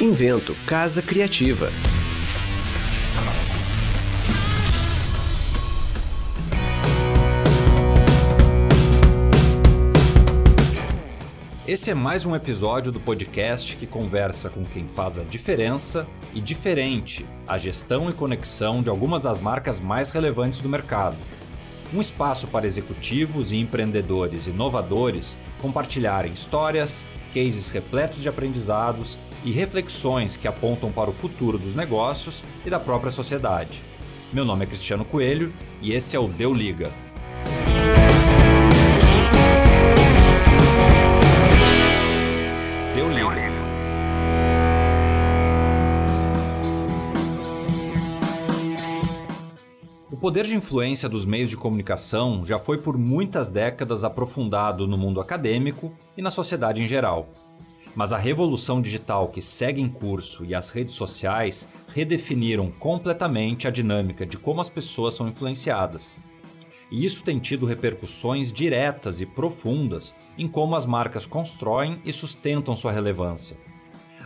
Invento 0.00 0.54
Casa 0.64 1.02
Criativa. 1.02 1.72
Esse 11.66 11.90
é 11.90 11.94
mais 11.94 12.24
um 12.24 12.36
episódio 12.36 12.92
do 12.92 13.00
podcast 13.00 13.74
que 13.74 13.88
conversa 13.88 14.48
com 14.48 14.64
quem 14.64 14.86
faz 14.86 15.18
a 15.18 15.24
diferença 15.24 16.06
e 16.32 16.40
diferente 16.40 17.26
a 17.44 17.58
gestão 17.58 18.08
e 18.08 18.12
conexão 18.12 18.80
de 18.84 18.88
algumas 18.88 19.24
das 19.24 19.40
marcas 19.40 19.80
mais 19.80 20.12
relevantes 20.12 20.60
do 20.60 20.68
mercado. 20.68 21.16
Um 21.92 22.00
espaço 22.00 22.46
para 22.46 22.68
executivos 22.68 23.50
e 23.50 23.56
empreendedores 23.56 24.46
inovadores 24.46 25.36
compartilharem 25.60 26.32
histórias, 26.32 27.04
cases 27.34 27.68
repletos 27.68 28.22
de 28.22 28.28
aprendizados 28.28 29.18
e 29.44 29.52
reflexões 29.52 30.36
que 30.36 30.48
apontam 30.48 30.90
para 30.90 31.10
o 31.10 31.12
futuro 31.12 31.58
dos 31.58 31.74
negócios 31.74 32.42
e 32.64 32.70
da 32.70 32.80
própria 32.80 33.12
sociedade. 33.12 33.82
Meu 34.32 34.44
nome 34.44 34.64
é 34.64 34.66
Cristiano 34.66 35.04
Coelho 35.04 35.52
e 35.80 35.92
esse 35.92 36.14
é 36.14 36.18
o 36.18 36.28
Deu 36.28 36.52
Liga. 36.52 36.90
Deu 42.94 43.08
Liga. 43.08 43.48
O 50.10 50.16
poder 50.20 50.44
de 50.44 50.56
influência 50.56 51.08
dos 51.08 51.24
meios 51.24 51.48
de 51.48 51.56
comunicação 51.56 52.44
já 52.44 52.58
foi 52.58 52.76
por 52.76 52.98
muitas 52.98 53.52
décadas 53.52 54.02
aprofundado 54.02 54.86
no 54.86 54.98
mundo 54.98 55.20
acadêmico 55.20 55.92
e 56.16 56.22
na 56.22 56.30
sociedade 56.30 56.82
em 56.82 56.88
geral. 56.88 57.30
Mas 57.94 58.12
a 58.12 58.18
revolução 58.18 58.80
digital 58.80 59.28
que 59.28 59.42
segue 59.42 59.80
em 59.80 59.88
curso 59.88 60.44
e 60.44 60.54
as 60.54 60.70
redes 60.70 60.94
sociais 60.94 61.68
redefiniram 61.94 62.70
completamente 62.70 63.66
a 63.66 63.70
dinâmica 63.70 64.24
de 64.24 64.38
como 64.38 64.60
as 64.60 64.68
pessoas 64.68 65.14
são 65.14 65.28
influenciadas. 65.28 66.20
E 66.90 67.04
isso 67.04 67.22
tem 67.22 67.38
tido 67.38 67.66
repercussões 67.66 68.52
diretas 68.52 69.20
e 69.20 69.26
profundas 69.26 70.14
em 70.38 70.48
como 70.48 70.74
as 70.74 70.86
marcas 70.86 71.26
constroem 71.26 72.00
e 72.04 72.12
sustentam 72.12 72.74
sua 72.74 72.92
relevância. 72.92 73.56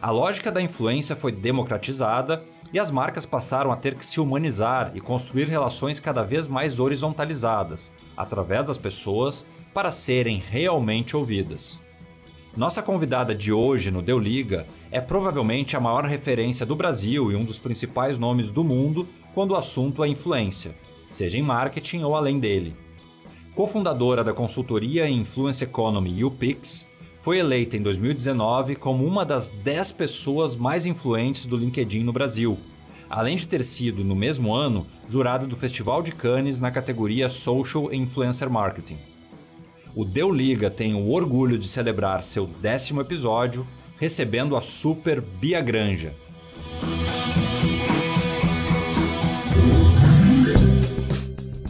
A 0.00 0.10
lógica 0.10 0.50
da 0.50 0.60
influência 0.60 1.14
foi 1.16 1.32
democratizada 1.32 2.42
e 2.72 2.78
as 2.78 2.90
marcas 2.90 3.26
passaram 3.26 3.70
a 3.70 3.76
ter 3.76 3.94
que 3.94 4.04
se 4.04 4.20
humanizar 4.20 4.92
e 4.94 5.00
construir 5.00 5.48
relações 5.48 6.00
cada 6.00 6.22
vez 6.22 6.48
mais 6.48 6.80
horizontalizadas, 6.80 7.92
através 8.16 8.66
das 8.66 8.78
pessoas, 8.78 9.46
para 9.74 9.90
serem 9.90 10.42
realmente 10.44 11.16
ouvidas. 11.16 11.80
Nossa 12.54 12.82
convidada 12.82 13.34
de 13.34 13.50
hoje 13.50 13.90
no 13.90 14.02
Deu 14.02 14.18
Liga 14.18 14.66
é 14.90 15.00
provavelmente 15.00 15.74
a 15.74 15.80
maior 15.80 16.04
referência 16.04 16.66
do 16.66 16.76
Brasil 16.76 17.32
e 17.32 17.34
um 17.34 17.46
dos 17.46 17.58
principais 17.58 18.18
nomes 18.18 18.50
do 18.50 18.62
mundo 18.62 19.08
quando 19.34 19.52
o 19.52 19.56
assunto 19.56 20.04
é 20.04 20.08
influência, 20.08 20.74
seja 21.10 21.38
em 21.38 21.42
marketing 21.42 22.02
ou 22.02 22.14
além 22.14 22.38
dele. 22.38 22.76
Cofundadora 23.54 24.22
da 24.22 24.34
consultoria 24.34 25.08
em 25.08 25.20
Influence 25.20 25.64
Economy 25.64 26.22
UPix, 26.22 26.86
foi 27.20 27.38
eleita 27.38 27.78
em 27.78 27.82
2019 27.82 28.76
como 28.76 29.06
uma 29.06 29.24
das 29.24 29.50
10 29.50 29.92
pessoas 29.92 30.54
mais 30.54 30.84
influentes 30.84 31.46
do 31.46 31.56
LinkedIn 31.56 32.04
no 32.04 32.12
Brasil, 32.12 32.58
além 33.08 33.36
de 33.36 33.48
ter 33.48 33.64
sido, 33.64 34.04
no 34.04 34.14
mesmo 34.14 34.54
ano, 34.54 34.86
jurada 35.08 35.46
do 35.46 35.56
Festival 35.56 36.02
de 36.02 36.12
Cannes 36.12 36.60
na 36.60 36.70
categoria 36.70 37.30
Social 37.30 37.90
Influencer 37.94 38.50
Marketing. 38.50 39.11
O 39.94 40.06
Deu 40.06 40.32
Liga 40.32 40.70
tem 40.70 40.94
o 40.94 41.10
orgulho 41.10 41.58
de 41.58 41.68
celebrar 41.68 42.22
seu 42.22 42.46
décimo 42.46 43.02
episódio, 43.02 43.66
recebendo 43.98 44.56
a 44.56 44.62
super 44.62 45.20
Bia 45.20 45.60
Granja. 45.60 46.14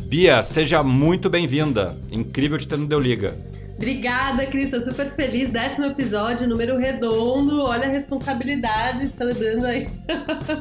Bia, 0.07 0.41
seja 0.45 0.85
muito 0.85 1.29
bem-vinda. 1.29 1.99
Incrível 2.13 2.59
te 2.59 2.69
ter 2.69 2.79
no 2.79 2.87
Deu 2.87 3.01
Liga. 3.01 3.37
Obrigada, 3.83 4.47
Cris. 4.47 4.71
Tô 4.71 4.81
super 4.81 5.11
feliz. 5.11 5.51
Décimo 5.51 5.87
episódio, 5.87 6.47
número 6.47 6.79
redondo. 6.79 7.65
Olha 7.65 7.89
a 7.89 7.91
responsabilidade, 7.91 9.09
celebrando 9.09 9.67
aí. 9.67 9.89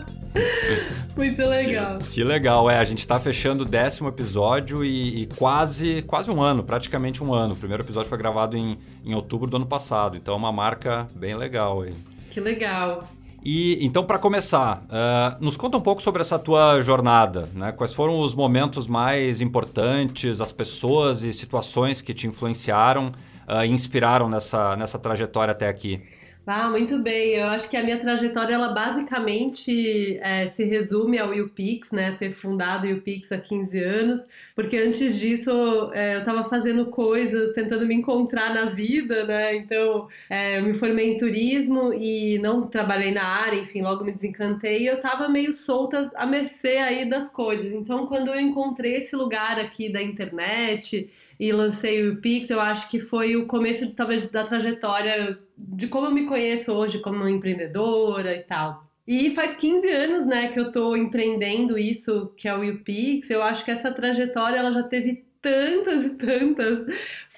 Muito 1.15 1.45
legal. 1.45 1.99
Que, 1.99 2.07
que, 2.07 2.23
legal, 2.23 2.67
é. 2.67 2.79
A 2.79 2.83
gente 2.83 3.07
tá 3.07 3.19
fechando 3.19 3.61
o 3.61 3.65
décimo 3.65 4.09
episódio 4.09 4.83
e, 4.83 5.21
e, 5.21 5.25
quase, 5.27 6.01
quase 6.01 6.31
um 6.31 6.41
ano, 6.41 6.63
praticamente 6.63 7.23
um 7.23 7.31
ano. 7.31 7.53
O 7.53 7.57
primeiro 7.57 7.83
episódio 7.83 8.09
foi 8.09 8.17
gravado 8.17 8.57
em, 8.57 8.79
em 9.05 9.13
outubro 9.13 9.47
do 9.47 9.57
ano 9.57 9.67
passado, 9.67 10.17
então 10.17 10.33
é 10.33 10.37
uma 10.37 10.51
marca 10.51 11.05
bem 11.13 11.35
legal 11.35 11.83
aí. 11.83 11.93
Que 12.31 12.39
legal. 12.39 13.07
E 13.43 13.83
então, 13.83 14.03
para 14.03 14.19
começar, 14.19 14.83
uh, 14.85 15.43
nos 15.43 15.57
conta 15.57 15.75
um 15.75 15.81
pouco 15.81 16.01
sobre 16.01 16.21
essa 16.21 16.37
tua 16.37 16.79
jornada, 16.81 17.49
né? 17.55 17.71
Quais 17.71 17.91
foram 17.91 18.19
os 18.19 18.35
momentos 18.35 18.85
mais 18.85 19.41
importantes, 19.41 20.39
as 20.39 20.51
pessoas 20.51 21.23
e 21.23 21.33
situações 21.33 22.01
que 22.01 22.13
te 22.13 22.27
influenciaram 22.27 23.07
uh, 23.47 23.65
e 23.65 23.69
inspiraram 23.71 24.29
nessa, 24.29 24.75
nessa 24.75 24.99
trajetória 24.99 25.53
até 25.53 25.67
aqui? 25.67 26.03
Ah, 26.45 26.67
muito 26.69 26.97
bem. 26.97 27.35
Eu 27.35 27.45
acho 27.45 27.69
que 27.69 27.77
a 27.77 27.83
minha 27.83 27.99
trajetória, 27.99 28.55
ela 28.55 28.69
basicamente 28.69 30.17
é, 30.17 30.47
se 30.47 30.63
resume 30.65 31.19
ao 31.19 31.29
UPix, 31.31 31.91
né? 31.91 32.13
Ter 32.17 32.31
fundado 32.33 32.87
o 32.87 32.93
UPix 32.93 33.31
há 33.31 33.37
15 33.37 33.79
anos, 33.81 34.27
porque 34.55 34.75
antes 34.75 35.19
disso 35.19 35.51
é, 35.93 36.15
eu 36.15 36.19
estava 36.19 36.43
fazendo 36.43 36.87
coisas, 36.87 37.53
tentando 37.53 37.85
me 37.85 37.93
encontrar 37.93 38.53
na 38.55 38.65
vida, 38.65 39.23
né? 39.23 39.55
Então, 39.55 40.07
é, 40.29 40.57
eu 40.57 40.63
me 40.63 40.73
formei 40.73 41.13
em 41.13 41.17
turismo 41.17 41.93
e 41.93 42.39
não 42.39 42.67
trabalhei 42.67 43.11
na 43.13 43.23
área, 43.23 43.59
enfim, 43.59 43.81
logo 43.83 44.03
me 44.03 44.11
desencantei 44.11 44.81
e 44.81 44.87
eu 44.87 44.95
estava 44.95 45.29
meio 45.29 45.53
solta 45.53 46.11
à 46.15 46.25
mercê 46.25 46.77
aí 46.77 47.07
das 47.07 47.29
coisas. 47.29 47.71
Então, 47.71 48.07
quando 48.07 48.29
eu 48.29 48.39
encontrei 48.39 48.95
esse 48.95 49.15
lugar 49.15 49.59
aqui 49.59 49.89
da 49.91 50.01
internet 50.01 51.07
e 51.41 51.51
lancei 51.51 52.07
o 52.07 52.17
Pix, 52.17 52.51
eu 52.51 52.61
acho 52.61 52.87
que 52.87 52.99
foi 52.99 53.35
o 53.35 53.47
começo 53.47 53.91
talvez 53.95 54.29
da 54.29 54.43
trajetória 54.43 55.39
de 55.57 55.87
como 55.87 56.05
eu 56.05 56.11
me 56.11 56.27
conheço 56.27 56.71
hoje 56.71 56.99
como 56.99 57.27
empreendedora 57.27 58.35
e 58.35 58.43
tal. 58.43 58.87
E 59.07 59.31
faz 59.31 59.55
15 59.55 59.89
anos, 59.89 60.25
né, 60.27 60.49
que 60.49 60.59
eu 60.59 60.71
tô 60.71 60.95
empreendendo 60.95 61.79
isso, 61.79 62.31
que 62.37 62.47
é 62.47 62.55
o 62.55 62.61
UPix. 62.63 63.31
Eu 63.31 63.41
acho 63.41 63.65
que 63.65 63.71
essa 63.71 63.91
trajetória 63.91 64.59
ela 64.59 64.71
já 64.71 64.83
teve 64.83 65.25
tantas 65.41 66.05
e 66.05 66.09
tantas 66.11 66.85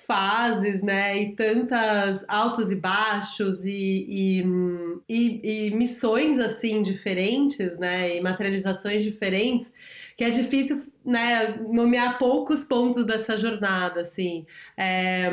fases, 0.06 0.82
né, 0.82 1.24
e 1.24 1.34
tantas 1.34 2.26
altos 2.28 2.72
e 2.72 2.76
baixos 2.76 3.66
e, 3.66 3.72
e, 4.10 4.46
e, 5.08 5.68
e 5.70 5.76
missões 5.76 6.40
assim 6.40 6.82
diferentes, 6.82 7.80
né, 7.80 8.18
e 8.18 8.22
materializações 8.22 9.02
diferentes, 9.02 9.72
que 10.18 10.26
é 10.26 10.30
difícil 10.30 10.92
né, 11.06 11.58
nomear 11.58 12.18
poucos 12.18 12.64
pontos 12.64 13.06
dessa 13.06 13.36
jornada, 13.38 14.02
assim. 14.02 14.46
É, 14.76 15.32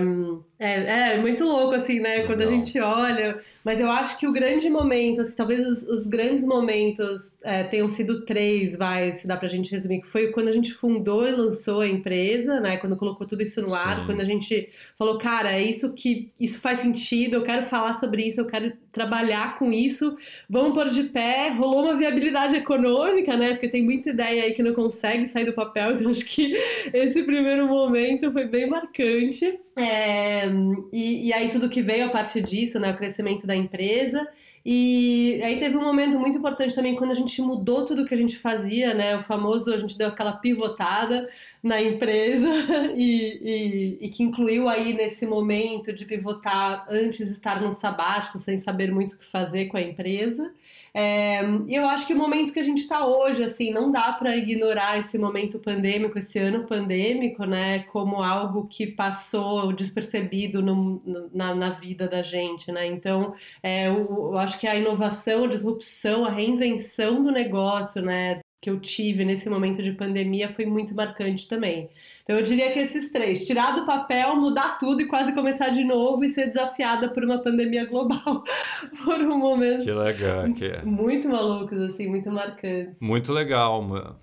é, 0.59 1.15
é, 1.15 1.19
muito 1.19 1.43
louco, 1.43 1.75
assim, 1.75 2.01
né, 2.01 2.27
quando 2.27 2.43
a 2.43 2.47
gente 2.47 2.79
olha. 2.79 3.41
Mas 3.65 3.81
eu 3.81 3.91
acho 3.91 4.19
que 4.19 4.27
o 4.27 4.33
grande 4.33 4.69
momento, 4.69 5.23
assim, 5.23 5.35
talvez 5.35 5.67
os, 5.67 5.89
os 5.89 6.07
grandes 6.07 6.45
momentos 6.45 7.39
é, 7.43 7.65
tenham 7.65 7.89
sido 7.89 8.27
três, 8.27 8.77
vai, 8.77 9.17
se 9.17 9.27
dá 9.27 9.39
pra 9.39 9.49
gente 9.49 9.71
resumir, 9.71 10.03
que 10.03 10.09
foi 10.09 10.29
quando 10.29 10.49
a 10.49 10.53
gente 10.53 10.75
fundou 10.75 11.27
e 11.27 11.31
lançou 11.33 11.81
a 11.81 11.89
empresa, 11.89 12.61
né, 12.61 12.77
quando 12.77 12.95
colocou 12.95 13.27
tudo 13.27 13.43
isso 13.43 13.63
no 13.63 13.75
ar, 13.75 14.01
Sim. 14.01 14.07
quando 14.07 14.21
a 14.21 14.25
gente 14.25 14.69
falou, 14.99 15.17
cara, 15.17 15.53
é 15.53 15.63
isso 15.63 15.95
que, 15.95 16.31
isso 16.39 16.61
faz 16.61 16.81
sentido, 16.81 17.37
eu 17.37 17.43
quero 17.43 17.65
falar 17.65 17.95
sobre 17.95 18.27
isso, 18.27 18.41
eu 18.43 18.47
quero 18.47 18.71
trabalhar 18.93 19.57
com 19.57 19.73
isso, 19.73 20.17
vamos 20.49 20.75
pôr 20.75 20.89
de 20.89 21.05
pé, 21.05 21.49
rolou 21.51 21.85
uma 21.85 21.97
viabilidade 21.97 22.57
econômica, 22.57 23.35
né, 23.35 23.53
porque 23.53 23.69
tem 23.69 23.83
muita 23.83 24.11
ideia 24.11 24.45
aí 24.45 24.53
que 24.53 24.63
não 24.63 24.75
consegue 24.75 25.27
sair 25.27 25.47
do 25.47 25.55
papel, 25.55 25.93
então 25.97 26.11
acho 26.11 26.27
que 26.27 26.55
esse 26.93 27.23
primeiro 27.23 27.67
momento 27.67 28.31
foi 28.31 28.47
bem 28.47 28.69
marcante. 28.69 29.30
É, 29.77 30.47
e, 30.93 31.29
e, 31.29 31.33
aí 31.33 31.49
tudo 31.51 31.71
que 31.71 31.83
veio 31.83 32.07
a 32.07 32.11
partir 32.11 32.43
disso, 32.43 32.79
né, 32.79 32.93
o 32.93 32.97
crescimento 32.97 33.47
da 33.47 33.55
empresa. 33.55 34.27
E 34.65 35.41
aí 35.43 35.59
teve 35.59 35.77
um 35.77 35.83
momento 35.83 36.19
muito 36.19 36.37
importante 36.37 36.75
também 36.75 36.95
quando 36.95 37.13
a 37.13 37.15
gente 37.15 37.41
mudou 37.41 37.87
tudo 37.87 38.05
que 38.05 38.13
a 38.13 38.17
gente 38.17 38.37
fazia, 38.37 38.93
né? 38.93 39.17
O 39.17 39.23
famoso, 39.23 39.73
a 39.73 39.79
gente 39.79 39.97
deu 39.97 40.09
aquela 40.09 40.35
pivotada 40.35 41.29
na 41.63 41.81
empresa 41.81 42.47
e, 42.95 43.99
e, 43.99 43.99
e 44.03 44.09
que 44.11 44.23
incluiu 44.23 44.69
aí 44.69 44.93
nesse 44.93 45.27
momento 45.27 45.93
de 45.95 46.05
pivotar 46.05 46.87
antes 46.91 47.31
estar 47.31 47.61
num 47.63 47.73
sabático 47.73 48.37
sem 48.37 48.59
saber 48.59 48.93
muito 48.93 49.15
o 49.15 49.19
que 49.19 49.25
fazer 49.25 49.67
com 49.67 49.79
a 49.79 49.83
empresa. 49.83 50.53
É, 50.93 51.41
eu 51.69 51.89
acho 51.89 52.07
que 52.07 52.15
o 52.15 52.17
momento 52.19 52.53
que 52.53 52.59
a 52.59 52.63
gente 52.63 52.79
está 52.79 53.07
hoje, 53.07 53.45
assim, 53.45 53.71
não 53.71 53.91
dá 53.93 54.13
para 54.13 54.37
ignorar 54.37 54.99
esse 54.99 55.19
momento 55.19 55.59
pandêmico, 55.59 56.19
esse 56.19 56.39
ano 56.39 56.67
pandêmico, 56.67 57.45
né, 57.45 57.81
como 57.85 58.23
algo 58.23 58.67
que 58.67 58.87
passou 58.87 59.73
despercebido 59.73 60.63
no, 60.63 61.29
na, 61.33 61.55
na, 61.55 61.71
vida 61.71 62.09
da 62.09 62.23
gente, 62.23 62.73
né? 62.73 62.87
Então, 62.87 63.35
é, 63.63 63.89
eu, 63.89 64.07
eu 64.33 64.39
acho 64.39 64.59
que 64.59 64.67
a 64.67 64.77
inovação, 64.77 65.45
a 65.45 65.49
disrupção, 65.49 66.25
a 66.25 66.31
reinvenção 66.31 67.23
do 67.23 67.31
negócio, 67.31 68.03
né, 68.03 68.41
que 68.61 68.69
eu 68.69 68.79
tive 68.79 69.25
nesse 69.25 69.49
momento 69.49 69.83
de 69.83 69.93
pandemia 69.93 70.49
foi 70.49 70.67
muito 70.67 70.95
marcante 70.95 71.49
também. 71.49 71.89
Então 72.23 72.37
eu 72.37 72.45
diria 72.45 72.71
que 72.71 72.79
esses 72.79 73.11
três, 73.11 73.47
tirar 73.47 73.75
do 73.75 73.87
papel, 73.87 74.37
mudar 74.37 74.79
tudo 74.79 75.01
e 75.01 75.07
quase 75.07 75.33
começar 75.33 75.71
de 75.71 75.83
novo 75.83 76.25
e 76.25 76.29
ser 76.29 76.49
desafiada 76.49 77.09
por 77.09 77.25
uma 77.25 77.39
pandemia 77.39 77.87
global 77.87 78.45
por 79.05 79.21
um 79.21 79.39
momento. 79.39 79.83
Que 79.85 79.93
legal, 79.93 80.53
que 80.53 80.67
é. 80.67 80.83
Muito 80.83 81.29
malucos 81.29 81.81
assim, 81.81 82.07
muito 82.07 82.31
marcantes. 82.31 83.01
Muito 83.01 83.33
legal, 83.33 83.81
mano. 83.83 84.17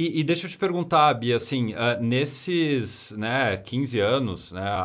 E, 0.00 0.20
e, 0.20 0.22
deixa 0.22 0.46
eu 0.46 0.50
te 0.50 0.56
perguntar, 0.56 1.12
Bia, 1.14 1.34
assim, 1.34 1.74
uh, 1.74 2.00
nesses 2.00 3.10
né, 3.18 3.56
15 3.56 3.98
anos, 3.98 4.52
né, 4.52 4.62
a, 4.62 4.84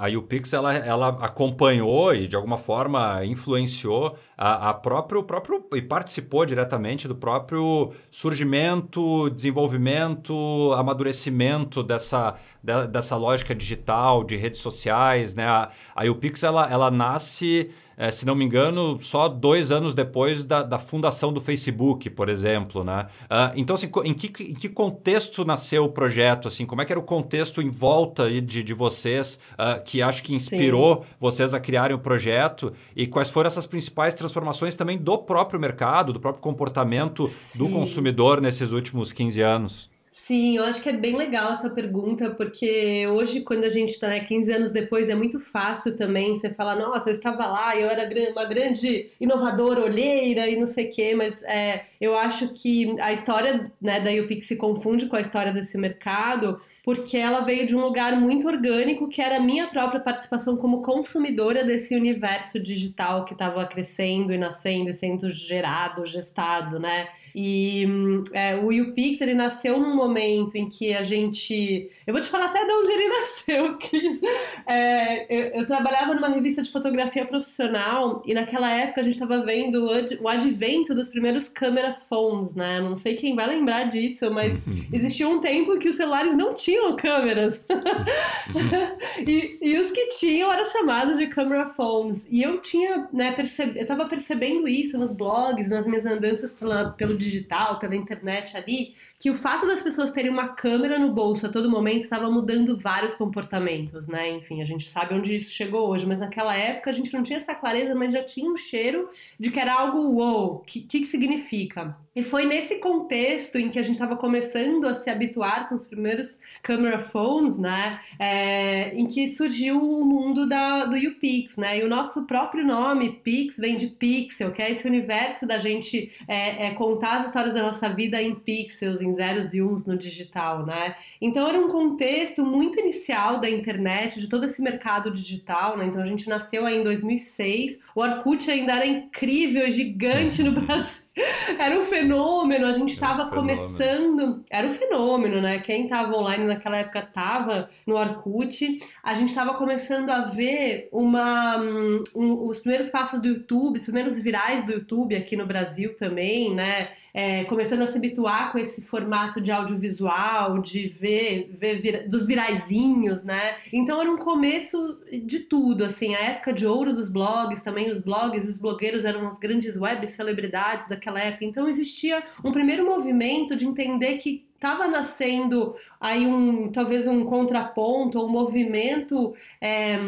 a, 0.00 0.06
a 0.06 0.18
UPix 0.18 0.54
ela, 0.54 0.74
ela 0.74 1.08
acompanhou 1.20 2.14
e 2.14 2.26
de 2.26 2.34
alguma 2.34 2.56
forma 2.56 3.22
influenciou 3.26 4.16
a, 4.38 4.70
a 4.70 4.72
próprio, 4.72 5.22
próprio 5.22 5.62
e 5.74 5.82
participou 5.82 6.46
diretamente 6.46 7.06
do 7.06 7.14
próprio 7.14 7.92
surgimento, 8.10 9.28
desenvolvimento, 9.28 10.72
amadurecimento 10.72 11.82
dessa, 11.82 12.36
de, 12.62 12.86
dessa 12.86 13.16
lógica 13.16 13.54
digital, 13.54 14.24
de 14.24 14.34
redes 14.34 14.60
sociais. 14.60 15.34
Né? 15.34 15.44
A, 15.44 15.68
a 15.94 16.04
UPix 16.04 16.42
ela, 16.42 16.66
ela 16.72 16.90
nasce 16.90 17.70
é, 17.96 18.10
se 18.10 18.26
não 18.26 18.34
me 18.34 18.44
engano, 18.44 18.98
só 19.00 19.28
dois 19.28 19.70
anos 19.70 19.94
depois 19.94 20.44
da, 20.44 20.62
da 20.62 20.78
fundação 20.78 21.32
do 21.32 21.40
Facebook, 21.40 22.10
por 22.10 22.28
exemplo, 22.28 22.82
né? 22.84 23.06
Uh, 23.24 23.52
então, 23.56 23.74
assim, 23.74 23.90
em 24.04 24.14
que, 24.14 24.42
em 24.42 24.54
que 24.54 24.68
contexto 24.68 25.44
nasceu 25.44 25.84
o 25.84 25.88
projeto? 25.88 26.48
Assim, 26.48 26.66
como 26.66 26.82
é 26.82 26.84
que 26.84 26.92
era 26.92 27.00
o 27.00 27.04
contexto 27.04 27.62
em 27.62 27.68
volta 27.68 28.30
de, 28.30 28.62
de 28.62 28.74
vocês 28.74 29.38
uh, 29.52 29.82
que 29.84 30.02
acho 30.02 30.22
que 30.22 30.34
inspirou 30.34 30.96
Sim. 30.96 31.16
vocês 31.20 31.54
a 31.54 31.60
criarem 31.60 31.96
o 31.96 31.98
projeto? 31.98 32.72
E 32.96 33.06
quais 33.06 33.30
foram 33.30 33.46
essas 33.46 33.66
principais 33.66 34.14
transformações 34.14 34.76
também 34.76 34.98
do 34.98 35.18
próprio 35.18 35.60
mercado, 35.60 36.12
do 36.12 36.20
próprio 36.20 36.42
comportamento 36.42 37.28
Sim. 37.28 37.58
do 37.58 37.68
consumidor 37.68 38.40
nesses 38.40 38.72
últimos 38.72 39.12
15 39.12 39.40
anos? 39.40 39.93
Sim, 40.16 40.56
eu 40.56 40.64
acho 40.64 40.80
que 40.80 40.88
é 40.88 40.92
bem 40.92 41.16
legal 41.16 41.52
essa 41.52 41.68
pergunta, 41.68 42.30
porque 42.30 43.04
hoje, 43.08 43.40
quando 43.40 43.64
a 43.64 43.68
gente 43.68 43.90
está 43.90 44.06
né, 44.08 44.20
15 44.20 44.52
anos 44.52 44.70
depois, 44.70 45.08
é 45.08 45.14
muito 45.14 45.40
fácil 45.40 45.96
também 45.96 46.36
você 46.36 46.50
falar, 46.54 46.76
nossa, 46.76 47.10
eu 47.10 47.14
estava 47.14 47.44
lá, 47.48 47.76
eu 47.76 47.90
era 47.90 48.08
uma 48.30 48.44
grande 48.44 49.10
inovadora, 49.20 49.80
olheira 49.82 50.48
e 50.48 50.56
não 50.56 50.66
sei 50.66 50.88
o 50.88 50.92
quê, 50.92 51.14
mas 51.16 51.42
é, 51.42 51.86
eu 52.00 52.16
acho 52.16 52.54
que 52.54 52.94
a 53.00 53.12
história 53.12 53.72
né, 53.82 54.00
da 54.00 54.12
UPix 54.12 54.46
se 54.46 54.56
confunde 54.56 55.06
com 55.06 55.16
a 55.16 55.20
história 55.20 55.52
desse 55.52 55.76
mercado, 55.76 56.60
porque 56.84 57.16
ela 57.16 57.40
veio 57.40 57.66
de 57.66 57.74
um 57.74 57.80
lugar 57.80 58.18
muito 58.18 58.46
orgânico, 58.46 59.08
que 59.08 59.20
era 59.20 59.38
a 59.38 59.40
minha 59.40 59.66
própria 59.66 59.98
participação 59.98 60.56
como 60.56 60.80
consumidora 60.80 61.64
desse 61.64 61.96
universo 61.96 62.60
digital 62.60 63.24
que 63.24 63.32
estava 63.32 63.66
crescendo 63.66 64.32
e 64.32 64.38
nascendo 64.38 64.90
e 64.90 64.94
sendo 64.94 65.28
gerado, 65.28 66.06
gestado, 66.06 66.78
né? 66.78 67.08
E 67.34 67.84
é, 68.32 68.54
o 68.56 68.70
YouPix, 68.70 69.20
ele 69.20 69.34
nasceu 69.34 69.80
num 69.80 69.96
momento 69.96 70.54
em 70.54 70.68
que 70.68 70.94
a 70.94 71.02
gente... 71.02 71.90
Eu 72.06 72.14
vou 72.14 72.22
te 72.22 72.28
falar 72.28 72.46
até 72.46 72.64
de 72.64 72.72
onde 72.72 72.92
ele 72.92 73.08
nasceu, 73.10 73.76
Cris. 73.78 74.20
É, 74.64 75.24
eu, 75.34 75.60
eu, 75.60 75.66
trabalhava 75.66 76.14
numa 76.14 76.28
revista 76.28 76.62
de 76.62 76.70
fotografia 76.70 77.26
profissional 77.26 78.22
e 78.24 78.34
naquela 78.34 78.70
época 78.70 79.00
a 79.00 79.04
gente 79.04 79.14
estava 79.14 79.40
vendo 79.40 79.88
o 80.20 80.28
advento 80.28 80.94
dos 80.94 81.08
primeiros 81.08 81.48
camera 81.48 81.94
phones, 82.08 82.54
né? 82.54 82.80
Não 82.80 82.96
sei 82.96 83.16
quem 83.16 83.34
vai 83.34 83.48
lembrar 83.48 83.88
disso, 83.88 84.30
mas 84.30 84.62
existia 84.92 85.28
um 85.28 85.40
tempo 85.40 85.76
que 85.78 85.88
os 85.88 85.96
celulares 85.96 86.36
não 86.36 86.54
tinham 86.54 86.94
câmeras. 86.94 87.66
e, 89.26 89.58
e 89.60 89.78
os 89.78 89.90
que 89.90 90.06
tinham 90.18 90.52
eram 90.52 90.64
chamados 90.66 91.18
de 91.18 91.26
camera 91.26 91.66
phones. 91.66 92.28
E 92.30 92.42
eu 92.42 92.60
tinha, 92.60 93.08
né, 93.12 93.32
perceb... 93.32 93.76
eu 93.76 93.86
tava 93.86 94.06
percebendo 94.06 94.68
isso 94.68 94.96
nos 94.96 95.12
blogs, 95.12 95.68
nas 95.68 95.84
minhas 95.84 96.06
andanças 96.06 96.52
pela, 96.52 96.90
pelo 96.90 97.23
digital, 97.24 97.78
pela 97.78 97.94
internet 97.96 98.56
ali, 98.56 98.94
que 99.24 99.30
o 99.30 99.34
fato 99.34 99.66
das 99.66 99.80
pessoas 99.80 100.10
terem 100.10 100.30
uma 100.30 100.48
câmera 100.48 100.98
no 100.98 101.10
bolso 101.10 101.46
a 101.46 101.48
todo 101.48 101.70
momento 101.70 102.02
estava 102.02 102.30
mudando 102.30 102.76
vários 102.76 103.14
comportamentos, 103.14 104.06
né? 104.06 104.32
Enfim, 104.32 104.60
a 104.60 104.66
gente 104.66 104.86
sabe 104.86 105.14
onde 105.14 105.34
isso 105.34 105.50
chegou 105.50 105.88
hoje, 105.88 106.04
mas 106.04 106.20
naquela 106.20 106.54
época 106.54 106.90
a 106.90 106.92
gente 106.92 107.10
não 107.14 107.22
tinha 107.22 107.38
essa 107.38 107.54
clareza, 107.54 107.94
mas 107.94 108.12
já 108.12 108.22
tinha 108.22 108.52
um 108.52 108.54
cheiro 108.54 109.08
de 109.40 109.50
que 109.50 109.58
era 109.58 109.72
algo 109.72 109.98
wow, 110.10 110.56
o 110.56 110.58
que, 110.58 110.82
que 110.82 111.06
significa? 111.06 111.96
E 112.14 112.22
foi 112.22 112.44
nesse 112.44 112.76
contexto 112.76 113.56
em 113.56 113.68
que 113.68 113.78
a 113.78 113.82
gente 113.82 113.94
estava 113.94 114.16
começando 114.16 114.84
a 114.84 114.94
se 114.94 115.10
habituar 115.10 115.68
com 115.68 115.74
os 115.74 115.84
primeiros 115.84 116.38
camera 116.62 117.00
phones, 117.00 117.58
né? 117.58 117.98
É, 118.20 118.94
em 118.94 119.06
que 119.06 119.26
surgiu 119.26 119.76
o 119.80 120.04
mundo 120.04 120.48
da, 120.48 120.84
do 120.84 120.96
YouPix, 120.96 121.56
né? 121.56 121.80
E 121.80 121.82
o 121.82 121.88
nosso 121.88 122.24
próprio 122.24 122.64
nome, 122.64 123.20
Pix, 123.24 123.56
vem 123.56 123.76
de 123.76 123.88
pixel, 123.88 124.52
que 124.52 124.62
é 124.62 124.70
esse 124.70 124.86
universo 124.86 125.44
da 125.44 125.58
gente 125.58 126.12
é, 126.28 126.66
é, 126.66 126.70
contar 126.74 127.16
as 127.16 127.26
histórias 127.26 127.52
da 127.52 127.62
nossa 127.62 127.88
vida 127.88 128.22
em 128.22 128.32
pixels, 128.34 129.00
em 129.00 129.10
zeros 129.16 129.54
e 129.54 129.62
uns 129.62 129.86
no 129.86 129.96
digital, 129.96 130.64
né? 130.64 130.96
Então 131.20 131.48
era 131.48 131.58
um 131.58 131.68
contexto 131.68 132.44
muito 132.44 132.78
inicial 132.78 133.40
da 133.40 133.48
internet, 133.48 134.20
de 134.20 134.28
todo 134.28 134.44
esse 134.44 134.60
mercado 134.62 135.10
digital, 135.10 135.76
né? 135.76 135.86
Então 135.86 136.02
a 136.02 136.06
gente 136.06 136.28
nasceu 136.28 136.66
aí 136.66 136.78
em 136.78 136.82
2006, 136.82 137.80
o 137.94 138.00
Orkut 138.00 138.50
ainda 138.50 138.76
era 138.76 138.86
incrível, 138.86 139.70
gigante 139.70 140.42
no 140.42 140.52
Brasil. 140.60 141.04
Era 141.58 141.78
um 141.78 141.84
fenômeno, 141.84 142.66
a 142.66 142.72
gente 142.72 142.92
estava 142.92 143.24
um 143.24 143.30
começando. 143.30 144.42
Era 144.50 144.66
um 144.66 144.72
fenômeno, 144.72 145.40
né? 145.40 145.60
Quem 145.60 145.84
estava 145.84 146.16
online 146.16 146.44
naquela 146.44 146.78
época 146.78 147.00
estava 147.00 147.70
no 147.86 147.96
Orkut. 147.96 148.80
A 149.02 149.14
gente 149.14 149.28
estava 149.28 149.54
começando 149.54 150.10
a 150.10 150.22
ver 150.22 150.88
uma, 150.90 151.56
um, 151.56 152.46
os 152.46 152.60
primeiros 152.60 152.90
passos 152.90 153.20
do 153.20 153.28
YouTube, 153.28 153.76
os 153.76 153.84
primeiros 153.84 154.20
virais 154.20 154.64
do 154.66 154.72
YouTube 154.72 155.14
aqui 155.14 155.36
no 155.36 155.46
Brasil 155.46 155.94
também, 155.96 156.54
né? 156.54 156.88
é, 157.14 157.44
começando 157.44 157.82
a 157.82 157.86
se 157.86 157.96
habituar 157.96 158.50
com 158.50 158.58
esse 158.58 158.82
formato 158.82 159.40
de 159.40 159.52
audiovisual, 159.52 160.58
de 160.58 160.88
ver, 160.88 161.48
ver 161.52 161.78
vir, 161.78 162.08
dos 162.08 162.26
viraizinhos, 162.26 163.22
né? 163.22 163.56
Então 163.72 164.00
era 164.00 164.10
um 164.10 164.16
começo 164.16 164.98
de 165.24 165.38
tudo, 165.38 165.84
assim, 165.84 166.12
a 166.16 166.18
época 166.18 166.52
de 166.52 166.66
ouro 166.66 166.92
dos 166.92 167.08
blogs, 167.08 167.62
também 167.62 167.88
os 167.88 168.02
blogs, 168.02 168.48
os 168.48 168.58
blogueiros 168.58 169.04
eram 169.04 169.28
as 169.28 169.38
grandes 169.38 169.76
web 169.76 170.04
celebridades 170.08 170.88
daquela 171.04 171.20
época. 171.20 171.44
Então 171.44 171.68
existia 171.68 172.22
um 172.42 172.50
primeiro 172.50 172.86
movimento 172.86 173.54
de 173.54 173.66
entender 173.66 174.18
que 174.18 174.46
estava 174.54 174.88
nascendo 174.88 175.74
aí 176.00 176.26
um 176.26 176.72
talvez 176.72 177.06
um 177.06 177.24
contraponto 177.24 178.18
ou 178.18 178.26
um 178.26 178.30
movimento 178.30 179.34
é, 179.60 179.98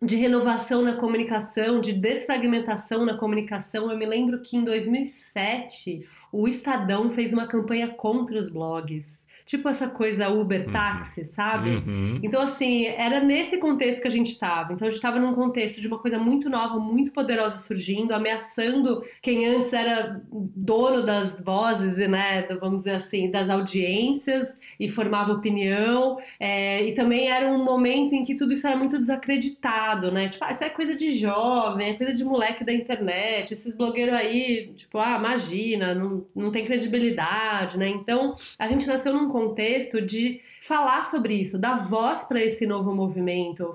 de 0.00 0.14
renovação 0.14 0.82
na 0.82 0.94
comunicação, 0.94 1.80
de 1.80 1.92
desfragmentação 1.92 3.04
na 3.04 3.16
comunicação. 3.16 3.90
Eu 3.90 3.98
me 3.98 4.06
lembro 4.06 4.40
que 4.40 4.56
em 4.56 4.62
2007 4.62 6.06
o 6.30 6.46
Estadão 6.46 7.10
fez 7.10 7.32
uma 7.32 7.46
campanha 7.46 7.88
contra 7.88 8.38
os 8.38 8.48
blogs. 8.48 9.26
Tipo 9.46 9.68
essa 9.68 9.88
coisa 9.88 10.28
Uber 10.28 10.66
uhum. 10.66 10.72
táxi, 10.72 11.20
uhum. 11.20 11.26
sabe? 11.26 11.70
Uhum. 11.70 12.18
Então, 12.20 12.42
assim, 12.42 12.86
era 12.86 13.20
nesse 13.20 13.58
contexto 13.58 14.02
que 14.02 14.08
a 14.08 14.10
gente 14.10 14.30
estava. 14.30 14.72
Então, 14.72 14.88
a 14.88 14.90
gente 14.90 14.98
estava 14.98 15.20
num 15.20 15.32
contexto 15.34 15.80
de 15.80 15.86
uma 15.86 16.00
coisa 16.00 16.18
muito 16.18 16.50
nova, 16.50 16.80
muito 16.80 17.12
poderosa 17.12 17.58
surgindo, 17.58 18.12
ameaçando 18.12 19.04
quem 19.22 19.46
antes 19.46 19.72
era 19.72 20.20
dono 20.30 21.06
das 21.06 21.40
vozes, 21.40 21.96
né? 22.08 22.42
Vamos 22.60 22.78
dizer 22.78 22.96
assim, 22.96 23.30
das 23.30 23.48
audiências 23.48 24.58
e 24.80 24.88
formava 24.88 25.32
opinião. 25.32 26.18
É, 26.40 26.84
e 26.84 26.92
também 26.92 27.30
era 27.30 27.46
um 27.46 27.62
momento 27.62 28.14
em 28.14 28.24
que 28.24 28.34
tudo 28.34 28.52
isso 28.52 28.66
era 28.66 28.76
muito 28.76 28.98
desacreditado, 28.98 30.10
né? 30.10 30.28
Tipo, 30.28 30.44
ah, 30.44 30.50
isso 30.50 30.64
é 30.64 30.70
coisa 30.70 30.96
de 30.96 31.12
jovem, 31.12 31.90
é 31.90 31.94
coisa 31.94 32.12
de 32.12 32.24
moleque 32.24 32.64
da 32.64 32.72
internet, 32.72 33.52
esses 33.52 33.76
blogueiros 33.76 34.14
aí, 34.14 34.72
tipo, 34.74 34.98
ah, 34.98 35.16
imagina, 35.16 35.94
não, 35.94 36.26
não 36.34 36.50
tem 36.50 36.64
credibilidade, 36.64 37.78
né? 37.78 37.88
Então, 37.88 38.34
a 38.58 38.66
gente 38.66 38.86
nasceu 38.88 39.12
num 39.12 39.28
contexto 39.36 40.00
de 40.00 40.40
falar 40.62 41.04
sobre 41.04 41.34
isso, 41.34 41.58
dar 41.58 41.76
voz 41.76 42.24
para 42.24 42.42
esse 42.42 42.66
novo 42.66 42.94
movimento. 42.94 43.74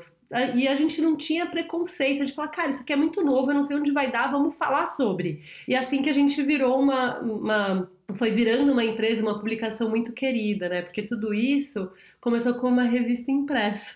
E 0.55 0.67
a 0.67 0.75
gente 0.75 1.01
não 1.01 1.15
tinha 1.15 1.45
preconceito 1.45 2.25
de 2.25 2.33
falar, 2.33 2.47
cara, 2.47 2.69
isso 2.69 2.81
aqui 2.81 2.93
é 2.93 2.95
muito 2.95 3.23
novo, 3.23 3.51
eu 3.51 3.55
não 3.55 3.61
sei 3.61 3.77
onde 3.77 3.91
vai 3.91 4.09
dar, 4.09 4.31
vamos 4.31 4.55
falar 4.55 4.87
sobre. 4.87 5.43
E 5.67 5.75
assim 5.75 6.01
que 6.01 6.09
a 6.09 6.13
gente 6.13 6.41
virou 6.41 6.79
uma, 6.79 7.19
uma 7.19 7.91
foi 8.15 8.31
virando 8.31 8.71
uma 8.71 8.83
empresa, 8.83 9.21
uma 9.21 9.35
publicação 9.35 9.89
muito 9.89 10.13
querida, 10.13 10.67
né? 10.67 10.81
Porque 10.81 11.03
tudo 11.03 11.33
isso 11.33 11.91
começou 12.19 12.53
com 12.55 12.67
uma 12.67 12.83
revista 12.83 13.31
impressa. 13.31 13.95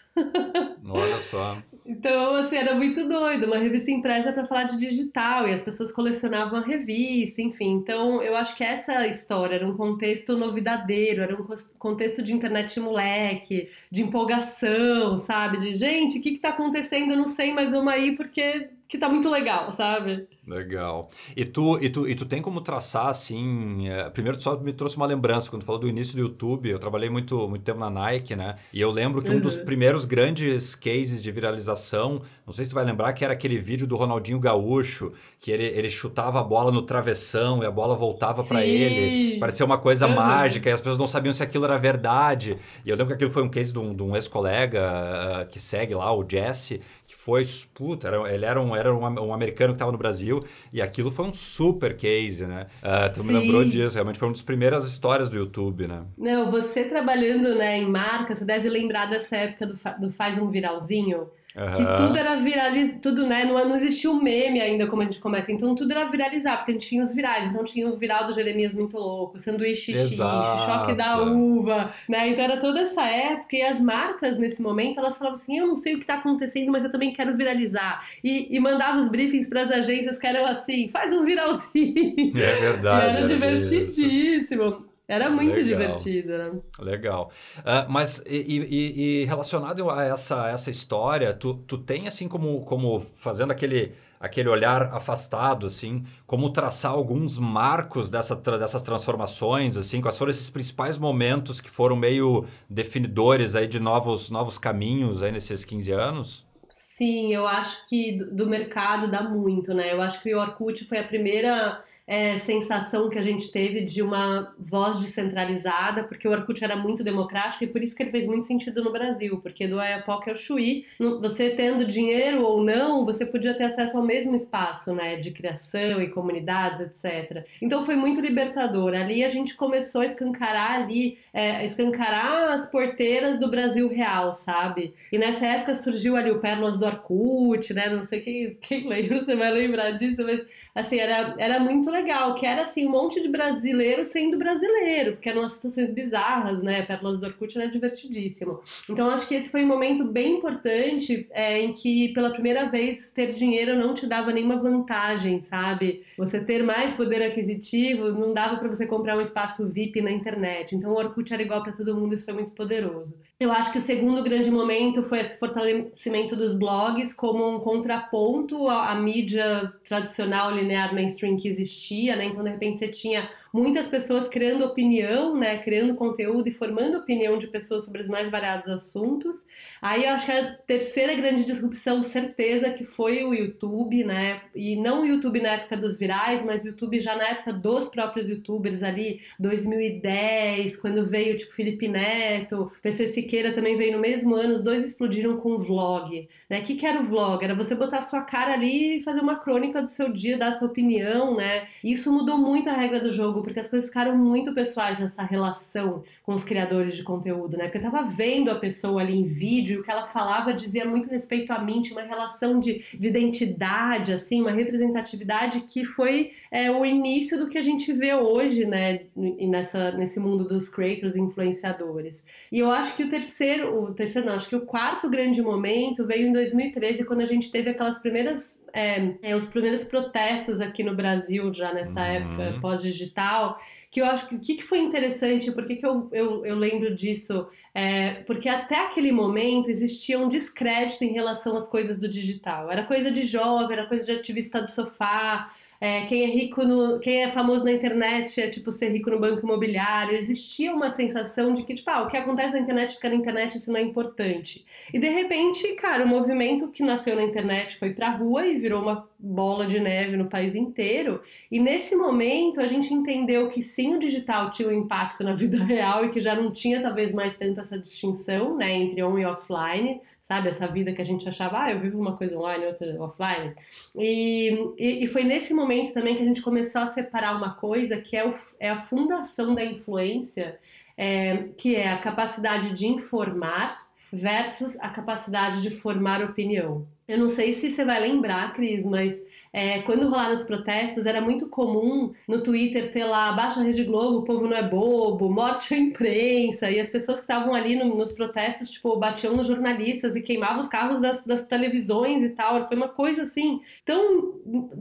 Olha 0.85 1.19
só. 1.19 1.57
Então, 1.87 2.33
assim, 2.33 2.55
era 2.55 2.73
muito 2.73 3.07
doido. 3.07 3.45
Uma 3.45 3.57
revista 3.57 3.91
impressa 3.91 4.33
para 4.33 4.45
falar 4.45 4.63
de 4.63 4.75
digital 4.77 5.47
e 5.47 5.53
as 5.53 5.61
pessoas 5.61 5.91
colecionavam 5.91 6.57
a 6.57 6.65
revista, 6.65 7.43
enfim. 7.43 7.73
Então, 7.73 8.23
eu 8.23 8.35
acho 8.35 8.55
que 8.57 8.63
essa 8.63 9.05
história 9.05 9.55
era 9.55 9.67
um 9.67 9.77
contexto 9.77 10.35
novidadeiro, 10.35 11.21
era 11.21 11.35
um 11.39 11.45
contexto 11.77 12.23
de 12.23 12.33
internet 12.33 12.79
moleque, 12.79 13.69
de 13.91 14.01
empolgação, 14.01 15.15
sabe? 15.15 15.59
De 15.59 15.75
gente, 15.75 16.17
o 16.17 16.21
que, 16.23 16.31
que 16.31 16.39
tá 16.39 16.49
acontecendo? 16.49 17.11
Eu 17.11 17.17
não 17.17 17.27
sei, 17.27 17.53
mas 17.53 17.69
vamos 17.69 17.93
aí 17.93 18.15
porque 18.15 18.69
que 18.87 18.97
tá 18.97 19.09
muito 19.09 19.29
legal, 19.29 19.71
sabe? 19.71 20.27
Legal. 20.47 21.09
E 21.35 21.43
tu, 21.43 21.79
e 21.81 21.89
tu, 21.89 22.07
e 22.07 22.13
tu 22.13 22.25
tem 22.25 22.41
como 22.41 22.61
traçar, 22.61 23.07
assim... 23.07 23.89
É, 23.89 24.09
primeiro, 24.09 24.37
tu 24.37 24.43
só 24.43 24.57
me 24.59 24.71
trouxe 24.71 24.95
uma 24.95 25.07
lembrança. 25.07 25.49
Quando 25.49 25.63
tu 25.63 25.65
falou 25.65 25.81
do 25.81 25.87
início 25.87 26.15
do 26.15 26.21
YouTube, 26.21 26.69
eu 26.69 26.77
trabalhei 26.77 27.09
muito, 27.09 27.47
muito 27.49 27.63
tempo 27.63 27.79
na 27.79 27.89
Nike, 27.89 28.35
né? 28.35 28.55
E 28.71 28.79
eu 28.79 28.91
lembro 28.91 29.23
que 29.23 29.29
uhum. 29.29 29.37
um 29.37 29.39
dos 29.39 29.55
uhum. 29.55 29.65
primeiros 29.65 30.05
grandes 30.05 30.75
cases 30.75 31.21
de 31.21 31.31
viralização, 31.31 32.21
não 32.45 32.53
sei 32.53 32.65
se 32.65 32.69
tu 32.69 32.75
vai 32.75 32.85
lembrar, 32.85 33.11
que 33.13 33.23
era 33.23 33.33
aquele 33.33 33.57
vídeo 33.57 33.87
do 33.87 33.95
Ronaldinho 33.95 34.39
Gaúcho, 34.39 35.11
que 35.39 35.49
ele, 35.49 35.65
ele 35.65 35.89
chutava 35.89 36.39
a 36.39 36.43
bola 36.43 36.71
no 36.71 36.83
travessão 36.83 37.63
e 37.63 37.65
a 37.65 37.71
bola 37.71 37.95
voltava 37.95 38.43
para 38.43 38.63
ele. 38.63 39.39
Parecia 39.39 39.65
uma 39.65 39.79
coisa 39.79 40.07
uhum. 40.07 40.15
mágica 40.15 40.69
e 40.69 40.73
as 40.73 40.79
pessoas 40.79 40.99
não 40.99 41.07
sabiam 41.07 41.33
se 41.33 41.41
aquilo 41.41 41.65
era 41.65 41.77
verdade. 41.77 42.57
E 42.85 42.89
eu 42.89 42.95
lembro 42.95 43.07
que 43.07 43.13
aquilo 43.15 43.31
foi 43.31 43.41
um 43.41 43.49
case 43.49 43.73
de 43.73 43.79
um, 43.79 43.95
um 43.99 44.15
ex-colega 44.15 45.43
uh, 45.43 45.49
que 45.49 45.59
segue 45.59 45.95
lá, 45.95 46.15
o 46.15 46.23
Jesse, 46.27 46.81
foi, 47.25 47.43
puta, 47.73 48.07
era, 48.07 48.31
ele 48.31 48.45
era 48.45 48.61
um, 48.61 48.75
era 48.75 48.93
um, 48.93 49.01
um 49.01 49.33
americano 49.33 49.73
que 49.73 49.77
estava 49.77 49.91
no 49.91 49.97
Brasil 49.97 50.45
e 50.71 50.79
aquilo 50.79 51.09
foi 51.09 51.25
um 51.25 51.33
super 51.33 51.97
case, 51.97 52.45
né? 52.45 52.67
Uh, 52.83 53.11
tu 53.11 53.21
Sim. 53.21 53.27
me 53.27 53.39
lembrou 53.39 53.65
disso, 53.65 53.95
realmente 53.95 54.19
foi 54.19 54.27
uma 54.27 54.33
das 54.35 54.43
primeiras 54.43 54.85
histórias 54.85 55.27
do 55.27 55.35
YouTube, 55.35 55.87
né? 55.87 56.03
Não, 56.15 56.51
você 56.51 56.83
trabalhando 56.83 57.55
né, 57.55 57.79
em 57.79 57.89
marca, 57.89 58.35
você 58.35 58.45
deve 58.45 58.69
lembrar 58.69 59.07
dessa 59.07 59.37
época 59.37 59.65
do, 59.65 59.73
do 60.01 60.11
Faz 60.11 60.37
um 60.37 60.47
Viralzinho. 60.49 61.27
Uhum. 61.55 61.73
Que 61.73 62.03
tudo 62.03 62.17
era 62.17 62.35
viralizar, 62.35 62.99
tudo, 63.01 63.25
né? 63.25 63.45
Não, 63.45 63.53
não 63.69 63.75
existia 63.77 64.11
o 64.11 64.21
meme 64.21 64.59
ainda 64.59 64.87
como 64.87 65.01
a 65.01 65.05
gente 65.05 65.19
começa. 65.19 65.51
Então 65.51 65.73
tudo 65.73 65.91
era 65.91 66.05
viralizar, 66.09 66.57
porque 66.57 66.71
a 66.71 66.73
gente 66.73 66.87
tinha 66.87 67.01
os 67.01 67.13
virais. 67.13 67.45
Então 67.45 67.63
tinha 67.63 67.87
o 67.87 67.95
viral 67.95 68.27
do 68.27 68.33
Jeremias 68.33 68.75
muito 68.75 68.97
louco, 68.97 69.39
sanduíche 69.39 69.93
xixi, 69.93 70.17
choque 70.17 70.93
da 70.93 71.21
uva, 71.21 71.91
né? 72.09 72.29
Então 72.29 72.43
era 72.43 72.57
toda 72.57 72.81
essa 72.81 73.03
época 73.03 73.55
e 73.55 73.61
as 73.61 73.79
marcas 73.79 74.37
nesse 74.37 74.61
momento 74.61 74.99
elas 74.99 75.17
falavam 75.17 75.39
assim: 75.39 75.57
eu 75.57 75.67
não 75.67 75.77
sei 75.77 75.95
o 75.95 75.99
que 75.99 76.05
tá 76.05 76.15
acontecendo, 76.15 76.71
mas 76.71 76.83
eu 76.83 76.91
também 76.91 77.13
quero 77.13 77.35
viralizar. 77.37 78.05
E, 78.21 78.53
e 78.53 78.59
mandava 78.59 78.99
os 78.99 79.09
briefings 79.09 79.47
para 79.47 79.61
as 79.61 79.71
agências 79.71 80.17
que 80.17 80.27
eram 80.27 80.45
assim: 80.45 80.89
faz 80.89 81.13
um 81.13 81.23
viralzinho. 81.23 82.37
É 82.37 82.53
verdade. 82.59 83.05
E 83.05 83.09
era, 83.09 83.19
era 83.19 83.27
divertidíssimo. 83.27 84.63
Isso. 84.63 84.94
Era 85.07 85.29
muito 85.29 85.55
Legal. 85.55 85.65
divertido, 85.65 86.37
né? 86.37 86.51
Legal. 86.79 87.31
Uh, 87.59 87.91
mas 87.91 88.23
e, 88.25 88.37
e, 88.37 89.21
e, 89.21 89.25
relacionado 89.25 89.89
a 89.89 90.03
essa, 90.03 90.49
essa 90.49 90.71
história, 90.71 91.31
tu, 91.31 91.53
tu 91.53 91.77
tem 91.77 92.07
assim 92.07 92.27
como, 92.27 92.61
como 92.61 92.99
fazendo 92.99 93.51
aquele, 93.51 93.91
aquele 94.19 94.49
olhar 94.49 94.93
afastado, 94.93 95.67
assim, 95.67 96.03
como 96.25 96.49
traçar 96.49 96.91
alguns 96.91 97.37
marcos 97.37 98.09
dessa, 98.09 98.35
dessas 98.35 98.81
transformações, 98.81 99.77
assim, 99.77 100.01
quais 100.01 100.17
foram 100.17 100.31
esses 100.31 100.49
principais 100.49 100.97
momentos 100.97 101.61
que 101.61 101.69
foram 101.69 101.95
meio 101.95 102.43
definidores 102.67 103.53
aí 103.53 103.67
de 103.67 103.79
novos, 103.79 104.31
novos 104.31 104.57
caminhos 104.57 105.21
aí 105.21 105.31
nesses 105.31 105.63
15 105.63 105.91
anos? 105.91 106.45
Sim, 106.67 107.31
eu 107.31 107.47
acho 107.47 107.85
que 107.87 108.17
do 108.31 108.47
mercado 108.47 109.07
dá 109.09 109.21
muito, 109.21 109.73
né? 109.73 109.93
Eu 109.93 110.01
acho 110.01 110.21
que 110.23 110.33
o 110.33 110.39
Orkut 110.39 110.83
foi 110.85 110.97
a 110.97 111.03
primeira 111.03 111.83
é, 112.07 112.37
sensação 112.37 113.09
que 113.09 113.17
a 113.17 113.21
gente 113.21 113.51
teve 113.51 113.81
de 113.81 114.01
uma 114.01 114.53
voz 114.59 114.99
descentralizada, 114.99 116.03
porque 116.03 116.27
o 116.27 116.31
Orkut 116.31 116.63
era 116.63 116.75
muito 116.75 117.03
democrático 117.03 117.63
e 117.63 117.67
por 117.67 117.81
isso 117.81 117.95
que 117.95 118.03
ele 118.03 118.11
fez 118.11 118.27
muito 118.27 118.45
sentido 118.45 118.83
no 118.83 118.91
Brasil, 118.91 119.39
porque 119.41 119.67
do 119.67 119.79
Ayapoca 119.79 120.29
ao 120.29 120.37
Chuí, 120.37 120.85
você 121.19 121.49
tendo 121.49 121.85
dinheiro 121.85 122.43
ou 122.43 122.63
não, 122.63 123.03
você 123.03 123.25
podia 123.25 123.53
ter 123.53 123.63
acesso 123.63 123.97
ao 123.97 124.03
mesmo 124.03 124.35
espaço, 124.35 124.93
né, 124.93 125.15
de 125.15 125.31
criação 125.31 126.01
e 126.01 126.09
comunidades, 126.09 126.81
etc. 126.81 127.45
Então 127.61 127.83
foi 127.83 127.95
muito 127.95 128.21
libertador. 128.21 128.93
Ali 128.93 129.23
a 129.23 129.29
gente 129.29 129.55
começou 129.55 130.01
a 130.01 130.05
escancarar 130.05 130.81
ali, 130.81 131.17
é, 131.33 131.65
escancarar 131.65 132.51
as 132.51 132.69
porteiras 132.69 133.39
do 133.39 133.49
Brasil 133.49 133.87
real, 133.87 134.31
sabe? 134.31 134.93
E 135.11 135.17
nessa 135.17 135.45
época 135.45 135.73
surgiu 135.73 136.15
ali 136.15 136.29
o 136.29 136.39
Pérolas 136.39 136.77
do 136.77 136.85
Orkut, 136.85 137.73
né? 137.73 137.89
Não 137.89 138.03
sei 138.03 138.19
quem, 138.19 138.55
quem 138.61 138.87
lembra, 138.87 139.23
você 139.23 139.35
vai 139.35 139.51
lembrar 139.51 139.91
disso, 139.91 140.23
mas 140.23 140.45
assim, 140.73 140.97
era, 140.97 141.35
era 141.37 141.59
muito 141.59 141.89
legal, 141.95 142.35
que 142.35 142.45
era 142.45 142.63
assim, 142.63 142.85
um 142.85 142.91
monte 142.91 143.21
de 143.21 143.29
brasileiro 143.29 144.03
sendo 144.03 144.37
brasileiro, 144.37 145.13
porque 145.13 145.29
eram 145.29 145.47
situações 145.47 145.91
bizarras, 145.91 146.61
né? 146.61 146.83
Pérolas 146.83 147.19
do 147.19 147.25
Orkut 147.25 147.57
era 147.57 147.69
divertidíssimo. 147.69 148.59
Então 148.89 149.09
acho 149.09 149.27
que 149.27 149.35
esse 149.35 149.49
foi 149.49 149.63
um 149.63 149.67
momento 149.67 150.03
bem 150.03 150.37
importante 150.37 151.27
é, 151.31 151.59
em 151.59 151.73
que, 151.73 152.13
pela 152.13 152.29
primeira 152.29 152.65
vez, 152.65 153.09
ter 153.11 153.33
dinheiro 153.33 153.75
não 153.75 153.93
te 153.93 154.05
dava 154.05 154.31
nenhuma 154.31 154.57
vantagem, 154.57 155.39
sabe? 155.39 156.03
Você 156.17 156.39
ter 156.39 156.63
mais 156.63 156.93
poder 156.93 157.21
aquisitivo 157.23 158.11
não 158.11 158.33
dava 158.33 158.57
para 158.57 158.67
você 158.67 158.85
comprar 158.85 159.17
um 159.17 159.21
espaço 159.21 159.67
VIP 159.69 160.01
na 160.01 160.11
internet. 160.11 160.75
Então 160.75 160.91
o 160.91 160.97
Orkut 160.97 161.33
era 161.33 161.41
igual 161.41 161.63
para 161.63 161.73
todo 161.73 161.95
mundo, 161.95 162.13
isso 162.13 162.25
foi 162.25 162.33
muito 162.33 162.51
poderoso. 162.51 163.15
Eu 163.37 163.51
acho 163.51 163.73
que 163.73 163.77
o 163.77 163.81
segundo 163.81 164.23
grande 164.23 164.49
momento 164.49 165.03
foi 165.03 165.19
esse 165.19 165.37
fortalecimento 165.37 166.37
dos 166.37 166.57
blogs 166.57 167.13
como 167.13 167.45
um 167.45 167.59
contraponto 167.59 168.69
à, 168.69 168.91
à 168.91 168.95
mídia 168.95 169.73
tradicional 169.83 170.51
linear 170.51 170.93
mainstream 170.93 171.35
que 171.35 171.49
existia, 171.49 172.15
né? 172.15 172.25
Então, 172.25 172.41
de 172.41 172.49
repente, 172.49 172.79
você 172.79 172.87
tinha 172.87 173.29
muitas 173.55 173.87
pessoas 173.87 174.27
criando 174.27 174.65
opinião, 174.65 175.33
né, 175.33 175.57
criando 175.59 175.95
conteúdo 175.95 176.49
e 176.49 176.51
formando 176.51 176.97
opinião 176.97 177.37
de 177.37 177.47
pessoas 177.47 177.85
sobre 177.85 178.01
os 178.01 178.07
mais 178.09 178.29
variados 178.29 178.67
assuntos. 178.67 179.47
Aí 179.81 180.03
eu 180.03 180.09
acho 180.09 180.25
que 180.25 180.31
a 180.33 180.51
terceira 180.67 181.15
grande 181.15 181.45
disrupção, 181.45 182.03
certeza, 182.03 182.69
que 182.71 182.83
foi 182.83 183.23
o 183.23 183.33
YouTube, 183.33 184.03
né, 184.03 184.41
e 184.53 184.75
não 184.75 185.03
o 185.03 185.05
YouTube 185.05 185.41
na 185.41 185.53
época 185.53 185.77
dos 185.77 185.97
virais, 185.97 186.43
mas 186.43 186.63
o 186.63 186.67
YouTube 186.67 186.99
já 186.99 187.15
na 187.15 187.29
época 187.29 187.53
dos 187.53 187.87
próprios 187.87 188.29
YouTubers 188.29 188.83
ali, 188.83 189.21
2010, 189.39 190.75
quando 190.75 191.05
veio 191.05 191.37
tipo 191.37 191.53
Felipe 191.53 191.87
Neto, 191.87 192.69
PC 192.81 193.07
Siqueira 193.07 193.53
também 193.53 193.77
veio 193.77 193.93
no 193.93 193.99
mesmo 193.99 194.35
ano, 194.35 194.55
os 194.55 194.61
dois 194.61 194.83
explodiram 194.83 195.37
com 195.37 195.53
o 195.53 195.59
vlog, 195.59 196.27
né? 196.49 196.59
O 196.59 196.63
que, 196.63 196.75
que 196.75 196.85
era 196.85 196.99
o 196.99 197.05
vlog? 197.05 197.41
Era 197.41 197.55
você 197.55 197.73
botar 197.73 198.01
sua 198.01 198.21
cara 198.21 198.53
ali 198.53 198.97
e 198.97 199.01
fazer 199.01 199.21
uma 199.21 199.37
crônica 199.37 199.81
do 199.81 199.87
seu 199.87 200.11
dia, 200.11 200.37
dar 200.37 200.51
sua 200.51 200.67
opinião, 200.67 201.37
né? 201.37 201.67
Isso 201.81 202.11
mudou 202.11 202.37
muito 202.37 202.69
a 202.69 202.73
regra 202.73 202.99
do 202.99 203.11
jogo 203.11 203.44
porque 203.45 203.59
as 203.59 203.69
coisas 203.69 203.89
ficaram 203.89 204.17
muito 204.17 204.53
pessoais 204.53 204.99
nessa 204.99 205.23
relação 205.23 206.03
com 206.25 206.33
os 206.33 206.43
criadores 206.43 206.95
de 206.95 207.03
conteúdo, 207.03 207.55
né? 207.55 207.65
Porque 207.65 207.77
eu 207.77 207.91
tava 207.91 208.03
vendo 208.09 208.49
a 208.49 208.55
pessoa 208.55 209.01
ali 209.01 209.15
em 209.15 209.25
vídeo, 209.25 209.81
o 209.81 209.83
que 209.83 209.91
ela 209.91 210.05
falava 210.05 210.51
dizia 210.51 210.83
muito 210.83 211.07
respeito 211.07 211.51
a 211.53 211.59
mim, 211.59 211.81
tinha 211.81 211.99
uma 211.99 212.07
relação 212.07 212.59
de, 212.59 212.83
de 212.97 213.07
identidade, 213.07 214.11
assim, 214.11 214.41
uma 214.41 214.49
representatividade 214.49 215.61
que 215.61 215.85
foi 215.85 216.31
é, 216.49 216.71
o 216.71 216.83
início 216.83 217.37
do 217.37 217.47
que 217.47 217.59
a 217.59 217.61
gente 217.61 217.93
vê 217.93 218.15
hoje, 218.15 218.65
né? 218.65 219.03
Nessa, 219.15 219.91
nesse 219.91 220.19
mundo 220.19 220.45
dos 220.45 220.67
creators 220.67 221.15
e 221.15 221.21
influenciadores. 221.21 222.25
E 222.51 222.57
eu 222.57 222.71
acho 222.71 222.95
que 222.95 223.03
o 223.03 223.09
terceiro, 223.09 223.83
o 223.83 223.93
terceiro 223.93 224.27
não, 224.27 224.33
acho 224.33 224.49
que 224.49 224.55
o 224.55 224.65
quarto 224.65 225.07
grande 225.07 225.43
momento 225.43 226.07
veio 226.07 226.27
em 226.27 226.31
2013, 226.31 227.05
quando 227.05 227.21
a 227.21 227.27
gente 227.27 227.51
teve 227.51 227.69
aquelas 227.69 227.99
primeiras 227.99 228.65
é, 228.75 229.13
é, 229.21 229.33
os 229.33 229.45
primeiros 229.45 229.85
protestos 229.85 230.59
aqui 230.59 230.83
no 230.83 230.93
Brasil, 230.93 231.51
já 231.53 231.73
nessa 231.73 232.01
uhum. 232.01 232.07
época 232.07 232.59
pós-digital, 232.59 233.57
que 233.95 234.01
eu 234.01 234.05
acho 234.07 234.27
que 234.27 234.35
o 234.35 234.41
que, 234.41 234.61
foi 234.61 234.79
interessante, 234.79 235.53
por 235.53 235.65
que, 235.65 235.77
que 235.77 235.85
eu, 235.85 236.09
eu, 236.11 236.45
eu 236.45 236.57
lembro 236.57 236.93
disso? 236.93 237.47
É, 237.73 238.15
porque 238.27 238.49
até 238.49 238.83
aquele 238.83 239.09
momento 239.09 239.69
existia 239.69 240.19
um 240.19 240.27
descrédito 240.27 241.05
em 241.05 241.13
relação 241.13 241.55
às 241.55 241.69
coisas 241.69 241.97
do 241.97 242.05
digital. 242.05 242.69
Era 242.69 242.83
coisa 242.83 243.09
de 243.09 243.23
jovem, 243.23 243.71
era 243.71 243.87
coisa 243.87 244.03
de 244.03 244.11
ativista 244.11 244.61
do 244.61 244.69
sofá, 244.69 245.49
é, 245.79 246.05
quem 246.05 246.23
é 246.23 246.27
rico 246.27 246.63
no, 246.63 246.99
quem 246.99 247.23
é 247.23 247.29
famoso 247.29 247.63
na 247.63 247.71
internet 247.71 248.41
é 248.41 248.47
tipo 248.47 248.71
ser 248.71 248.89
rico 248.89 249.09
no 249.09 249.19
banco 249.19 249.45
imobiliário. 249.45 250.15
Existia 250.15 250.73
uma 250.73 250.89
sensação 250.89 251.53
de 251.53 251.63
que 251.63 251.75
tipo, 251.75 251.89
ah, 251.89 252.03
o 252.03 252.07
que 252.07 252.17
acontece 252.17 252.53
na 252.53 252.59
internet 252.59 252.95
fica 252.95 253.09
na 253.09 253.15
internet, 253.15 253.57
isso 253.57 253.71
não 253.71 253.79
é 253.79 253.83
importante. 253.83 254.65
E 254.93 254.99
de 254.99 255.09
repente, 255.09 255.73
cara, 255.73 256.05
o 256.05 256.07
movimento 256.07 256.69
que 256.69 256.83
nasceu 256.83 257.15
na 257.15 257.23
internet 257.23 257.77
foi 257.77 257.93
pra 257.93 258.09
rua 258.09 258.45
e 258.47 258.57
virou 258.57 258.81
uma 258.81 259.07
bola 259.19 259.65
de 259.65 259.79
neve 259.79 260.15
no 260.15 260.29
país 260.29 260.55
inteiro. 260.55 261.21
E 261.51 261.59
nesse 261.59 261.95
momento 261.95 262.61
a 262.61 262.67
gente 262.67 262.93
entendeu 262.93 263.49
que 263.49 263.61
sim, 263.61 263.95
o 263.95 263.99
digital 263.99 264.49
tinha 264.49 264.69
um 264.69 264.73
impacto 264.73 265.23
na 265.23 265.33
vida 265.35 265.63
real 265.63 266.05
e 266.05 266.09
que 266.09 266.19
já 266.19 266.35
não 266.35 266.51
tinha 266.51 266.81
talvez 266.81 267.13
mais 267.13 267.37
tanto 267.37 267.59
essa 267.59 267.77
distinção, 267.77 268.55
né, 268.55 268.73
entre 268.73 269.03
on 269.03 269.17
e 269.17 269.25
offline 269.25 270.01
sabe? 270.25 270.49
Essa 270.49 270.65
vida 270.65 270.91
que 270.91 271.01
a 271.01 271.05
gente 271.05 271.29
achava, 271.29 271.61
ah, 271.61 271.71
eu 271.71 271.79
vivo 271.79 272.01
uma 272.01 272.17
coisa 272.17 272.35
online, 272.35 272.65
outra 272.65 272.99
offline. 272.99 273.53
E, 273.95 274.73
e, 274.75 275.03
e, 275.03 275.07
foi 275.07 275.23
nesse 275.23 275.53
momento 275.53 275.93
também 275.93 276.15
que 276.15 276.23
a 276.23 276.25
gente 276.25 276.41
começou 276.41 276.81
a 276.81 276.87
separar 276.87 277.37
uma 277.37 277.53
coisa 277.53 278.01
que 278.01 278.17
é, 278.17 278.27
o, 278.27 278.33
é 278.59 278.71
a 278.71 278.81
fundação 278.81 279.53
da 279.53 279.63
influência, 279.63 280.57
é, 280.97 281.49
que 281.55 281.75
é 281.75 281.91
a 281.91 281.99
capacidade 281.99 282.73
de 282.73 282.87
informar 282.87 283.87
versus 284.11 284.79
a 284.79 284.89
capacidade 284.89 285.61
de 285.61 285.69
formar 285.69 286.23
opinião. 286.23 286.87
Eu 287.07 287.19
não 287.19 287.29
sei 287.29 287.53
se 287.53 287.69
você 287.69 287.85
vai 287.85 287.99
lembrar, 287.99 288.51
Cris, 288.55 288.83
mas 288.83 289.23
é, 289.55 289.79
quando 289.83 290.09
rolaram 290.09 290.33
os 290.33 290.43
protestos, 290.43 291.05
era 291.05 291.21
muito 291.21 291.47
comum 291.47 292.11
no 292.27 292.43
Twitter 292.43 292.91
ter 292.91 293.05
lá 293.05 293.31
baixa 293.31 293.61
a 293.61 293.63
Rede 293.63 293.85
Globo, 293.85 294.17
o 294.17 294.23
povo 294.23 294.45
não 294.47 294.57
é 294.57 294.61
bobo, 294.61 295.31
morte 295.31 295.73
à 295.73 295.77
imprensa, 295.77 296.69
e 296.69 296.77
as 296.77 296.89
pessoas 296.89 297.19
que 297.19 297.23
estavam 297.23 297.55
ali 297.55 297.77
no, 297.77 297.95
nos 297.95 298.11
protestos, 298.11 298.69
tipo, 298.69 298.97
batiam 298.97 299.33
nos 299.33 299.47
jornalistas 299.47 300.13
e 300.17 300.21
queimavam 300.21 300.59
os 300.59 300.67
carros 300.67 300.99
das, 300.99 301.23
das 301.23 301.45
televisões 301.45 302.21
e 302.21 302.31
tal. 302.31 302.67
Foi 302.67 302.75
uma 302.75 302.89
coisa 302.89 303.21
assim 303.21 303.61
tão, 303.85 304.33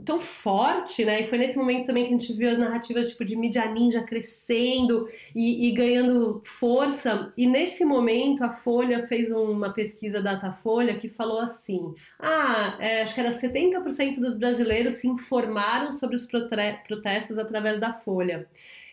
tão 0.03 0.19
forte, 0.19 1.05
né? 1.05 1.21
E 1.21 1.27
foi 1.27 1.37
nesse 1.37 1.57
momento 1.57 1.85
também 1.85 2.03
que 2.03 2.13
a 2.13 2.17
gente 2.17 2.33
viu 2.33 2.49
as 2.49 2.57
narrativas 2.57 3.11
tipo 3.11 3.23
de 3.23 3.37
mídia 3.37 3.65
ninja 3.71 4.03
crescendo 4.03 5.07
e, 5.33 5.69
e 5.69 5.71
ganhando 5.71 6.41
força. 6.43 7.31
E 7.37 7.47
nesse 7.47 7.85
momento 7.85 8.43
a 8.43 8.49
Folha 8.49 9.07
fez 9.07 9.31
uma 9.31 9.69
pesquisa 9.69 10.21
Datafolha 10.21 10.95
que 10.95 11.07
falou 11.07 11.39
assim: 11.39 11.95
ah, 12.19 12.75
é, 12.77 13.03
acho 13.03 13.13
que 13.13 13.21
era 13.21 13.29
70% 13.29 14.19
dos 14.19 14.35
brasileiros 14.35 14.64
se 14.91 15.07
informaram 15.07 15.91
sobre 15.91 16.15
os 16.15 16.25
protestos 16.25 17.37
através 17.37 17.79
da 17.79 17.93
Folha. 17.93 18.47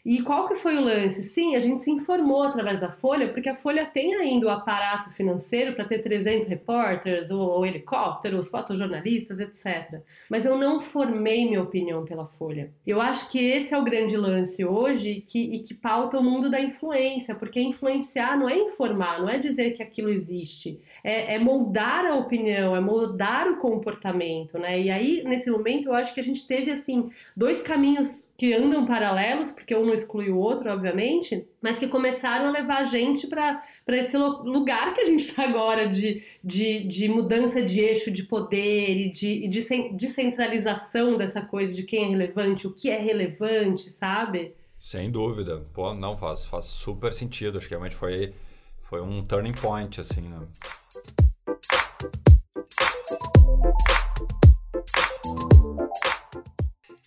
E 0.04 0.20
qual 0.20 0.48
que 0.48 0.56
foi 0.56 0.76
o 0.76 0.84
lance? 0.84 1.22
Sim, 1.22 1.54
a 1.54 1.60
gente 1.60 1.80
se 1.80 1.90
informou 1.90 2.42
através 2.42 2.80
da 2.80 2.90
Folha, 2.90 3.28
porque 3.28 3.48
a 3.48 3.54
Folha 3.54 3.86
tem 3.86 4.14
ainda 4.16 4.48
o 4.48 4.50
aparato 4.50 5.10
financeiro 5.10 5.74
para 5.74 5.84
ter 5.84 6.00
300 6.00 6.48
repórteres, 6.48 7.30
ou, 7.30 7.40
ou 7.40 7.64
helicópteros, 7.64 8.48
fotojornalistas, 8.48 9.38
etc. 9.38 10.00
Mas 10.28 10.44
eu 10.44 10.58
não 10.58 10.80
formei 10.80 11.44
minha 11.44 11.62
opinião 11.62 12.04
pela 12.04 12.26
Folha. 12.26 12.72
Eu 12.84 13.00
acho 13.00 13.30
que 13.30 13.38
esse 13.38 13.74
é 13.74 13.78
o 13.78 13.84
grande 13.84 14.16
lance 14.16 14.64
hoje 14.64 15.22
que, 15.24 15.38
e 15.38 15.60
que 15.60 15.72
pauta 15.72 16.18
o 16.18 16.24
mundo 16.24 16.50
da 16.50 16.60
influência, 16.60 17.34
porque 17.36 17.60
influenciar 17.60 18.36
não 18.36 18.48
é 18.48 18.58
informar, 18.58 19.20
não 19.20 19.28
é 19.28 19.38
dizer 19.38 19.70
que 19.70 19.84
aquilo 19.84 20.08
existe, 20.08 20.80
é, 21.04 21.34
é 21.34 21.38
moldar 21.38 22.04
a 22.06 22.16
opinião, 22.16 22.74
é 22.74 22.80
moldar 22.80 23.46
o 23.48 23.58
comportamento, 23.58 24.58
né? 24.58 24.80
E 24.80 24.90
aí, 24.90 25.22
nesse 25.24 25.48
momento, 25.48 25.90
eu 25.90 25.94
acho 25.94 26.12
que 26.12 26.18
a 26.18 26.24
gente 26.24 26.44
teve, 26.44 26.72
assim, 26.72 27.08
dois 27.36 27.62
caminhos 27.62 28.28
que 28.36 28.52
andam 28.52 28.84
paralelos, 28.84 29.52
porque 29.52 29.74
um 29.76 29.91
não 29.92 29.94
exclui 29.94 30.30
o 30.30 30.38
outro, 30.38 30.70
obviamente, 30.70 31.46
mas 31.60 31.78
que 31.78 31.86
começaram 31.86 32.48
a 32.48 32.50
levar 32.50 32.78
a 32.78 32.84
gente 32.84 33.26
para 33.26 33.62
esse 33.88 34.16
lugar 34.16 34.94
que 34.94 35.00
a 35.02 35.04
gente 35.04 35.20
está 35.20 35.44
agora 35.44 35.86
de, 35.86 36.22
de, 36.42 36.84
de, 36.84 37.08
mudança 37.08 37.62
de 37.62 37.80
eixo 37.80 38.10
de 38.10 38.24
poder 38.24 38.96
e 38.96 39.10
de, 39.10 39.46
de 39.46 39.66
descentralização 39.92 41.16
dessa 41.16 41.42
coisa 41.42 41.72
de 41.74 41.82
quem 41.82 42.04
é 42.04 42.08
relevante, 42.08 42.66
o 42.66 42.74
que 42.74 42.90
é 42.90 42.98
relevante, 42.98 43.90
sabe? 43.90 44.54
Sem 44.78 45.10
dúvida. 45.10 45.64
Pô, 45.72 45.94
não, 45.94 46.16
faz, 46.16 46.44
faz 46.44 46.64
super 46.64 47.12
sentido. 47.12 47.58
Acho 47.58 47.68
que 47.68 47.74
realmente 47.74 47.94
foi, 47.94 48.32
foi 48.80 49.00
um 49.00 49.22
turning 49.22 49.52
point, 49.52 50.00
assim, 50.00 50.22
né? 50.22 50.40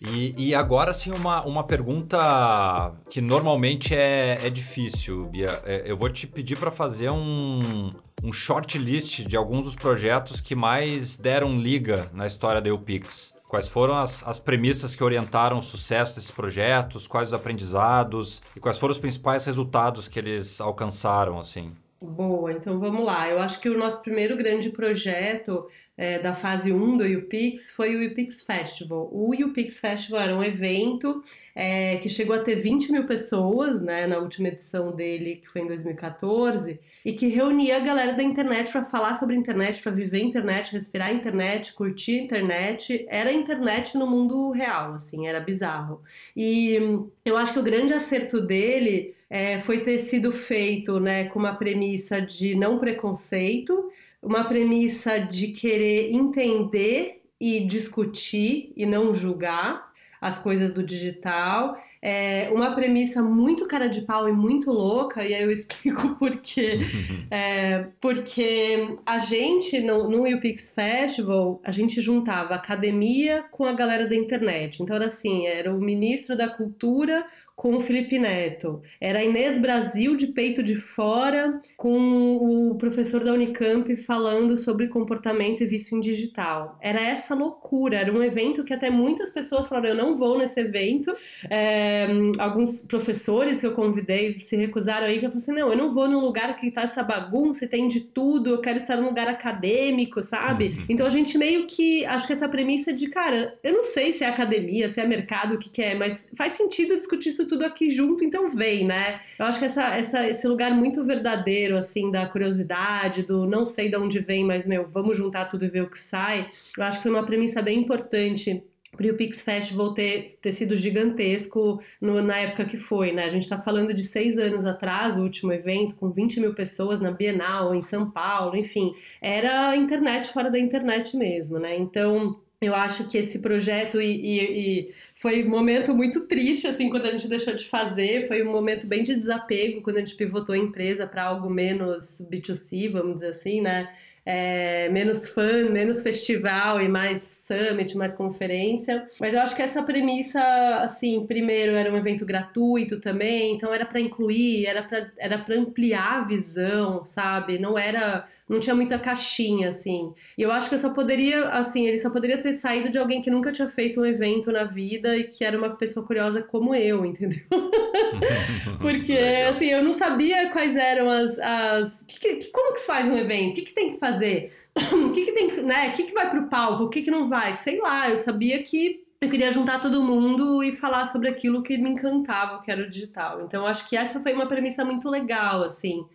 E, 0.00 0.48
e, 0.48 0.54
agora 0.54 0.92
sim 0.92 1.10
uma, 1.10 1.42
uma 1.46 1.64
pergunta 1.64 2.92
que 3.08 3.22
normalmente 3.22 3.94
é, 3.94 4.38
é 4.46 4.50
difícil, 4.50 5.24
Bia. 5.26 5.62
É, 5.64 5.84
eu 5.86 5.96
vou 5.96 6.10
te 6.10 6.26
pedir 6.26 6.58
para 6.58 6.70
fazer 6.70 7.08
um, 7.08 7.90
um 8.22 8.30
short 8.30 8.76
list 8.76 9.26
de 9.26 9.36
alguns 9.36 9.64
dos 9.64 9.74
projetos 9.74 10.40
que 10.40 10.54
mais 10.54 11.16
deram 11.16 11.58
liga 11.58 12.10
na 12.12 12.26
história 12.26 12.60
da 12.60 12.72
UPix. 12.72 13.34
Quais 13.48 13.68
foram 13.68 13.96
as, 13.96 14.26
as 14.26 14.38
premissas 14.38 14.94
que 14.94 15.02
orientaram 15.02 15.58
o 15.58 15.62
sucesso 15.62 16.16
desses 16.16 16.30
projetos, 16.30 17.06
quais 17.06 17.28
os 17.28 17.34
aprendizados 17.34 18.42
e 18.54 18.60
quais 18.60 18.78
foram 18.78 18.92
os 18.92 18.98
principais 18.98 19.46
resultados 19.46 20.08
que 20.08 20.18
eles 20.18 20.60
alcançaram, 20.60 21.38
assim? 21.38 21.72
Boa, 22.02 22.52
então 22.52 22.78
vamos 22.78 23.04
lá. 23.04 23.28
Eu 23.30 23.38
acho 23.38 23.60
que 23.60 23.70
o 23.70 23.78
nosso 23.78 24.02
primeiro 24.02 24.36
grande 24.36 24.68
projeto 24.68 25.66
é, 25.98 26.18
da 26.18 26.34
fase 26.34 26.72
1 26.72 26.96
do 26.98 27.04
UPix 27.04 27.70
foi 27.70 27.96
o 27.96 28.06
UPix 28.06 28.42
Festival. 28.42 29.08
O 29.10 29.32
UPix 29.32 29.78
Festival 29.78 30.20
era 30.20 30.36
um 30.36 30.44
evento 30.44 31.24
é, 31.54 31.96
que 31.96 32.08
chegou 32.08 32.36
a 32.36 32.40
ter 32.40 32.56
20 32.56 32.92
mil 32.92 33.04
pessoas 33.06 33.80
né, 33.80 34.06
na 34.06 34.18
última 34.18 34.48
edição 34.48 34.94
dele, 34.94 35.36
que 35.36 35.48
foi 35.48 35.62
em 35.62 35.66
2014, 35.66 36.78
e 37.02 37.12
que 37.14 37.28
reunia 37.28 37.78
a 37.78 37.80
galera 37.80 38.12
da 38.12 38.22
internet 38.22 38.70
para 38.70 38.84
falar 38.84 39.14
sobre 39.14 39.36
internet, 39.36 39.80
para 39.80 39.92
viver 39.92 40.20
internet, 40.20 40.72
respirar 40.72 41.14
internet, 41.14 41.72
curtir 41.72 42.18
internet. 42.18 43.06
Era 43.08 43.32
internet 43.32 43.96
no 43.96 44.06
mundo 44.06 44.50
real, 44.50 44.94
assim, 44.94 45.26
era 45.26 45.40
bizarro. 45.40 46.02
E 46.36 46.78
eu 47.24 47.38
acho 47.38 47.54
que 47.54 47.58
o 47.58 47.62
grande 47.62 47.94
acerto 47.94 48.42
dele 48.42 49.14
é, 49.30 49.60
foi 49.60 49.80
ter 49.80 49.98
sido 49.98 50.30
feito 50.30 51.00
né, 51.00 51.28
com 51.28 51.38
uma 51.38 51.54
premissa 51.54 52.20
de 52.20 52.54
não 52.54 52.78
preconceito 52.78 53.90
uma 54.26 54.42
premissa 54.42 55.20
de 55.20 55.48
querer 55.48 56.12
entender 56.12 57.22
e 57.40 57.64
discutir 57.64 58.72
e 58.76 58.84
não 58.84 59.14
julgar 59.14 59.92
as 60.20 60.36
coisas 60.36 60.72
do 60.72 60.82
digital. 60.82 61.80
É 62.02 62.50
uma 62.52 62.74
premissa 62.74 63.22
muito 63.22 63.66
cara 63.66 63.86
de 63.86 64.00
pau 64.00 64.28
e 64.28 64.32
muito 64.32 64.72
louca, 64.72 65.24
e 65.24 65.32
aí 65.32 65.42
eu 65.44 65.50
explico 65.52 66.16
por 66.16 66.38
quê. 66.38 66.80
é, 67.30 67.86
porque 68.00 68.96
a 69.06 69.18
gente, 69.18 69.78
no, 69.78 70.10
no 70.10 70.26
UPix 70.26 70.70
Festival, 70.70 71.60
a 71.62 71.70
gente 71.70 72.00
juntava 72.00 72.54
academia 72.54 73.44
com 73.52 73.64
a 73.64 73.72
galera 73.72 74.08
da 74.08 74.16
internet. 74.16 74.82
Então 74.82 74.96
era 74.96 75.06
assim, 75.06 75.46
era 75.46 75.72
o 75.72 75.80
ministro 75.80 76.36
da 76.36 76.48
cultura 76.48 77.24
com 77.56 77.74
o 77.74 77.80
Felipe 77.80 78.18
Neto. 78.18 78.82
Era 79.00 79.24
Inês 79.24 79.58
Brasil 79.58 80.14
de 80.14 80.26
peito 80.26 80.62
de 80.62 80.76
fora 80.76 81.58
com 81.74 82.36
o 82.36 82.74
professor 82.76 83.24
da 83.24 83.32
Unicamp 83.32 83.96
falando 83.96 84.58
sobre 84.58 84.88
comportamento 84.88 85.62
e 85.62 85.66
vício 85.66 85.96
em 85.96 86.00
digital. 86.00 86.78
Era 86.82 87.00
essa 87.00 87.34
loucura, 87.34 87.96
era 87.96 88.12
um 88.12 88.22
evento 88.22 88.62
que 88.62 88.74
até 88.74 88.90
muitas 88.90 89.30
pessoas 89.30 89.68
falaram, 89.68 89.88
eu 89.88 89.94
não 89.94 90.16
vou 90.16 90.36
nesse 90.36 90.60
evento. 90.60 91.16
É, 91.48 92.06
alguns 92.38 92.82
professores 92.82 93.60
que 93.60 93.66
eu 93.66 93.72
convidei 93.72 94.38
se 94.38 94.54
recusaram 94.54 95.06
aí, 95.06 95.18
que 95.18 95.24
eu 95.24 95.30
falei 95.30 95.42
assim, 95.42 95.52
não, 95.52 95.70
eu 95.70 95.78
não 95.78 95.94
vou 95.94 96.06
num 96.06 96.20
lugar 96.20 96.54
que 96.56 96.70
tá 96.70 96.82
essa 96.82 97.02
bagunça 97.02 97.64
e 97.64 97.68
tem 97.68 97.88
de 97.88 98.00
tudo, 98.00 98.50
eu 98.50 98.60
quero 98.60 98.76
estar 98.76 98.98
num 98.98 99.06
lugar 99.06 99.28
acadêmico, 99.28 100.22
sabe? 100.22 100.66
Uhum. 100.66 100.84
Então 100.90 101.06
a 101.06 101.10
gente 101.10 101.38
meio 101.38 101.66
que, 101.66 102.04
acho 102.04 102.26
que 102.26 102.34
essa 102.34 102.48
premissa 102.50 102.92
de, 102.92 103.08
cara, 103.08 103.58
eu 103.64 103.72
não 103.72 103.82
sei 103.82 104.12
se 104.12 104.24
é 104.24 104.28
academia, 104.28 104.90
se 104.90 105.00
é 105.00 105.06
mercado, 105.06 105.54
o 105.54 105.58
que 105.58 105.70
que 105.70 105.80
é, 105.80 105.94
mas 105.94 106.30
faz 106.36 106.52
sentido 106.52 106.98
discutir 106.98 107.30
isso 107.30 107.45
tudo 107.46 107.64
aqui 107.64 107.90
junto, 107.90 108.24
então 108.24 108.48
vem, 108.48 108.84
né? 108.84 109.20
Eu 109.38 109.46
acho 109.46 109.58
que 109.58 109.64
essa, 109.64 109.96
essa, 109.96 110.28
esse 110.28 110.46
lugar 110.46 110.72
muito 110.72 111.04
verdadeiro, 111.04 111.76
assim, 111.76 112.10
da 112.10 112.26
curiosidade, 112.26 113.22
do 113.22 113.46
não 113.46 113.64
sei 113.64 113.88
de 113.88 113.96
onde 113.96 114.18
vem, 114.18 114.44
mas, 114.44 114.66
meu, 114.66 114.86
vamos 114.86 115.16
juntar 115.16 115.46
tudo 115.46 115.64
e 115.64 115.68
ver 115.68 115.82
o 115.82 115.90
que 115.90 115.98
sai, 115.98 116.50
eu 116.76 116.84
acho 116.84 116.98
que 116.98 117.02
foi 117.02 117.12
uma 117.12 117.24
premissa 117.24 117.62
bem 117.62 117.80
importante 117.80 118.62
para 118.96 119.06
o 119.12 119.16
Pix 119.16 119.42
Festival 119.42 119.92
ter, 119.92 120.24
ter 120.40 120.52
sido 120.52 120.76
gigantesco 120.76 121.80
no, 122.00 122.22
na 122.22 122.38
época 122.38 122.64
que 122.64 122.76
foi, 122.76 123.12
né? 123.12 123.24
A 123.24 123.30
gente 123.30 123.42
está 123.42 123.58
falando 123.58 123.92
de 123.92 124.02
seis 124.02 124.38
anos 124.38 124.64
atrás, 124.64 125.18
o 125.18 125.22
último 125.22 125.52
evento, 125.52 125.94
com 125.96 126.10
20 126.10 126.40
mil 126.40 126.54
pessoas 126.54 127.00
na 127.00 127.10
Bienal, 127.10 127.74
em 127.74 127.82
São 127.82 128.10
Paulo, 128.10 128.56
enfim. 128.56 128.94
Era 129.20 129.76
internet 129.76 130.32
fora 130.32 130.50
da 130.50 130.58
internet 130.58 131.16
mesmo, 131.16 131.58
né? 131.58 131.76
Então, 131.76 132.40
eu 132.60 132.74
acho 132.74 133.06
que 133.08 133.18
esse 133.18 133.40
projeto 133.40 134.00
e, 134.00 134.06
e, 134.06 134.40
e, 134.40 134.94
foi 135.14 135.44
um 135.44 135.50
momento 135.50 135.94
muito 135.94 136.26
triste 136.26 136.66
assim 136.66 136.88
quando 136.88 137.06
a 137.06 137.10
gente 137.10 137.28
deixou 137.28 137.54
de 137.54 137.66
fazer 137.66 138.26
foi 138.26 138.42
um 138.42 138.50
momento 138.50 138.86
bem 138.86 139.02
de 139.02 139.14
desapego 139.14 139.82
quando 139.82 139.98
a 139.98 140.00
gente 140.00 140.14
pivotou 140.14 140.54
a 140.54 140.58
empresa 140.58 141.06
para 141.06 141.24
algo 141.24 141.50
menos 141.50 142.22
B2C 142.30 142.90
vamos 142.90 143.16
dizer 143.16 143.28
assim 143.28 143.60
né 143.60 143.92
é, 144.28 144.88
menos 144.88 145.28
fã, 145.28 145.70
menos 145.70 146.02
festival 146.02 146.82
e 146.82 146.88
mais 146.88 147.22
summit, 147.22 147.96
mais 147.96 148.12
conferência. 148.12 149.06
Mas 149.20 149.32
eu 149.32 149.40
acho 149.40 149.54
que 149.54 149.62
essa 149.62 149.84
premissa, 149.84 150.42
assim, 150.80 151.24
primeiro 151.24 151.76
era 151.76 151.92
um 151.92 151.96
evento 151.96 152.26
gratuito 152.26 152.98
também, 152.98 153.54
então 153.54 153.72
era 153.72 153.86
para 153.86 154.00
incluir, 154.00 154.66
era 154.66 154.82
para 154.82 155.12
era 155.16 155.44
ampliar 155.56 156.22
a 156.22 156.24
visão, 156.24 157.06
sabe? 157.06 157.56
Não 157.56 157.78
era 157.78 158.26
não 158.48 158.60
tinha 158.60 158.74
muita 158.74 158.98
caixinha, 158.98 159.68
assim. 159.68 160.14
E 160.38 160.42
eu 160.42 160.52
acho 160.52 160.68
que 160.68 160.76
eu 160.76 160.78
só 160.78 160.90
poderia, 160.90 161.48
assim, 161.48 161.86
ele 161.86 161.98
só 161.98 162.10
poderia 162.10 162.38
ter 162.38 162.52
saído 162.52 162.88
de 162.88 162.96
alguém 162.96 163.20
que 163.20 163.30
nunca 163.30 163.50
tinha 163.50 163.68
feito 163.68 164.00
um 164.00 164.06
evento 164.06 164.52
na 164.52 164.62
vida 164.62 165.16
e 165.16 165.24
que 165.24 165.44
era 165.44 165.58
uma 165.58 165.70
pessoa 165.70 166.06
curiosa 166.06 166.40
como 166.40 166.74
eu, 166.74 167.04
entendeu? 167.04 167.40
Porque, 168.80 169.18
assim, 169.48 169.66
eu 169.66 169.82
não 169.82 169.92
sabia 169.92 170.48
quais 170.50 170.76
eram 170.76 171.10
as. 171.10 171.38
as 171.40 172.04
que, 172.06 172.36
que, 172.36 172.50
como 172.50 172.72
que 172.72 172.80
se 172.80 172.86
faz 172.86 173.08
um 173.08 173.16
evento? 173.16 173.50
O 173.50 173.54
que, 173.54 173.62
que 173.62 173.74
tem 173.74 173.92
que 173.94 173.98
fazer? 173.98 174.52
O 174.92 175.10
que, 175.10 175.24
que 175.24 175.32
tem 175.32 175.50
que. 175.50 175.62
né? 175.62 175.88
O 175.88 175.92
que, 175.92 176.04
que 176.04 176.14
vai 176.14 176.30
pro 176.30 176.48
palco? 176.48 176.84
O 176.84 176.88
que, 176.88 177.02
que 177.02 177.10
não 177.10 177.28
vai? 177.28 177.52
Sei 177.52 177.80
lá, 177.80 178.08
eu 178.08 178.16
sabia 178.16 178.62
que 178.62 179.04
eu 179.20 179.28
queria 179.28 179.50
juntar 179.50 179.80
todo 179.80 180.04
mundo 180.04 180.62
e 180.62 180.72
falar 180.72 181.06
sobre 181.06 181.28
aquilo 181.28 181.64
que 181.64 181.76
me 181.76 181.90
encantava, 181.90 182.62
que 182.62 182.70
era 182.70 182.82
o 182.82 182.88
digital. 182.88 183.42
Então, 183.42 183.66
acho 183.66 183.88
que 183.88 183.96
essa 183.96 184.20
foi 184.20 184.32
uma 184.34 184.46
premissa 184.46 184.84
muito 184.84 185.10
legal, 185.10 185.64
assim 185.64 186.06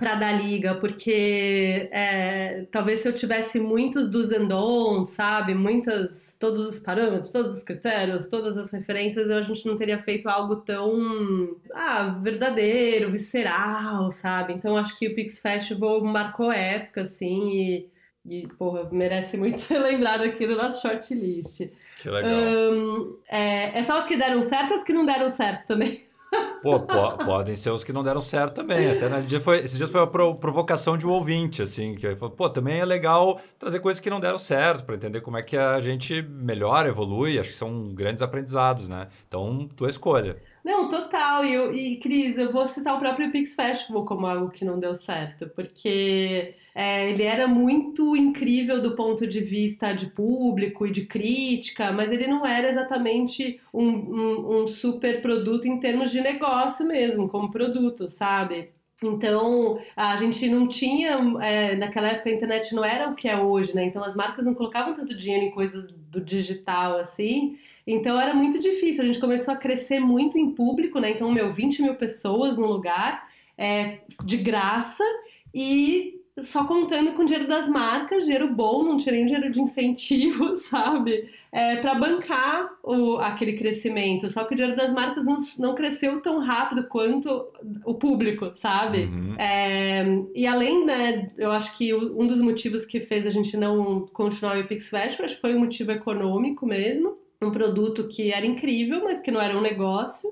para 0.00 0.14
dar 0.14 0.32
liga, 0.32 0.74
porque 0.76 1.90
é, 1.92 2.64
talvez 2.70 3.00
se 3.00 3.08
eu 3.08 3.14
tivesse 3.14 3.60
muitos 3.60 4.08
dos 4.08 4.32
and 4.32 4.46
don'ts, 4.46 5.12
sabe, 5.12 5.54
muitas, 5.54 6.34
todos 6.40 6.66
os 6.66 6.78
parâmetros, 6.78 7.28
todos 7.28 7.52
os 7.52 7.62
critérios, 7.62 8.26
todas 8.26 8.56
as 8.56 8.72
referências, 8.72 9.28
a 9.28 9.42
gente 9.42 9.66
não 9.66 9.76
teria 9.76 9.98
feito 9.98 10.26
algo 10.26 10.56
tão 10.56 11.54
ah, 11.74 12.18
verdadeiro, 12.22 13.10
visceral, 13.10 14.10
sabe? 14.10 14.54
Então 14.54 14.74
acho 14.74 14.98
que 14.98 15.06
o 15.06 15.14
Pix 15.14 15.38
Festival 15.38 16.02
marcou 16.02 16.50
época, 16.50 17.02
assim, 17.02 17.50
e 17.50 17.90
E, 18.26 18.46
porra, 18.58 18.88
merece 18.90 19.36
muito 19.36 19.60
ser 19.60 19.80
lembrado 19.80 20.22
aqui 20.22 20.46
no 20.46 20.56
nosso 20.56 20.80
shortlist. 20.80 21.68
Que 22.00 22.08
legal. 22.08 22.32
Um, 22.32 23.18
é, 23.28 23.78
é 23.78 23.82
só 23.82 23.98
os 23.98 24.06
que 24.06 24.16
deram 24.16 24.42
certo 24.42 24.72
os 24.74 24.82
que 24.82 24.94
não 24.94 25.04
deram 25.04 25.28
certo 25.28 25.66
também? 25.66 26.00
Pô, 26.62 26.78
po 26.78 27.24
podem 27.24 27.56
ser 27.56 27.70
os 27.70 27.82
que 27.82 27.92
não 27.92 28.02
deram 28.02 28.20
certo 28.20 28.54
também. 28.54 28.90
Até 28.90 29.08
né, 29.08 29.20
dia 29.22 29.40
foi, 29.40 29.58
esses 29.58 29.76
dias 29.76 29.90
foi 29.90 30.00
uma 30.00 30.06
pro 30.06 30.34
provocação 30.34 30.96
de 30.96 31.06
um 31.06 31.10
ouvinte, 31.10 31.62
assim, 31.62 31.94
que 31.94 32.14
falou, 32.16 32.34
pô, 32.34 32.48
também 32.50 32.80
é 32.80 32.84
legal 32.84 33.40
trazer 33.58 33.80
coisas 33.80 33.98
que 33.98 34.10
não 34.10 34.20
deram 34.20 34.38
certo, 34.38 34.84
para 34.84 34.94
entender 34.94 35.20
como 35.22 35.38
é 35.38 35.42
que 35.42 35.56
a 35.56 35.80
gente 35.80 36.22
melhora, 36.22 36.88
evolui. 36.88 37.38
Acho 37.38 37.48
que 37.48 37.54
são 37.54 37.94
grandes 37.94 38.22
aprendizados, 38.22 38.88
né? 38.88 39.08
Então, 39.26 39.68
tua 39.74 39.88
escolha. 39.88 40.36
Não, 40.62 40.88
total. 40.88 41.44
E, 41.44 41.94
e 41.94 41.96
Cris, 41.96 42.36
eu 42.36 42.52
vou 42.52 42.66
citar 42.66 42.94
o 42.94 42.98
próprio 42.98 43.30
Pix 43.30 43.54
Festival 43.54 44.04
como 44.04 44.26
algo 44.26 44.50
que 44.50 44.64
não 44.64 44.78
deu 44.78 44.94
certo, 44.94 45.48
porque 45.48 46.54
é, 46.80 47.10
ele 47.10 47.24
era 47.24 47.46
muito 47.46 48.16
incrível 48.16 48.80
do 48.80 48.96
ponto 48.96 49.26
de 49.26 49.40
vista 49.40 49.92
de 49.92 50.06
público 50.06 50.86
e 50.86 50.90
de 50.90 51.04
crítica, 51.04 51.92
mas 51.92 52.10
ele 52.10 52.26
não 52.26 52.46
era 52.46 52.70
exatamente 52.70 53.60
um, 53.70 53.86
um, 53.86 54.62
um 54.62 54.66
super 54.66 55.20
produto 55.20 55.68
em 55.68 55.78
termos 55.78 56.10
de 56.10 56.22
negócio 56.22 56.86
mesmo, 56.86 57.28
como 57.28 57.50
produto, 57.50 58.08
sabe? 58.08 58.70
Então, 59.04 59.78
a 59.94 60.16
gente 60.16 60.48
não 60.48 60.66
tinha. 60.66 61.18
É, 61.42 61.76
naquela 61.76 62.08
época 62.08 62.30
a 62.30 62.32
internet 62.32 62.74
não 62.74 62.82
era 62.82 63.10
o 63.10 63.14
que 63.14 63.28
é 63.28 63.36
hoje, 63.36 63.74
né? 63.76 63.84
Então 63.84 64.02
as 64.02 64.16
marcas 64.16 64.46
não 64.46 64.54
colocavam 64.54 64.94
tanto 64.94 65.14
dinheiro 65.14 65.44
em 65.44 65.50
coisas 65.50 65.86
do 65.92 66.18
digital 66.18 66.96
assim. 66.96 67.58
Então 67.86 68.18
era 68.18 68.32
muito 68.32 68.58
difícil. 68.58 69.04
A 69.04 69.06
gente 69.06 69.20
começou 69.20 69.52
a 69.52 69.56
crescer 69.58 70.00
muito 70.00 70.38
em 70.38 70.50
público, 70.52 70.98
né? 70.98 71.10
Então, 71.10 71.30
meu, 71.30 71.52
20 71.52 71.82
mil 71.82 71.94
pessoas 71.96 72.56
no 72.56 72.66
lugar, 72.66 73.28
é, 73.58 73.98
de 74.24 74.38
graça, 74.38 75.04
e 75.54 76.19
só 76.38 76.64
contando 76.64 77.12
com 77.12 77.22
o 77.22 77.24
dinheiro 77.24 77.48
das 77.48 77.68
marcas, 77.68 78.24
dinheiro 78.24 78.52
bom, 78.52 78.84
não 78.84 78.96
tinha 78.96 79.12
nem 79.14 79.26
dinheiro 79.26 79.50
de 79.50 79.60
incentivo, 79.60 80.54
sabe? 80.56 81.28
É, 81.50 81.76
para 81.76 81.94
bancar 81.94 82.70
o, 82.82 83.16
aquele 83.18 83.54
crescimento. 83.54 84.28
Só 84.28 84.44
que 84.44 84.52
o 84.52 84.56
dinheiro 84.56 84.76
das 84.76 84.92
marcas 84.92 85.24
não, 85.24 85.36
não 85.58 85.74
cresceu 85.74 86.20
tão 86.20 86.38
rápido 86.38 86.84
quanto 86.84 87.46
o 87.84 87.94
público, 87.94 88.52
sabe? 88.54 89.04
Uhum. 89.04 89.34
É, 89.38 90.04
e 90.34 90.46
além, 90.46 90.84
né, 90.84 91.30
eu 91.36 91.50
acho 91.50 91.76
que 91.76 91.94
um 91.94 92.26
dos 92.26 92.40
motivos 92.40 92.84
que 92.84 93.00
fez 93.00 93.26
a 93.26 93.30
gente 93.30 93.56
não 93.56 94.06
continuar 94.12 94.58
o 94.58 94.66
Pix 94.66 94.88
Festival 94.88 95.28
foi 95.40 95.54
o 95.54 95.56
um 95.56 95.60
motivo 95.60 95.92
econômico 95.92 96.66
mesmo. 96.66 97.18
Um 97.42 97.50
produto 97.50 98.06
que 98.06 98.32
era 98.32 98.44
incrível, 98.44 99.02
mas 99.04 99.20
que 99.20 99.30
não 99.30 99.40
era 99.40 99.56
um 99.56 99.62
negócio. 99.62 100.30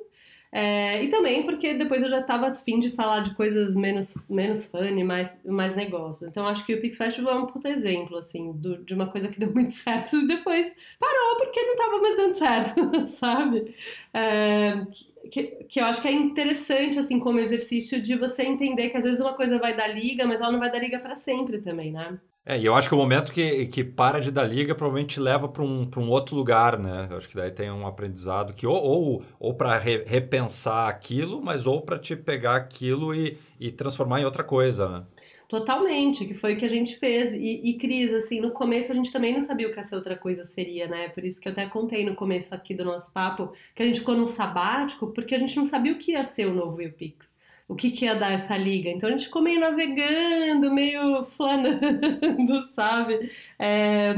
É, 0.51 1.03
e 1.03 1.09
também 1.09 1.43
porque 1.45 1.75
depois 1.75 2.03
eu 2.03 2.09
já 2.09 2.21
estava 2.21 2.49
afim 2.49 2.79
de 2.79 2.91
falar 2.91 3.21
de 3.21 3.35
coisas 3.35 3.77
menos, 3.77 4.15
menos 4.29 4.65
funny, 4.65 5.05
mais, 5.05 5.39
mais 5.45 5.75
negócios. 5.77 6.31
Então 6.31 6.47
acho 6.47 6.65
que 6.65 6.75
o 6.75 6.81
Pix 6.81 6.97
Festival 6.97 7.35
é 7.35 7.39
um 7.43 7.47
puta 7.47 7.69
exemplo, 7.69 8.17
assim, 8.17 8.53
do, 8.53 8.83
de 8.85 8.95
uma 8.95 9.11
coisa 9.11 9.29
que 9.29 9.39
deu 9.39 9.53
muito 9.53 9.73
certo 9.73 10.17
e 10.17 10.27
depois 10.27 10.75
parou 10.99 11.37
porque 11.37 11.61
não 11.63 11.73
estava 11.75 11.99
mais 12.01 12.17
dando 12.17 12.35
certo, 12.35 13.09
sabe? 13.09 13.75
É, 14.15 14.87
que, 15.31 15.43
que 15.69 15.81
eu 15.81 15.85
acho 15.85 16.01
que 16.01 16.09
é 16.09 16.13
interessante, 16.13 16.99
assim, 16.99 17.19
como 17.19 17.39
exercício 17.39 18.01
de 18.01 18.17
você 18.17 18.43
entender 18.43 18.89
que 18.91 18.97
às 18.97 19.05
vezes 19.05 19.21
uma 19.21 19.35
coisa 19.35 19.59
vai 19.59 19.77
dar 19.77 19.89
liga, 19.89 20.27
mas 20.27 20.41
ela 20.41 20.53
não 20.53 20.59
vai 20.59 20.71
dar 20.71 20.79
liga 20.79 20.99
para 20.99 21.15
sempre 21.15 21.61
também, 21.61 21.93
né? 21.93 22.19
É, 22.51 22.59
e 22.59 22.65
eu 22.65 22.75
acho 22.75 22.89
que 22.89 22.95
o 22.95 22.99
momento 22.99 23.31
que, 23.31 23.67
que 23.67 23.85
para 23.85 24.21
de 24.21 24.31
dar 24.31 24.45
liga 24.45 24.75
provavelmente 24.75 25.17
te 25.17 25.21
leva 25.21 25.47
para 25.47 25.63
um, 25.63 25.87
um 25.99 26.09
outro 26.09 26.35
lugar, 26.35 26.79
né? 26.79 27.07
Eu 27.11 27.19
acho 27.19 27.29
que 27.29 27.37
daí 27.37 27.51
tem 27.51 27.71
um 27.71 27.87
aprendizado 27.87 28.55
que 28.55 28.67
ou, 28.67 28.75
ou, 28.75 29.23
ou 29.39 29.53
para 29.53 29.77
re, 29.77 30.03
repensar 30.07 30.89
aquilo, 30.89 31.43
mas 31.43 31.67
ou 31.67 31.83
para 31.83 31.99
te 31.99 32.17
pegar 32.17 32.57
aquilo 32.57 33.15
e, 33.15 33.37
e 33.61 33.71
transformar 33.71 34.23
em 34.23 34.25
outra 34.25 34.43
coisa, 34.43 34.89
né? 34.89 35.05
Totalmente, 35.47 36.25
que 36.25 36.33
foi 36.33 36.55
o 36.55 36.57
que 36.57 36.65
a 36.65 36.71
gente 36.71 36.97
fez. 36.97 37.35
E, 37.35 37.61
e, 37.65 37.75
Cris, 37.77 38.15
assim, 38.15 38.41
no 38.41 38.51
começo 38.51 38.93
a 38.93 38.95
gente 38.95 39.13
também 39.13 39.35
não 39.35 39.43
sabia 39.43 39.69
o 39.69 39.71
que 39.71 39.81
essa 39.81 39.95
outra 39.95 40.17
coisa 40.17 40.43
seria, 40.43 40.89
né? 40.89 41.11
Por 41.11 41.27
isso 41.27 41.39
que 41.39 41.49
eu 41.49 41.53
até 41.53 41.67
contei 41.67 42.03
no 42.03 42.15
começo 42.15 42.55
aqui 42.55 42.75
do 42.75 42.83
nosso 42.83 43.13
papo 43.13 43.53
que 43.75 43.83
a 43.83 43.87
gente 43.87 43.99
ficou 43.99 44.17
num 44.17 44.27
sabático, 44.27 45.09
porque 45.09 45.35
a 45.35 45.39
gente 45.39 45.55
não 45.55 45.67
sabia 45.67 45.93
o 45.93 45.99
que 45.99 46.13
ia 46.13 46.25
ser 46.25 46.47
o 46.47 46.55
novo 46.55 46.81
YouPix 46.81 47.38
o 47.69 47.77
que, 47.77 47.91
que 47.91 48.07
ia 48.07 48.15
dar 48.15 48.33
essa 48.33 48.57
liga. 48.57 48.89
Então 48.89 49.09
a 49.09 49.13
gente 49.13 49.27
ficou 49.27 49.43
meio 49.43 49.61
navegando, 49.61 50.73
meio 50.73 51.23
flanando, 51.25 52.65
sabe? 52.73 53.31
É, 53.59 54.15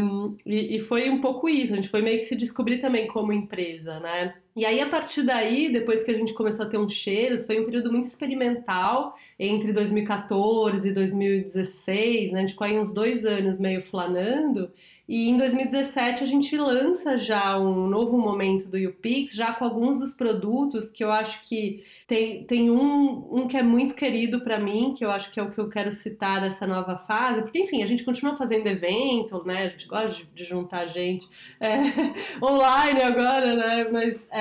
e, 0.46 0.76
e, 0.76 0.80
foi 0.80 1.10
um 1.10 1.20
pouco 1.20 1.48
isso, 1.48 1.72
a 1.72 1.76
gente 1.76 1.88
foi 1.88 2.00
meio 2.00 2.18
que 2.20 2.24
se 2.24 2.36
descobrir 2.36 2.78
também 2.78 3.08
como 3.08 3.32
empresa, 3.32 3.98
né? 3.98 4.34
E 4.56 4.64
aí, 4.64 4.80
a 4.80 4.88
partir 4.88 5.22
daí, 5.22 5.72
depois 5.72 6.02
que 6.02 6.10
a 6.10 6.14
gente 6.14 6.34
começou 6.34 6.66
a 6.66 6.68
ter 6.68 6.76
uns 6.76 6.92
cheiros, 6.92 7.46
foi 7.46 7.60
um 7.60 7.64
período 7.64 7.92
muito 7.92 8.06
experimental 8.06 9.14
entre 9.38 9.72
2014 9.72 10.88
e 10.88 10.92
2016, 10.92 12.32
né? 12.32 12.38
A 12.38 12.40
gente 12.40 12.52
ficou 12.52 12.66
aí 12.66 12.78
uns 12.78 12.92
dois 12.92 13.24
anos 13.24 13.60
meio 13.60 13.80
flanando. 13.80 14.70
E 15.10 15.28
em 15.28 15.36
2017 15.36 16.22
a 16.22 16.26
gente 16.26 16.56
lança 16.56 17.18
já 17.18 17.58
um 17.58 17.88
novo 17.88 18.16
momento 18.16 18.68
do 18.68 18.78
YouPix, 18.78 19.34
já 19.34 19.52
com 19.52 19.64
alguns 19.64 19.98
dos 19.98 20.14
produtos 20.14 20.88
que 20.88 21.02
eu 21.02 21.10
acho 21.10 21.48
que 21.48 21.84
tem, 22.06 22.44
tem 22.44 22.70
um, 22.70 23.26
um 23.28 23.48
que 23.48 23.56
é 23.56 23.62
muito 23.62 23.94
querido 23.94 24.40
para 24.44 24.56
mim, 24.56 24.94
que 24.96 25.04
eu 25.04 25.10
acho 25.10 25.32
que 25.32 25.40
é 25.40 25.42
o 25.42 25.50
que 25.50 25.58
eu 25.58 25.68
quero 25.68 25.90
citar 25.90 26.40
dessa 26.40 26.64
nova 26.64 26.96
fase, 26.96 27.42
porque 27.42 27.58
enfim, 27.58 27.82
a 27.82 27.86
gente 27.86 28.04
continua 28.04 28.36
fazendo 28.36 28.68
evento, 28.68 29.44
né? 29.44 29.64
A 29.64 29.68
gente 29.68 29.88
gosta 29.88 30.16
de, 30.16 30.28
de 30.32 30.44
juntar 30.44 30.86
gente 30.86 31.28
é, 31.58 31.78
online 32.40 33.02
agora, 33.02 33.56
né? 33.56 33.88
Mas 33.90 34.28
é, 34.30 34.39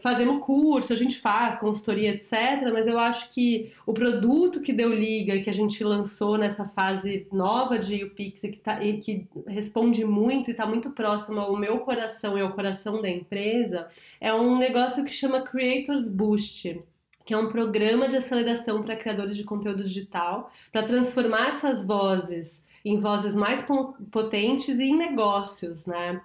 fazemos 0.00 0.44
curso, 0.44 0.92
a 0.92 0.96
gente 0.96 1.18
faz 1.18 1.58
consultoria, 1.58 2.10
etc. 2.10 2.70
Mas 2.72 2.86
eu 2.86 2.98
acho 2.98 3.30
que 3.30 3.72
o 3.86 3.92
produto 3.92 4.60
que 4.60 4.72
deu 4.72 4.94
liga, 4.94 5.40
que 5.40 5.50
a 5.50 5.52
gente 5.52 5.82
lançou 5.82 6.36
nessa 6.36 6.66
fase 6.68 7.26
nova 7.32 7.78
de 7.78 8.04
UPix 8.04 8.44
e 8.44 8.52
que, 8.52 8.58
tá, 8.58 8.82
e 8.82 8.98
que 8.98 9.26
responde 9.46 10.04
muito 10.04 10.48
e 10.48 10.52
está 10.52 10.66
muito 10.66 10.90
próximo 10.90 11.40
ao 11.40 11.56
meu 11.56 11.80
coração 11.80 12.36
e 12.38 12.40
ao 12.40 12.52
coração 12.52 13.00
da 13.00 13.08
empresa, 13.08 13.88
é 14.20 14.32
um 14.32 14.58
negócio 14.58 15.04
que 15.04 15.12
chama 15.12 15.42
Creators 15.42 16.08
Boost 16.08 16.82
que 17.24 17.32
é 17.32 17.38
um 17.38 17.48
programa 17.48 18.06
de 18.06 18.18
aceleração 18.18 18.82
para 18.82 18.96
criadores 18.96 19.34
de 19.34 19.44
conteúdo 19.44 19.82
digital, 19.82 20.52
para 20.70 20.82
transformar 20.82 21.48
essas 21.48 21.86
vozes 21.86 22.62
em 22.84 23.00
vozes 23.00 23.34
mais 23.34 23.64
potentes 24.10 24.78
e 24.78 24.84
em 24.84 24.96
negócios, 24.96 25.86
né? 25.86 26.20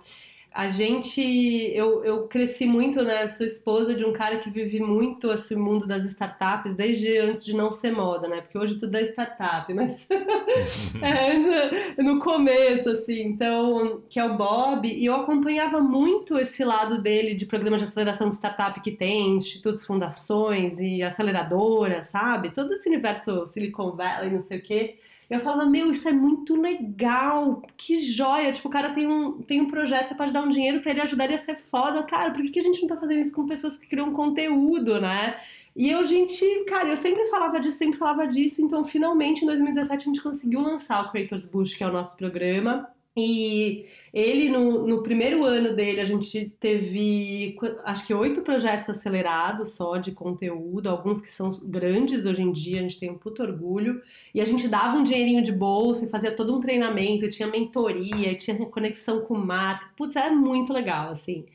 A 0.52 0.68
gente, 0.68 1.22
eu, 1.76 2.04
eu 2.04 2.28
cresci 2.28 2.66
muito, 2.66 3.04
né? 3.04 3.28
Sou 3.28 3.46
esposa 3.46 3.94
de 3.94 4.04
um 4.04 4.12
cara 4.12 4.40
que 4.40 4.50
vive 4.50 4.80
muito 4.80 5.32
esse 5.32 5.56
mundo 5.56 5.86
das 5.86 6.04
startups 6.06 6.74
desde 6.76 7.18
antes 7.20 7.46
de 7.46 7.56
não 7.56 7.72
ser 7.72 7.92
moda, 7.92 8.28
né? 8.28 8.42
Porque 8.42 8.58
hoje 8.58 8.80
tudo 8.80 8.96
é 8.96 9.04
startup, 9.04 9.72
mas 9.74 10.08
é, 11.02 12.02
no 12.02 12.18
começo, 12.20 12.90
assim. 12.90 13.22
Então, 13.22 14.02
que 14.10 14.20
é 14.20 14.26
o 14.26 14.36
Bob, 14.36 14.88
e 14.88 15.06
eu 15.06 15.16
acompanhava 15.16 15.82
muito 15.82 16.38
esse 16.38 16.64
lado 16.64 17.00
dele 17.00 17.36
de 17.36 17.46
programas 17.46 17.82
de 17.82 17.88
aceleração 17.88 18.30
de 18.30 18.36
startup 18.36 18.82
que 18.82 18.92
tem, 18.92 19.36
institutos, 19.36 19.86
fundações 19.86 20.80
e 20.80 21.04
aceleradoras, 21.04 22.08
sabe? 22.08 22.50
Todo 22.50 22.74
esse 22.74 22.90
universo 22.90 23.46
Silicon 23.46 23.96
Valley, 23.96 24.32
não 24.32 24.40
sei 24.40 24.58
o 24.58 24.64
quê. 24.64 24.98
Eu 25.30 25.40
falava, 25.40 25.70
meu, 25.70 25.92
isso 25.92 26.10
é 26.10 26.12
muito 26.12 26.56
legal, 26.56 27.62
que 27.78 28.02
joia. 28.02 28.52
Tipo, 28.52 28.68
o 28.68 28.72
cara 28.72 28.90
tem 28.90 29.08
um, 29.08 29.42
tem 29.44 29.62
um 29.62 29.70
projeto, 29.70 30.08
você 30.08 30.16
pode 30.16 30.34
dar 30.34 30.42
um 30.42 30.50
dinheiro 30.50 30.82
para 30.82 30.92
ele 30.92 31.02
ajudar 31.02 31.26
ele 31.26 31.36
a 31.36 31.38
ser 31.38 31.58
foda. 31.58 32.02
Cara, 32.04 32.32
por 32.32 32.42
que, 32.42 32.50
que 32.50 32.60
a 32.60 32.64
gente 32.64 32.82
não 32.82 32.90
tá 32.90 32.98
fazendo 32.98 33.22
isso 33.22 33.32
com 33.32 33.46
pessoas 33.46 33.78
que 33.78 33.88
criam 33.88 34.12
conteúdo, 34.12 35.00
né? 35.00 35.36
E 35.76 35.90
eu, 35.90 36.04
gente, 36.04 36.44
cara, 36.66 36.90
eu 36.90 36.98
sempre 36.98 37.28
falava 37.28 37.60
disso, 37.60 37.78
sempre 37.78 38.00
falava 38.00 38.28
disso. 38.28 38.62
Então, 38.62 38.84
finalmente, 38.84 39.44
em 39.44 39.46
2017, 39.46 40.02
a 40.02 40.06
gente 40.06 40.22
conseguiu 40.22 40.62
lançar 40.62 41.06
o 41.06 41.12
Creators 41.12 41.46
Boost, 41.46 41.78
que 41.78 41.84
é 41.84 41.88
o 41.88 41.94
nosso 41.94 42.18
programa. 42.18 42.90
E 43.18 43.86
ele, 44.14 44.50
no, 44.50 44.88
no 44.88 45.04
primeiro 45.04 45.44
ano 45.44 45.76
dele, 45.76 46.00
a 46.00 46.06
gente 46.06 46.54
teve, 46.60 47.58
acho 47.84 48.08
que 48.08 48.14
oito 48.14 48.42
projetos 48.42 48.90
acelerados 48.90 49.72
só 49.72 49.98
de 49.98 50.12
conteúdo, 50.12 50.90
alguns 50.90 51.20
que 51.20 51.32
são 51.32 51.50
grandes 51.64 52.26
hoje 52.26 52.42
em 52.42 52.52
dia, 52.52 52.80
a 52.80 52.82
gente 52.84 53.00
tem 53.00 53.10
um 53.12 53.18
puto 53.18 53.44
orgulho. 53.44 54.02
E 54.34 54.40
a 54.40 54.46
gente 54.46 54.68
dava 54.68 54.98
um 54.98 55.04
dinheirinho 55.04 55.42
de 55.42 55.52
bolsa 55.52 56.06
e 56.06 56.10
fazia 56.10 56.32
todo 56.36 56.56
um 56.56 56.60
treinamento, 56.60 57.26
e 57.26 57.30
tinha 57.30 57.48
mentoria, 57.48 58.32
e 58.32 58.36
tinha 58.36 58.56
conexão 58.68 59.22
com 59.22 59.36
marca. 59.36 59.92
Putz, 59.98 60.16
era 60.16 60.34
muito 60.34 60.72
legal, 60.72 61.10
assim. 61.10 61.46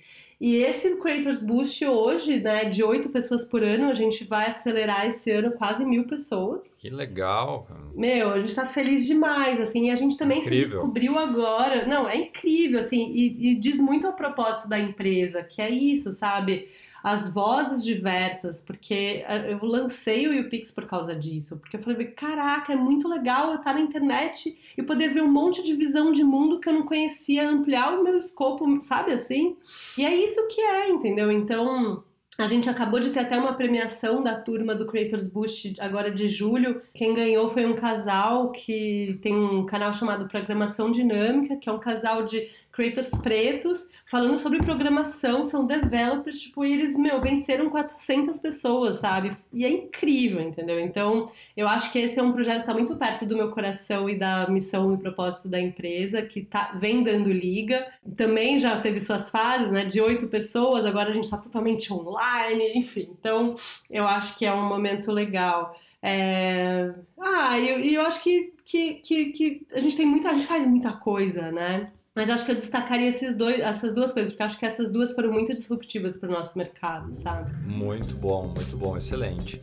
E 0.44 0.56
esse 0.56 0.96
Creators 0.96 1.42
Boost 1.42 1.86
hoje, 1.86 2.38
né, 2.38 2.66
de 2.66 2.84
oito 2.84 3.08
pessoas 3.08 3.46
por 3.46 3.62
ano, 3.62 3.88
a 3.88 3.94
gente 3.94 4.24
vai 4.24 4.48
acelerar 4.48 5.06
esse 5.06 5.30
ano 5.30 5.52
quase 5.52 5.86
mil 5.86 6.06
pessoas. 6.06 6.76
Que 6.78 6.90
legal. 6.90 7.66
Meu, 7.94 8.28
a 8.30 8.38
gente 8.38 8.54
tá 8.54 8.66
feliz 8.66 9.06
demais, 9.06 9.58
assim, 9.58 9.86
e 9.86 9.90
a 9.90 9.94
gente 9.94 10.18
também 10.18 10.40
incrível. 10.40 10.66
se 10.66 10.74
descobriu 10.74 11.18
agora. 11.18 11.86
Não, 11.86 12.06
é 12.06 12.18
incrível, 12.18 12.78
assim, 12.78 13.10
e, 13.14 13.52
e 13.52 13.58
diz 13.58 13.80
muito 13.80 14.06
ao 14.06 14.12
propósito 14.12 14.68
da 14.68 14.78
empresa, 14.78 15.42
que 15.42 15.62
é 15.62 15.70
isso, 15.70 16.10
sabe? 16.12 16.68
As 17.04 17.28
vozes 17.28 17.84
diversas, 17.84 18.62
porque 18.62 19.22
eh, 19.28 19.52
eu 19.52 19.68
lancei 19.68 20.26
o 20.26 20.32
YouPix 20.32 20.70
por 20.70 20.86
causa 20.86 21.14
disso, 21.14 21.58
porque 21.58 21.76
eu 21.76 21.80
falei, 21.82 22.06
caraca, 22.06 22.72
é 22.72 22.76
muito 22.76 23.06
legal 23.06 23.50
eu 23.50 23.56
estar 23.56 23.74
na 23.74 23.80
internet 23.80 24.56
e 24.74 24.82
poder 24.82 25.10
ver 25.10 25.22
um 25.22 25.30
monte 25.30 25.62
de 25.62 25.74
visão 25.74 26.10
de 26.10 26.24
mundo 26.24 26.58
que 26.58 26.66
eu 26.66 26.72
não 26.72 26.86
conhecia, 26.86 27.46
ampliar 27.46 27.92
o 27.92 28.02
meu 28.02 28.16
escopo, 28.16 28.80
sabe 28.80 29.12
assim? 29.12 29.54
E 29.98 30.04
é 30.06 30.14
isso 30.14 30.48
que 30.48 30.62
é, 30.62 30.88
entendeu? 30.88 31.30
Então, 31.30 32.02
A 32.36 32.48
gente 32.48 32.68
acabou 32.68 32.98
de 32.98 33.10
ter 33.10 33.20
até 33.20 33.38
uma 33.38 33.54
premiação 33.54 34.20
da 34.20 34.34
turma 34.34 34.74
do 34.74 34.86
Creators 34.86 35.28
Boost 35.28 35.76
agora 35.78 36.10
de 36.10 36.26
julho. 36.26 36.82
Quem 36.92 37.14
ganhou 37.14 37.48
foi 37.48 37.64
um 37.64 37.74
casal 37.74 38.50
que 38.50 39.18
tem 39.22 39.36
um 39.36 39.64
canal 39.64 39.92
chamado 39.92 40.26
Programação 40.26 40.90
Dinâmica, 40.90 41.56
que 41.56 41.68
é 41.68 41.72
um 41.72 41.78
casal 41.78 42.24
de 42.24 42.50
creators 42.72 43.10
pretos 43.22 43.88
falando 44.04 44.36
sobre 44.36 44.58
programação, 44.58 45.44
são 45.44 45.64
developers, 45.64 46.40
tipo, 46.40 46.64
e 46.64 46.72
eles, 46.72 46.96
meu, 46.96 47.20
venceram 47.20 47.70
400 47.70 48.38
pessoas, 48.38 48.96
sabe? 48.96 49.34
E 49.52 49.64
é 49.64 49.70
incrível, 49.70 50.40
entendeu? 50.40 50.78
Então, 50.78 51.30
eu 51.56 51.66
acho 51.66 51.90
que 51.90 51.98
esse 51.98 52.18
é 52.18 52.22
um 52.22 52.32
projeto 52.32 52.60
que 52.60 52.66
tá 52.66 52.74
muito 52.74 52.96
perto 52.96 53.24
do 53.24 53.36
meu 53.36 53.50
coração 53.50 54.10
e 54.10 54.18
da 54.18 54.48
missão 54.48 54.92
e 54.92 54.98
propósito 54.98 55.48
da 55.48 55.58
empresa, 55.58 56.20
que 56.20 56.42
tá, 56.42 56.74
vem 56.76 57.02
dando 57.02 57.32
liga. 57.32 57.86
Também 58.16 58.58
já 58.58 58.78
teve 58.80 59.00
suas 59.00 59.30
fases, 59.30 59.70
né, 59.70 59.84
de 59.84 60.00
oito 60.00 60.26
pessoas, 60.26 60.84
agora 60.84 61.10
a 61.10 61.14
gente 61.14 61.30
tá 61.30 61.38
totalmente 61.38 61.92
online, 61.92 62.23
enfim. 62.74 63.08
Então, 63.18 63.56
eu 63.90 64.06
acho 64.06 64.36
que 64.36 64.44
é 64.44 64.52
um 64.52 64.68
momento 64.68 65.10
legal. 65.10 65.78
É... 66.02 66.92
Ah, 67.18 67.58
e 67.58 67.68
eu, 67.68 67.80
eu, 67.80 68.06
acho 68.06 68.22
que, 68.22 68.52
que, 68.64 68.94
que, 68.94 69.24
que 69.32 69.66
a 69.72 69.78
gente 69.78 69.96
tem 69.96 70.06
muita, 70.06 70.28
a 70.28 70.34
gente 70.34 70.46
faz 70.46 70.66
muita 70.66 70.92
coisa, 70.92 71.50
né? 71.50 71.90
Mas 72.14 72.30
acho 72.30 72.44
que 72.44 72.52
eu 72.52 72.56
destacaria 72.56 73.08
esses 73.08 73.34
dois, 73.34 73.58
essas 73.58 73.92
duas 73.92 74.12
coisas, 74.12 74.30
porque 74.30 74.44
acho 74.44 74.58
que 74.58 74.66
essas 74.66 74.92
duas 74.92 75.12
foram 75.14 75.32
muito 75.32 75.52
disruptivas 75.52 76.16
para 76.16 76.28
o 76.28 76.32
nosso 76.32 76.56
mercado, 76.56 77.12
sabe? 77.12 77.52
Muito 77.66 78.14
bom, 78.16 78.52
muito 78.56 78.76
bom, 78.76 78.96
excelente. 78.96 79.60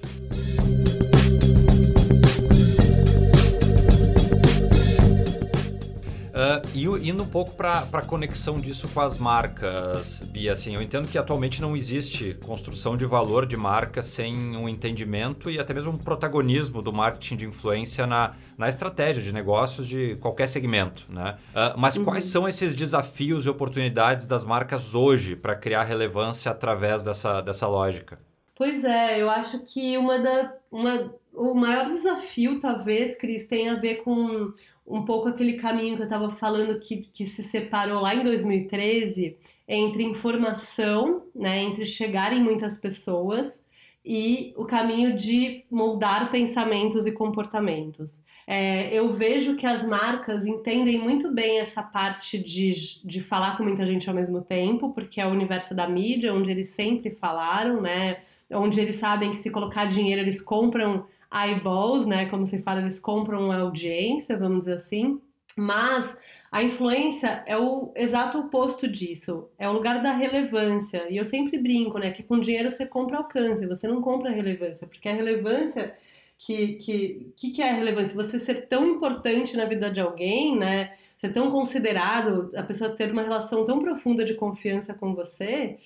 Uh, 6.42 6.68
e 6.74 7.10
indo 7.10 7.22
um 7.22 7.28
pouco 7.28 7.54
para 7.54 7.88
a 7.94 8.02
conexão 8.02 8.56
disso 8.56 8.88
com 8.88 9.00
as 9.00 9.20
marcas, 9.20 10.24
Bia, 10.24 10.54
assim, 10.54 10.74
eu 10.74 10.82
entendo 10.82 11.08
que 11.08 11.16
atualmente 11.16 11.62
não 11.62 11.76
existe 11.76 12.34
construção 12.44 12.98
de 12.98 13.06
valor 13.06 13.46
de 13.46 13.56
marca 13.56 14.02
sem 14.02 14.58
um 14.58 14.68
entendimento 14.68 15.52
e 15.52 15.60
até 15.60 15.72
mesmo 15.72 15.92
um 15.92 15.98
protagonismo 15.98 16.82
do 16.82 16.92
marketing 16.92 17.36
de 17.36 17.46
influência 17.46 18.08
na, 18.08 18.32
na 18.58 18.68
estratégia 18.68 19.22
de 19.22 19.32
negócios 19.32 19.86
de 19.86 20.16
qualquer 20.16 20.48
segmento, 20.48 21.06
né? 21.10 21.38
Uh, 21.52 21.78
mas 21.78 21.98
uhum. 21.98 22.06
quais 22.06 22.24
são 22.24 22.50
esses 22.50 22.74
desafios 22.74 23.46
e 23.46 23.50
oportunidades 23.50 24.26
das 24.26 24.44
marcas 24.44 24.96
hoje 24.96 25.36
para 25.36 25.56
criar 25.56 25.84
relevância 25.84 26.52
através 26.52 27.04
dessa, 27.04 27.40
dessa 27.42 27.68
lógica? 27.68 28.18
Pois 28.56 28.84
é, 28.84 29.22
eu 29.22 29.30
acho 29.30 29.60
que 29.60 29.96
uma 29.96 30.18
da, 30.18 30.54
uma, 30.72 31.14
o 31.34 31.54
maior 31.54 31.90
desafio, 31.90 32.60
talvez, 32.60 33.18
Cris, 33.18 33.48
tem 33.48 33.70
a 33.70 33.76
ver 33.76 34.04
com 34.04 34.54
um 34.86 35.06
pouco 35.06 35.30
aquele 35.30 35.54
caminho 35.54 35.96
que 35.96 36.02
eu 36.02 36.08
estava 36.08 36.30
falando 36.30 36.80
que, 36.80 37.10
que 37.14 37.26
se 37.26 37.44
separou 37.44 38.02
lá 38.02 38.14
em 38.14 38.24
2013 38.24 39.38
entre 39.68 40.04
informação, 40.04 41.24
né, 41.34 41.60
entre 41.62 41.86
chegar 41.86 42.34
em 42.34 42.44
muitas 42.44 42.78
pessoas 42.78 43.64
e 44.04 44.54
o 44.58 44.66
caminho 44.66 45.16
de 45.16 45.64
moldar 45.70 46.32
pensamentos 46.32 47.06
e 47.06 47.12
comportamentos. 47.12 48.24
É, 48.48 48.94
eu 48.94 49.14
vejo 49.14 49.56
que 49.56 49.66
as 49.66 49.88
marcas 49.88 50.46
entendem 50.46 51.00
muito 51.00 51.32
bem 51.32 51.60
essa 51.60 51.84
parte 51.84 52.40
de, 52.40 52.72
de 53.06 53.22
falar 53.22 53.56
com 53.56 53.64
muita 53.64 53.86
gente 53.86 54.10
ao 54.10 54.16
mesmo 54.16 54.42
tempo, 54.42 54.92
porque 54.92 55.22
é 55.22 55.26
o 55.26 55.30
universo 55.30 55.76
da 55.76 55.88
mídia, 55.88 56.34
onde 56.34 56.50
eles 56.50 56.70
sempre 56.70 57.12
falaram, 57.12 57.80
né? 57.80 58.18
Onde 58.52 58.82
eles 58.82 58.96
sabem 58.96 59.30
que 59.30 59.38
se 59.38 59.52
colocar 59.52 59.86
dinheiro 59.86 60.22
eles 60.22 60.42
compram 60.42 61.06
eyeballs, 61.34 62.06
né? 62.06 62.28
Como 62.28 62.46
se 62.46 62.60
fala, 62.60 62.82
eles 62.82 63.00
compram 63.00 63.52
audiência, 63.52 64.38
vamos 64.38 64.60
dizer 64.60 64.74
assim. 64.74 65.22
Mas 65.58 66.18
a 66.52 66.64
influência 66.64 67.44
é 67.48 67.58
o 67.58 67.94
exato 67.96 68.40
oposto 68.40 68.88
disso. 68.88 69.50
É 69.58 69.70
o 69.70 69.74
lugar 69.74 70.02
da 70.02 70.14
relevância. 70.14 71.08
E 71.10 71.18
eu 71.18 71.26
sempre 71.26 71.58
brinco, 71.58 71.98
né? 71.98 72.12
Que 72.12 72.24
com 72.24 72.40
dinheiro 72.40 72.70
você 72.70 72.86
compra 72.86 73.18
alcance, 73.18 73.66
você 73.66 73.88
não 73.88 74.02
compra 74.02 74.32
relevância. 74.32 74.88
Porque 74.88 75.08
a 75.08 75.14
relevância. 75.14 75.96
Que, 76.38 76.74
que, 76.80 77.34
que, 77.38 77.52
que 77.52 77.62
é 77.62 77.70
a 77.70 77.76
relevância? 77.76 78.16
Você 78.16 78.40
ser 78.40 78.68
tão 78.68 78.88
importante 78.88 79.56
na 79.56 79.66
vida 79.66 79.92
de 79.92 80.02
alguém, 80.02 80.58
né? 80.58 80.96
Ser 81.20 81.32
tão 81.32 81.52
considerado, 81.52 82.50
a 82.56 82.64
pessoa 82.64 82.90
ter 82.96 83.12
uma 83.12 83.22
relação 83.22 83.64
tão 83.64 83.78
profunda 83.78 84.26
de 84.26 84.34
confiança 84.34 84.92
com 84.96 85.14
você, 85.14 85.78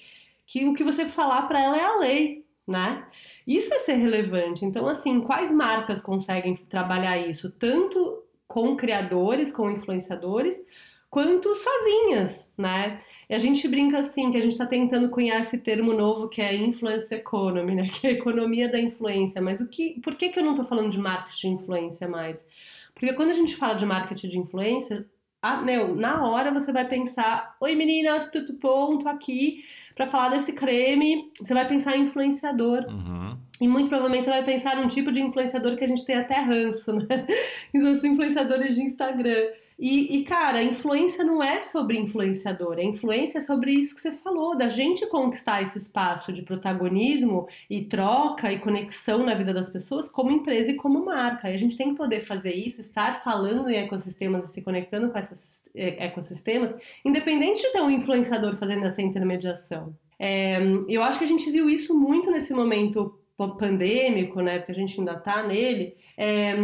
que 0.45 0.65
o 0.65 0.73
que 0.73 0.83
você 0.83 1.05
falar 1.05 1.41
para 1.43 1.61
ela 1.61 1.77
é 1.77 1.83
a 1.83 1.99
lei, 1.99 2.45
né? 2.65 3.05
Isso 3.45 3.73
é 3.73 3.79
ser 3.79 3.95
relevante. 3.95 4.65
Então, 4.65 4.87
assim, 4.87 5.21
quais 5.21 5.51
marcas 5.51 6.01
conseguem 6.01 6.55
trabalhar 6.55 7.17
isso? 7.17 7.51
Tanto 7.51 8.23
com 8.47 8.75
criadores, 8.75 9.51
com 9.51 9.69
influenciadores, 9.69 10.63
quanto 11.09 11.53
sozinhas, 11.55 12.51
né? 12.57 12.95
E 13.29 13.33
a 13.33 13.37
gente 13.37 13.67
brinca 13.67 13.99
assim, 13.99 14.31
que 14.31 14.37
a 14.37 14.41
gente 14.41 14.51
está 14.51 14.65
tentando 14.65 15.09
cunhar 15.09 15.39
esse 15.41 15.59
termo 15.59 15.93
novo 15.93 16.27
que 16.27 16.41
é 16.41 16.55
influence 16.55 17.13
economy, 17.13 17.75
né? 17.75 17.87
Que 18.01 18.07
é 18.07 18.09
a 18.11 18.13
economia 18.13 18.69
da 18.69 18.79
influência. 18.79 19.41
Mas 19.41 19.61
o 19.61 19.69
que, 19.69 19.99
por 20.01 20.15
que, 20.15 20.29
que 20.29 20.39
eu 20.39 20.43
não 20.43 20.51
estou 20.51 20.65
falando 20.65 20.91
de 20.91 20.97
marketing 20.99 21.55
de 21.55 21.63
influência 21.63 22.07
mais? 22.07 22.45
Porque 22.93 23.13
quando 23.13 23.29
a 23.29 23.33
gente 23.33 23.55
fala 23.55 23.75
de 23.75 23.85
marketing 23.85 24.29
de 24.29 24.39
influência, 24.39 25.05
ah, 25.47 25.61
meu, 25.61 25.95
na 25.95 26.27
hora 26.27 26.51
você 26.51 26.71
vai 26.71 26.87
pensar: 26.87 27.55
Oi 27.61 27.75
meninas, 27.75 28.31
tudo 28.31 28.53
bom? 28.53 28.97
Tô 28.97 29.07
aqui 29.07 29.63
para 29.93 30.07
falar 30.07 30.29
desse 30.29 30.53
creme. 30.53 31.31
Você 31.39 31.53
vai 31.53 31.67
pensar 31.67 31.95
em 31.95 32.01
influenciador. 32.01 32.83
Uhum. 32.87 33.37
E 33.61 33.67
muito 33.67 33.87
provavelmente 33.89 34.23
você 34.25 34.31
vai 34.31 34.43
pensar 34.43 34.75
num 34.75 34.87
tipo 34.87 35.11
de 35.11 35.21
influenciador 35.21 35.77
que 35.77 35.83
a 35.83 35.87
gente 35.87 36.03
tem 36.03 36.15
até 36.15 36.39
ranço, 36.39 36.93
né? 36.93 37.27
Que 37.71 37.79
são 37.79 37.91
os 37.91 38.03
influenciadores 38.03 38.73
de 38.73 38.81
Instagram. 38.81 39.45
E, 39.77 40.17
e, 40.17 40.23
cara, 40.23 40.63
influência 40.63 41.23
não 41.23 41.43
é 41.43 41.59
sobre 41.59 41.97
influenciador, 41.97 42.77
a 42.77 42.83
influência 42.83 43.39
é 43.39 43.41
sobre 43.41 43.71
isso 43.71 43.93
que 43.93 44.01
você 44.01 44.13
falou, 44.13 44.55
da 44.55 44.69
gente 44.69 45.05
conquistar 45.07 45.61
esse 45.61 45.77
espaço 45.77 46.31
de 46.31 46.43
protagonismo 46.43 47.45
e 47.69 47.83
troca 47.83 48.51
e 48.53 48.59
conexão 48.59 49.25
na 49.25 49.33
vida 49.33 49.53
das 49.53 49.69
pessoas 49.69 50.07
como 50.07 50.31
empresa 50.31 50.71
e 50.71 50.75
como 50.75 51.03
marca. 51.03 51.49
E 51.49 51.53
a 51.53 51.57
gente 51.57 51.75
tem 51.75 51.89
que 51.89 51.97
poder 51.97 52.21
fazer 52.21 52.53
isso, 52.53 52.79
estar 52.79 53.21
falando 53.21 53.69
em 53.69 53.75
ecossistemas 53.75 54.45
e 54.45 54.53
se 54.53 54.61
conectando 54.61 55.09
com 55.09 55.19
esses 55.19 55.65
é, 55.75 56.05
ecossistemas, 56.05 56.73
independente 57.03 57.61
de 57.61 57.73
ter 57.73 57.81
um 57.81 57.89
influenciador 57.89 58.55
fazendo 58.55 58.85
essa 58.85 59.01
intermediação. 59.01 59.93
É, 60.17 60.57
eu 60.87 61.03
acho 61.03 61.19
que 61.19 61.25
a 61.25 61.27
gente 61.27 61.51
viu 61.51 61.69
isso 61.69 61.93
muito 61.93 62.31
nesse 62.31 62.53
momento 62.53 63.19
pandêmico, 63.59 64.41
né? 64.41 64.59
Porque 64.59 64.71
a 64.71 64.75
gente 64.75 64.97
ainda 64.97 65.19
tá 65.19 65.43
nele. 65.43 65.97
É, 66.17 66.55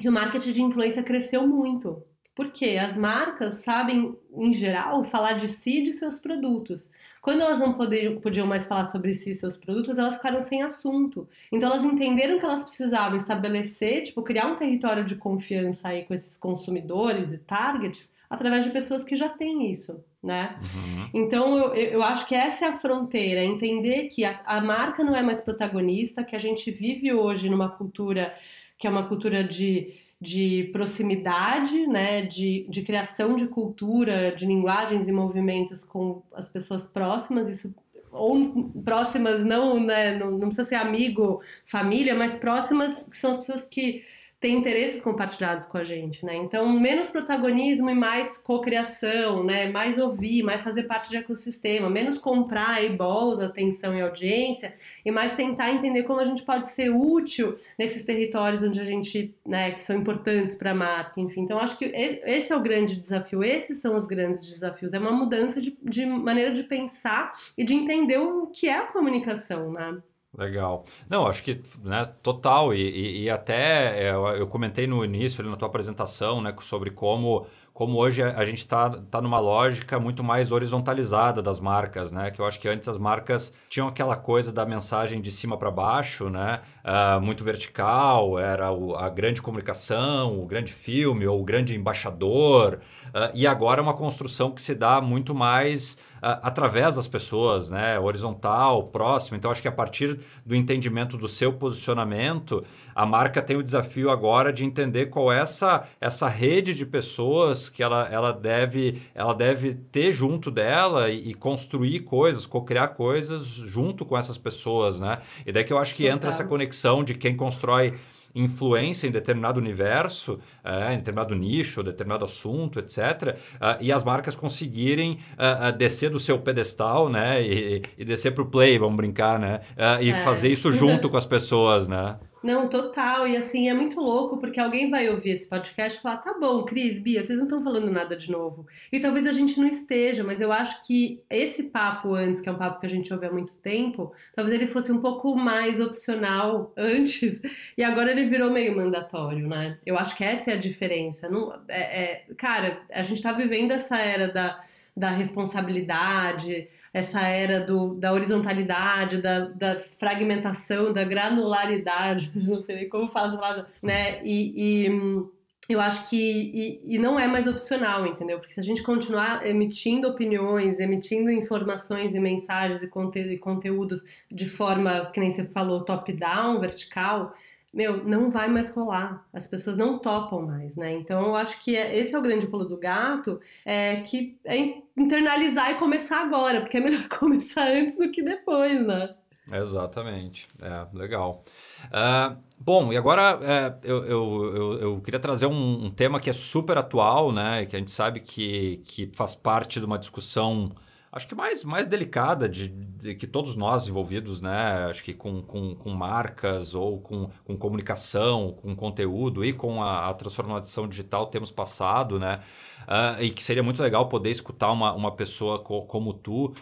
e 0.00 0.08
o 0.08 0.12
marketing 0.12 0.52
de 0.52 0.62
influência 0.62 1.02
cresceu 1.02 1.46
muito. 1.46 2.02
Porque 2.36 2.76
as 2.76 2.98
marcas 2.98 3.54
sabem, 3.54 4.14
em 4.36 4.52
geral, 4.52 5.02
falar 5.02 5.32
de 5.32 5.48
si 5.48 5.78
e 5.78 5.82
de 5.82 5.92
seus 5.94 6.18
produtos. 6.18 6.92
Quando 7.22 7.40
elas 7.40 7.58
não 7.58 7.72
poderiam, 7.72 8.20
podiam 8.20 8.46
mais 8.46 8.66
falar 8.66 8.84
sobre 8.84 9.14
si 9.14 9.30
e 9.30 9.34
seus 9.34 9.56
produtos, 9.56 9.96
elas 9.96 10.16
ficaram 10.16 10.42
sem 10.42 10.62
assunto. 10.62 11.26
Então 11.50 11.70
elas 11.70 11.82
entenderam 11.82 12.38
que 12.38 12.44
elas 12.44 12.62
precisavam 12.62 13.16
estabelecer, 13.16 14.02
tipo, 14.02 14.22
criar 14.22 14.48
um 14.48 14.54
território 14.54 15.02
de 15.02 15.16
confiança 15.16 15.88
aí 15.88 16.04
com 16.04 16.12
esses 16.12 16.36
consumidores 16.36 17.32
e 17.32 17.38
targets 17.38 18.14
através 18.28 18.64
de 18.64 18.70
pessoas 18.70 19.02
que 19.02 19.16
já 19.16 19.30
têm 19.30 19.70
isso, 19.72 20.04
né? 20.22 20.60
Uhum. 20.60 21.10
Então 21.14 21.56
eu, 21.56 21.74
eu 21.74 22.02
acho 22.02 22.26
que 22.26 22.34
essa 22.34 22.66
é 22.66 22.68
a 22.68 22.76
fronteira, 22.76 23.42
entender 23.42 24.08
que 24.08 24.26
a, 24.26 24.42
a 24.44 24.60
marca 24.60 25.02
não 25.02 25.16
é 25.16 25.22
mais 25.22 25.40
protagonista, 25.40 26.22
que 26.22 26.36
a 26.36 26.38
gente 26.38 26.70
vive 26.70 27.14
hoje 27.14 27.48
numa 27.48 27.70
cultura 27.70 28.34
que 28.78 28.86
é 28.86 28.90
uma 28.90 29.08
cultura 29.08 29.42
de 29.42 29.94
de 30.20 30.70
proximidade, 30.72 31.86
né, 31.86 32.22
de, 32.22 32.66
de 32.68 32.82
criação 32.82 33.36
de 33.36 33.48
cultura, 33.48 34.34
de 34.34 34.46
linguagens 34.46 35.08
e 35.08 35.12
movimentos 35.12 35.84
com 35.84 36.22
as 36.32 36.48
pessoas 36.48 36.86
próximas, 36.86 37.48
isso 37.48 37.74
ou 38.10 38.72
próximas 38.82 39.44
não, 39.44 39.78
né, 39.78 40.16
não, 40.16 40.30
não 40.30 40.48
precisa 40.48 40.64
ser 40.64 40.76
amigo, 40.76 41.42
família, 41.66 42.14
mas 42.14 42.36
próximas 42.36 43.06
que 43.08 43.16
são 43.16 43.32
as 43.32 43.38
pessoas 43.38 43.66
que 43.66 44.02
tem 44.46 44.54
interesses 44.54 45.00
compartilhados 45.00 45.66
com 45.66 45.76
a 45.76 45.82
gente, 45.82 46.24
né? 46.24 46.36
Então, 46.36 46.70
menos 46.78 47.10
protagonismo 47.10 47.90
e 47.90 47.96
mais 47.96 48.38
cocriação, 48.38 49.42
né? 49.42 49.68
Mais 49.68 49.98
ouvir, 49.98 50.44
mais 50.44 50.62
fazer 50.62 50.84
parte 50.84 51.10
de 51.10 51.16
ecossistema, 51.16 51.90
menos 51.90 52.16
comprar 52.16 52.80
eyeballs, 52.80 53.40
atenção 53.40 53.96
e 53.96 54.00
audiência, 54.00 54.72
e 55.04 55.10
mais 55.10 55.34
tentar 55.34 55.72
entender 55.72 56.04
como 56.04 56.20
a 56.20 56.24
gente 56.24 56.42
pode 56.42 56.68
ser 56.68 56.90
útil 56.90 57.56
nesses 57.76 58.04
territórios 58.04 58.62
onde 58.62 58.80
a 58.80 58.84
gente, 58.84 59.34
né, 59.44 59.72
que 59.72 59.82
são 59.82 59.96
importantes 59.96 60.54
para 60.54 60.70
a 60.70 60.74
marca, 60.74 61.20
enfim. 61.20 61.40
Então, 61.40 61.58
acho 61.58 61.76
que 61.76 61.86
esse 61.86 62.52
é 62.52 62.56
o 62.56 62.62
grande 62.62 62.94
desafio, 62.94 63.42
esses 63.42 63.80
são 63.80 63.96
os 63.96 64.06
grandes 64.06 64.48
desafios, 64.48 64.94
é 64.94 64.98
uma 65.00 65.10
mudança 65.10 65.60
de, 65.60 65.76
de 65.82 66.06
maneira 66.06 66.52
de 66.52 66.62
pensar 66.62 67.32
e 67.58 67.64
de 67.64 67.74
entender 67.74 68.18
o 68.18 68.46
que 68.46 68.68
é 68.68 68.78
a 68.78 68.86
comunicação, 68.86 69.72
né? 69.72 70.00
Legal. 70.36 70.84
Não, 71.08 71.26
acho 71.26 71.42
que 71.42 71.62
né, 71.82 72.04
total. 72.22 72.74
E, 72.74 72.80
e, 72.80 73.22
e 73.22 73.30
até 73.30 74.08
é, 74.08 74.10
eu 74.10 74.46
comentei 74.46 74.86
no 74.86 75.02
início, 75.04 75.40
ali 75.40 75.48
na 75.48 75.56
tua 75.56 75.68
apresentação, 75.68 76.42
né, 76.42 76.54
sobre 76.60 76.90
como 76.90 77.46
como 77.76 77.98
hoje 77.98 78.22
a 78.22 78.42
gente 78.42 78.56
está 78.56 78.88
tá 78.88 79.20
numa 79.20 79.38
lógica 79.38 80.00
muito 80.00 80.24
mais 80.24 80.50
horizontalizada 80.50 81.42
das 81.42 81.60
marcas, 81.60 82.10
né? 82.10 82.30
Que 82.30 82.40
eu 82.40 82.46
acho 82.46 82.58
que 82.58 82.66
antes 82.66 82.88
as 82.88 82.96
marcas 82.96 83.52
tinham 83.68 83.86
aquela 83.86 84.16
coisa 84.16 84.50
da 84.50 84.64
mensagem 84.64 85.20
de 85.20 85.30
cima 85.30 85.58
para 85.58 85.70
baixo, 85.70 86.30
né? 86.30 86.60
Uh, 86.82 87.20
muito 87.20 87.44
vertical, 87.44 88.38
era 88.38 88.72
o, 88.72 88.96
a 88.96 89.10
grande 89.10 89.42
comunicação, 89.42 90.40
o 90.40 90.46
grande 90.46 90.72
filme 90.72 91.26
ou 91.26 91.38
o 91.38 91.44
grande 91.44 91.76
embaixador. 91.76 92.80
Uh, 93.08 93.30
e 93.34 93.46
agora 93.46 93.78
é 93.78 93.82
uma 93.82 93.94
construção 93.94 94.50
que 94.52 94.62
se 94.62 94.74
dá 94.74 95.02
muito 95.02 95.34
mais 95.34 95.98
através 96.42 96.96
das 96.96 97.06
pessoas, 97.06 97.70
né? 97.70 97.98
Horizontal, 98.00 98.84
próximo. 98.84 99.36
Então, 99.36 99.50
acho 99.50 99.62
que 99.62 99.68
a 99.68 99.72
partir 99.72 100.18
do 100.44 100.54
entendimento 100.54 101.16
do 101.16 101.28
seu 101.28 101.52
posicionamento, 101.52 102.64
a 102.94 103.06
marca 103.06 103.40
tem 103.40 103.56
o 103.56 103.62
desafio 103.62 104.10
agora 104.10 104.52
de 104.52 104.64
entender 104.64 105.06
qual 105.06 105.32
é 105.32 105.40
essa, 105.40 105.86
essa 106.00 106.26
rede 106.26 106.74
de 106.74 106.84
pessoas 106.84 107.65
que 107.68 107.82
ela, 107.82 108.08
ela, 108.10 108.32
deve, 108.32 109.02
ela 109.14 109.34
deve 109.34 109.74
ter 109.74 110.12
junto 110.12 110.50
dela 110.50 111.10
e, 111.10 111.30
e 111.30 111.34
construir 111.34 112.00
coisas, 112.00 112.46
co-criar 112.46 112.88
coisas 112.88 113.46
junto 113.46 114.04
com 114.04 114.16
essas 114.16 114.38
pessoas, 114.38 115.00
né? 115.00 115.18
E 115.44 115.52
daí 115.52 115.64
que 115.64 115.72
eu 115.72 115.78
acho 115.78 115.94
que 115.94 116.06
entra 116.06 116.28
essa 116.28 116.44
conexão 116.44 117.02
de 117.04 117.14
quem 117.14 117.36
constrói 117.36 117.94
influência 118.36 119.06
em 119.06 119.10
determinado 119.10 119.58
universo, 119.58 120.38
é, 120.62 120.92
em 120.92 120.98
determinado 120.98 121.34
nicho, 121.34 121.82
determinado 121.82 122.24
assunto, 122.24 122.78
etc., 122.78 122.98
uh, 123.34 123.38
ah, 123.60 123.78
e 123.80 123.90
as 123.90 124.04
marcas 124.04 124.36
conseguirem 124.36 125.18
uh, 125.32 125.72
descer 125.72 126.10
do 126.10 126.20
seu 126.20 126.38
pedestal, 126.38 127.08
né, 127.08 127.42
e, 127.42 127.82
e 127.96 128.04
descer 128.04 128.32
para 128.32 128.42
o 128.42 128.46
play, 128.46 128.78
vamos 128.78 128.96
brincar, 128.96 129.38
né, 129.38 129.60
e 130.02 130.10
é. 130.10 130.22
fazer 130.22 130.48
isso 130.48 130.70
junto 130.72 131.08
com 131.08 131.16
as 131.16 131.24
pessoas, 131.24 131.88
né. 131.88 132.16
Não, 132.46 132.68
total. 132.68 133.26
E 133.26 133.36
assim, 133.36 133.68
é 133.68 133.74
muito 133.74 133.98
louco 133.98 134.36
porque 134.38 134.60
alguém 134.60 134.88
vai 134.88 135.08
ouvir 135.08 135.30
esse 135.30 135.48
podcast 135.48 135.98
e 135.98 136.02
falar: 136.02 136.18
tá 136.18 136.32
bom, 136.38 136.62
Cris, 136.62 137.00
Bia, 137.00 137.24
vocês 137.24 137.40
não 137.40 137.46
estão 137.46 137.60
falando 137.60 137.90
nada 137.90 138.14
de 138.14 138.30
novo. 138.30 138.68
E 138.92 139.00
talvez 139.00 139.26
a 139.26 139.32
gente 139.32 139.58
não 139.58 139.66
esteja, 139.66 140.22
mas 140.22 140.40
eu 140.40 140.52
acho 140.52 140.86
que 140.86 141.20
esse 141.28 141.64
papo 141.64 142.14
antes, 142.14 142.40
que 142.40 142.48
é 142.48 142.52
um 142.52 142.56
papo 142.56 142.78
que 142.78 142.86
a 142.86 142.88
gente 142.88 143.12
ouve 143.12 143.26
há 143.26 143.32
muito 143.32 143.54
tempo, 143.54 144.12
talvez 144.32 144.54
ele 144.60 144.68
fosse 144.68 144.92
um 144.92 145.00
pouco 145.00 145.34
mais 145.34 145.80
opcional 145.80 146.72
antes 146.78 147.42
e 147.76 147.82
agora 147.82 148.12
ele 148.12 148.26
virou 148.26 148.48
meio 148.48 148.76
mandatório, 148.76 149.48
né? 149.48 149.78
Eu 149.84 149.98
acho 149.98 150.16
que 150.16 150.22
essa 150.22 150.52
é 150.52 150.54
a 150.54 150.58
diferença. 150.58 151.28
Não, 151.28 151.52
é, 151.66 151.80
é 151.80 152.24
cara, 152.36 152.80
a 152.92 153.02
gente 153.02 153.20
tá 153.20 153.32
vivendo 153.32 153.72
essa 153.72 153.98
era 153.98 154.28
da, 154.28 154.62
da 154.96 155.10
responsabilidade 155.10 156.68
essa 156.96 157.20
era 157.20 157.60
do, 157.60 157.92
da 157.92 158.10
horizontalidade, 158.10 159.20
da, 159.20 159.40
da 159.40 159.78
fragmentação, 159.78 160.94
da 160.94 161.04
granularidade, 161.04 162.32
não 162.42 162.62
sei 162.62 162.74
nem 162.74 162.88
como 162.88 163.06
fala 163.06 163.34
a 163.34 163.36
palavra, 163.36 163.66
né? 163.82 164.22
E, 164.24 164.86
e 164.86 165.26
eu 165.68 165.78
acho 165.78 166.08
que 166.08 166.16
e, 166.16 166.94
e, 166.94 166.98
não 166.98 167.20
é 167.20 167.26
mais 167.26 167.46
opcional, 167.46 168.06
entendeu? 168.06 168.38
Porque 168.38 168.54
se 168.54 168.60
a 168.60 168.62
gente 168.62 168.82
continuar 168.82 169.46
emitindo 169.46 170.08
opiniões, 170.08 170.80
emitindo 170.80 171.30
informações 171.30 172.14
e 172.14 172.18
mensagens 172.18 172.82
e, 172.82 172.88
conte, 172.88 173.18
e 173.18 173.36
conteúdos 173.36 174.02
de 174.32 174.48
forma, 174.48 175.10
que 175.12 175.20
nem 175.20 175.30
você 175.30 175.44
falou, 175.44 175.84
top-down, 175.84 176.60
vertical, 176.60 177.34
meu, 177.76 178.02
não 178.02 178.30
vai 178.30 178.48
mais 178.48 178.70
rolar. 178.72 179.22
As 179.34 179.46
pessoas 179.46 179.76
não 179.76 179.98
topam 179.98 180.40
mais, 180.40 180.76
né? 180.76 180.94
Então 180.94 181.26
eu 181.26 181.36
acho 181.36 181.62
que 181.62 181.76
é, 181.76 181.94
esse 181.98 182.14
é 182.14 182.18
o 182.18 182.22
grande 182.22 182.46
pulo 182.46 182.64
do 182.64 182.78
gato, 182.78 183.38
é 183.66 183.96
que 183.96 184.38
é 184.46 184.78
internalizar 184.96 185.72
e 185.72 185.74
começar 185.74 186.22
agora, 186.22 186.62
porque 186.62 186.78
é 186.78 186.80
melhor 186.80 187.06
começar 187.20 187.68
antes 187.68 187.94
do 187.94 188.10
que 188.10 188.22
depois, 188.22 188.86
né? 188.86 189.14
Exatamente, 189.52 190.48
é 190.60 190.86
legal. 190.96 191.42
Uh, 191.84 192.36
bom, 192.58 192.92
e 192.92 192.96
agora 192.96 193.38
é, 193.42 193.74
eu, 193.84 194.04
eu, 194.06 194.56
eu, 194.56 194.78
eu, 194.80 195.00
queria 195.02 195.20
trazer 195.20 195.46
um, 195.46 195.84
um, 195.84 195.90
tema 195.90 196.18
que 196.18 196.30
é 196.30 196.32
super 196.32 196.78
atual, 196.78 197.30
né? 197.30 197.66
Que 197.66 197.76
a 197.76 197.78
gente 197.78 197.90
sabe 197.90 198.20
que, 198.20 198.78
que 198.86 199.08
faz 199.14 199.34
parte 199.34 199.78
de 199.78 199.86
uma 199.86 199.98
discussão 199.98 200.72
acho 201.16 201.26
que 201.26 201.34
mais, 201.34 201.64
mais 201.64 201.86
delicada 201.86 202.46
de, 202.46 202.68
de, 202.68 203.14
que 203.14 203.26
todos 203.26 203.56
nós 203.56 203.88
envolvidos, 203.88 204.42
né? 204.42 204.86
Acho 204.90 205.02
que 205.02 205.14
com, 205.14 205.40
com, 205.40 205.74
com 205.74 205.90
marcas 205.90 206.74
ou 206.74 207.00
com, 207.00 207.30
com 207.42 207.56
comunicação, 207.56 208.54
com 208.60 208.76
conteúdo 208.76 209.42
e 209.42 209.54
com 209.54 209.82
a, 209.82 210.10
a 210.10 210.14
transformação 210.14 210.86
digital 210.86 211.26
temos 211.26 211.50
passado, 211.50 212.18
né? 212.18 212.40
Uh, 212.86 213.22
e 213.22 213.30
que 213.30 213.42
seria 213.42 213.62
muito 213.62 213.82
legal 213.82 214.08
poder 214.08 214.30
escutar 214.30 214.70
uma, 214.70 214.92
uma 214.92 215.10
pessoa 215.10 215.58
co 215.58 215.82
como 215.82 216.12
tu. 216.12 216.46
Uh, 216.46 216.54